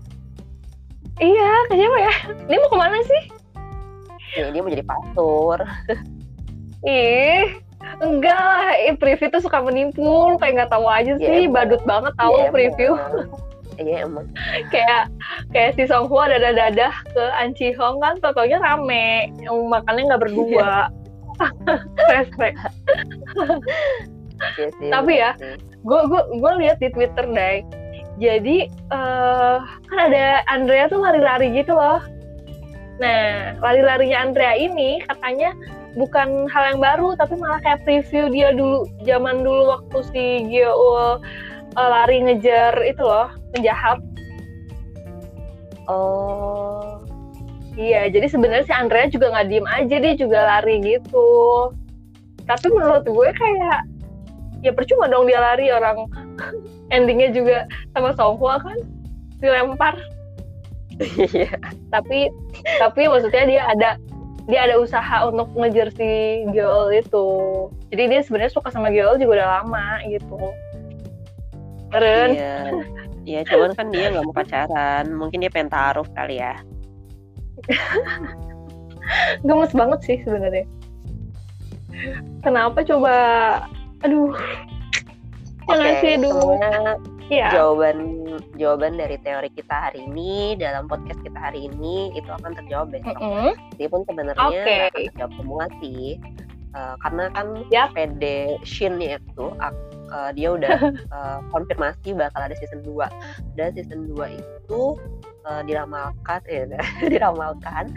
Iya 1.18 1.50
ke 1.66 1.74
siapa 1.74 1.96
ya? 1.98 2.14
Dia 2.46 2.58
mau 2.62 2.70
ke 2.70 2.78
mana 2.78 2.98
sih? 3.02 3.22
Ya, 4.38 4.54
dia 4.54 4.60
mau 4.62 4.70
jadi 4.70 4.86
pastor. 4.86 5.58
Ih 6.86 7.58
enggak 7.98 8.38
lah. 8.38 8.70
Eh, 8.86 8.94
preview 8.94 9.28
tuh 9.30 9.42
suka 9.42 9.58
menipu 9.62 10.38
kayak 10.38 10.54
nggak 10.62 10.70
tahu 10.70 10.86
aja 10.86 11.18
ya, 11.18 11.26
sih. 11.26 11.46
ya, 11.46 11.50
badut 11.50 11.82
banget 11.82 12.14
tahu 12.14 12.34
ya, 12.38 12.50
preview 12.54 12.92
Iya 13.78 14.10
emang. 14.10 14.26
kayak 14.74 15.06
kayak 15.54 15.78
si 15.78 15.86
Song 15.86 16.10
Hwa 16.10 16.26
dadah 16.26 16.50
dadah 16.50 16.94
ke 17.14 17.24
An 17.38 17.54
Chi 17.54 17.70
Hong 17.78 18.02
kan 18.02 18.18
totonya 18.18 18.58
rame, 18.58 19.30
yang 19.38 19.70
makannya 19.70 20.10
nggak 20.10 20.22
berdua. 20.26 20.90
Respect. 22.10 22.58
ya, 24.58 24.66
sih, 24.74 24.90
Tapi 24.90 25.12
ya, 25.22 25.38
gue 25.86 26.00
gue 26.10 26.22
gue 26.42 26.52
lihat 26.58 26.82
di 26.82 26.90
Twitter 26.90 27.22
deh, 27.30 27.62
jadi 28.18 28.66
uh, 28.90 29.62
kan 29.62 29.98
ada 30.10 30.42
Andrea 30.50 30.90
tuh 30.90 31.00
lari-lari 31.00 31.54
gitu 31.54 31.72
loh 31.72 32.02
nah 32.98 33.54
lari-larinya 33.62 34.26
Andrea 34.26 34.58
ini 34.58 34.98
katanya 35.06 35.54
bukan 35.94 36.50
hal 36.50 36.74
yang 36.74 36.80
baru 36.82 37.14
tapi 37.14 37.38
malah 37.38 37.62
kayak 37.62 37.86
preview 37.86 38.26
dia 38.26 38.50
dulu 38.50 38.90
zaman 39.06 39.46
dulu 39.46 39.78
waktu 39.78 39.98
si 40.10 40.24
Gio 40.50 41.22
uh, 41.78 41.88
lari 41.88 42.18
ngejar 42.26 42.74
itu 42.82 43.02
loh 43.02 43.30
penjahat. 43.54 44.02
Oh. 45.86 46.98
Iya 47.78 48.10
jadi 48.10 48.26
sebenarnya 48.26 48.66
si 48.66 48.74
Andrea 48.74 49.06
juga 49.06 49.30
nggak 49.30 49.46
diem 49.46 49.66
aja 49.70 49.96
dia 50.02 50.14
juga 50.18 50.38
lari 50.42 50.82
gitu. 50.82 51.30
Tapi 52.42 52.66
menurut 52.74 53.06
gue 53.06 53.28
kayak 53.30 53.80
ya 54.66 54.74
percuma 54.74 55.06
dong 55.06 55.30
dia 55.30 55.38
lari 55.38 55.70
orang 55.70 56.10
endingnya 56.94 57.30
juga 57.30 57.70
sama 57.94 58.10
Songhua 58.18 58.58
kan 58.58 58.78
dilempar. 59.38 59.94
Iya. 60.98 61.54
Tapi 61.94 62.26
tapi 62.82 63.06
maksudnya 63.06 63.46
dia 63.46 63.62
ada 63.70 63.90
dia 64.50 64.66
ada 64.66 64.82
usaha 64.82 65.30
untuk 65.30 65.46
ngejar 65.54 65.94
si 65.94 66.42
Geol 66.50 66.90
itu. 66.98 67.26
Jadi 67.94 68.02
dia 68.10 68.20
sebenarnya 68.26 68.50
suka 68.50 68.74
sama 68.74 68.90
Geol 68.90 69.22
juga 69.22 69.38
udah 69.38 69.48
lama 69.62 70.02
gitu 70.10 70.50
keren 71.92 72.30
iya 72.34 72.56
iya 73.28 73.40
cuman 73.44 73.76
kan 73.76 73.86
dia 73.92 74.12
nggak 74.12 74.24
mau 74.24 74.36
pacaran 74.40 75.06
mungkin 75.12 75.44
dia 75.44 75.52
pengen 75.52 75.72
taruh 75.72 76.06
kali 76.16 76.40
ya 76.40 76.56
gemes 79.46 79.72
banget 79.72 80.00
sih 80.04 80.18
sebenarnya 80.24 80.64
kenapa 82.44 82.84
coba 82.84 83.14
aduh 84.06 84.32
Oke, 85.68 85.84
okay, 86.00 86.16
semuanya 86.16 86.96
ya. 87.28 87.52
jawaban 87.52 88.24
jawaban 88.56 88.96
dari 88.96 89.20
teori 89.20 89.52
kita 89.52 89.92
hari 89.92 90.08
ini 90.08 90.56
dalam 90.56 90.88
podcast 90.88 91.20
kita 91.20 91.36
hari 91.36 91.68
ini 91.68 92.08
itu 92.16 92.24
akan 92.24 92.56
terjawab 92.56 92.88
besok. 92.88 93.12
Mm 93.20 93.28
-hmm. 93.28 93.52
Meskipun 93.76 94.00
sebenarnya 94.08 94.48
okay. 94.48 94.88
akan 94.88 95.00
terjawab 95.12 95.32
semua 95.36 95.64
sih. 95.84 96.16
Uh, 96.72 96.96
karena 97.04 97.24
kan 97.36 97.46
yep. 97.68 97.92
PD 97.92 98.24
Shin 98.64 98.96
itu 99.00 99.46
uh, 100.10 100.30
dia 100.32 100.54
udah 100.54 100.78
uh, 101.12 101.38
konfirmasi 101.54 102.16
bakal 102.16 102.40
ada 102.44 102.54
season 102.58 102.80
2 102.84 102.96
dan 103.56 103.72
season 103.76 104.08
2 104.10 104.40
itu 104.40 104.82
uh, 105.46 105.62
diramalkan 105.64 106.40
eh, 106.48 106.68
diramalkan 107.12 107.92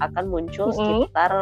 akan 0.00 0.24
muncul 0.28 0.70
mm 0.70 0.76
-hmm. 0.76 0.86
sekitar 1.06 1.32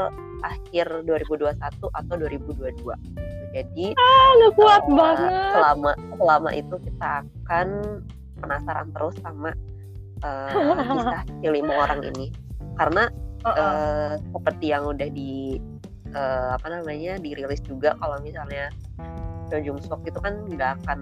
akhir 0.41 0.87
2021 1.05 1.61
atau 1.61 2.15
2022 2.17 3.31
jadi 3.51 3.87
ah, 3.99 4.51
kuat 4.55 4.85
uh, 4.87 4.95
banget. 4.95 5.31
Selama 5.55 5.93
selama 6.15 6.51
itu 6.55 6.75
kita 6.87 7.27
akan 7.27 7.67
penasaran 8.39 8.89
terus 8.95 9.17
sama 9.21 9.51
uh, 10.23 10.75
kisah 10.87 11.23
lima 11.51 11.73
orang 11.75 12.01
ini 12.15 12.31
karena 12.79 13.11
uh 13.45 13.49
-uh. 13.51 13.59
Uh, 13.59 14.13
seperti 14.33 14.67
yang 14.71 14.87
udah 14.87 15.09
di 15.11 15.59
uh, 16.15 16.57
apa 16.57 16.67
namanya 16.71 17.19
dirilis 17.19 17.61
juga 17.67 17.99
kalau 17.99 18.23
misalnya 18.23 18.71
Jo 19.51 19.59
Jung 19.61 19.81
Sok 19.83 20.07
itu 20.07 20.19
kan 20.23 20.47
nggak 20.47 20.79
akan 20.83 21.01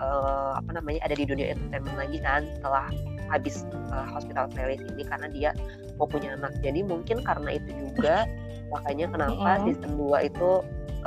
uh, 0.00 0.60
apa 0.60 0.70
namanya 0.76 1.00
ada 1.08 1.14
di 1.16 1.24
dunia 1.24 1.56
entertainment 1.56 1.96
lagi 1.96 2.18
kan 2.20 2.44
setelah 2.60 2.86
habis 3.28 3.64
uh, 3.92 4.06
hospital 4.08 4.48
playlist 4.52 4.84
ini 4.88 5.04
karena 5.04 5.26
dia 5.28 5.50
mau 5.96 6.08
punya 6.08 6.36
anak. 6.36 6.52
Jadi 6.60 6.84
mungkin 6.84 7.24
karena 7.24 7.56
itu 7.56 7.70
juga 7.88 8.28
makanya 8.72 9.06
kenapa 9.08 9.48
mm 9.48 9.58
-hmm. 9.58 9.66
season 9.72 9.92
2 9.96 10.28
itu 10.28 10.50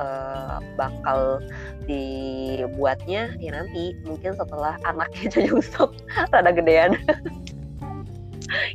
uh, 0.01 0.57
bakal 0.77 1.41
dibuatnya 1.86 3.34
ya 3.38 3.51
nanti 3.53 3.97
mungkin 4.05 4.34
setelah 4.38 4.77
anaknya 4.86 5.25
jadi 5.34 5.49
usuk 5.53 5.93
rada 6.34 6.51
gedean. 6.53 6.97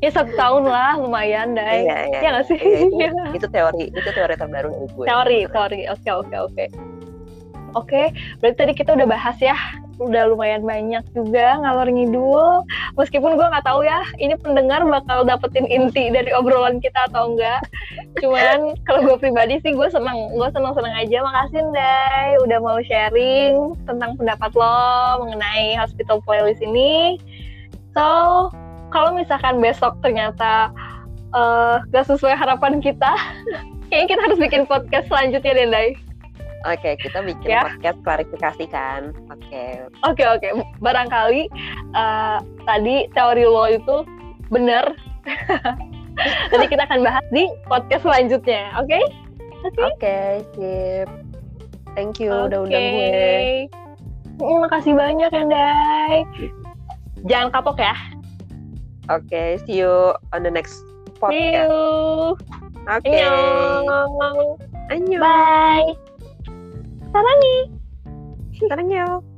Ya 0.00 0.08
satu 0.08 0.32
tahun 0.40 0.72
lah 0.72 0.96
lumayan 0.96 1.52
deh 1.52 1.84
iya, 1.84 2.08
iya. 2.08 2.20
ya 2.24 2.28
nggak 2.32 2.46
sih? 2.48 2.56
Iya, 2.96 3.12
itu, 3.12 3.44
itu 3.44 3.46
teori 3.52 3.92
itu 3.92 4.08
teori 4.08 4.32
terbaru 4.40 4.72
dari 4.72 4.88
gue. 4.88 5.04
Teori 5.04 5.38
teori. 5.52 5.80
Oke 5.92 6.10
oke 6.16 6.36
oke 6.48 6.64
oke 7.76 8.02
berarti 8.40 8.56
tadi 8.56 8.72
kita 8.72 8.96
udah 8.96 9.08
bahas 9.08 9.36
ya. 9.38 9.56
Udah 9.96 10.28
lumayan 10.28 10.60
banyak 10.60 11.00
juga 11.16 11.56
ngalor 11.56 11.88
ngidul. 11.88 12.68
Meskipun 13.00 13.32
gue 13.36 13.46
nggak 13.48 13.64
tahu 13.64 13.80
ya 13.84 14.04
ini 14.20 14.36
pendengar 14.36 14.84
bakal 14.84 15.24
dapetin 15.24 15.64
inti 15.68 16.12
dari 16.12 16.28
obrolan 16.36 16.80
kita 16.80 17.08
atau 17.12 17.32
enggak. 17.32 17.64
Cuman 18.20 18.76
kalau 18.84 19.08
gue 19.08 19.16
pribadi 19.16 19.56
sih 19.64 19.72
gue 19.72 19.88
senang 19.88 20.36
gue 20.36 20.48
senang 20.52 20.76
senang 20.76 20.94
aja. 20.96 21.24
Makasih 21.24 21.60
Ndai 21.72 22.28
udah 22.44 22.58
mau 22.60 22.78
sharing 22.84 23.72
tentang 23.88 24.20
pendapat 24.20 24.52
lo 24.52 25.24
mengenai 25.24 25.80
hospital 25.80 26.20
playlist 26.28 26.60
ini. 26.60 27.16
So 27.96 28.04
kalau 28.92 29.16
misalkan 29.16 29.64
besok 29.64 29.96
ternyata 30.04 30.68
uh, 31.32 31.82
gak 31.90 32.06
sesuai 32.06 32.36
harapan 32.36 32.78
kita 32.78 33.12
kayaknya 33.88 34.08
kita 34.14 34.20
harus 34.28 34.38
bikin 34.38 34.62
podcast 34.68 35.06
selanjutnya 35.08 35.52
deh 35.56 35.66
Ndai 35.68 35.88
Oke, 36.64 36.80
okay, 36.80 36.94
kita 36.98 37.20
bikin 37.20 37.52
ya? 37.52 37.62
podcast 37.68 37.98
klarifikasi 38.02 38.64
kan. 38.72 39.12
Oke. 39.28 39.44
Okay. 39.46 39.70
Oke, 40.08 40.24
okay, 40.24 40.26
oke. 40.26 40.40
Okay. 40.40 40.52
Barangkali 40.80 41.42
uh, 41.92 42.38
tadi 42.64 43.06
teori 43.12 43.44
lo 43.44 43.64
itu 43.68 43.96
benar. 44.48 44.96
Nanti 46.50 46.66
kita 46.72 46.88
akan 46.88 47.04
bahas 47.04 47.24
di 47.28 47.44
podcast 47.68 48.02
selanjutnya, 48.08 48.72
oke? 48.80 48.88
Okay? 48.88 49.04
Oke. 49.04 49.68
Okay? 49.68 49.84
Oke, 49.84 49.92
okay, 50.00 50.30
sip. 50.56 51.08
Thank 51.92 52.20
you 52.20 52.32
okay. 52.32 52.46
udah 52.48 52.58
undang 52.64 52.86
gue. 52.92 53.68
Terima 54.36 54.68
kasih 54.68 54.92
banyak 54.92 55.30
ya, 55.32 55.44
Dai. 55.48 56.16
Jangan 57.24 57.48
kapok 57.52 57.80
ya. 57.80 57.96
Oke, 59.12 59.28
okay, 59.28 59.48
see 59.64 59.80
you 59.80 60.12
on 60.32 60.44
the 60.44 60.52
next 60.52 60.82
podcast. 61.20 61.36
See 61.36 61.56
you. 61.56 61.72
Oke. 62.86 63.02
Okay. 63.02 63.24
Annyeong. 64.92 65.18
Bye. 65.18 66.05
사랑해. 67.16 67.70
사랑해요. 68.68 69.35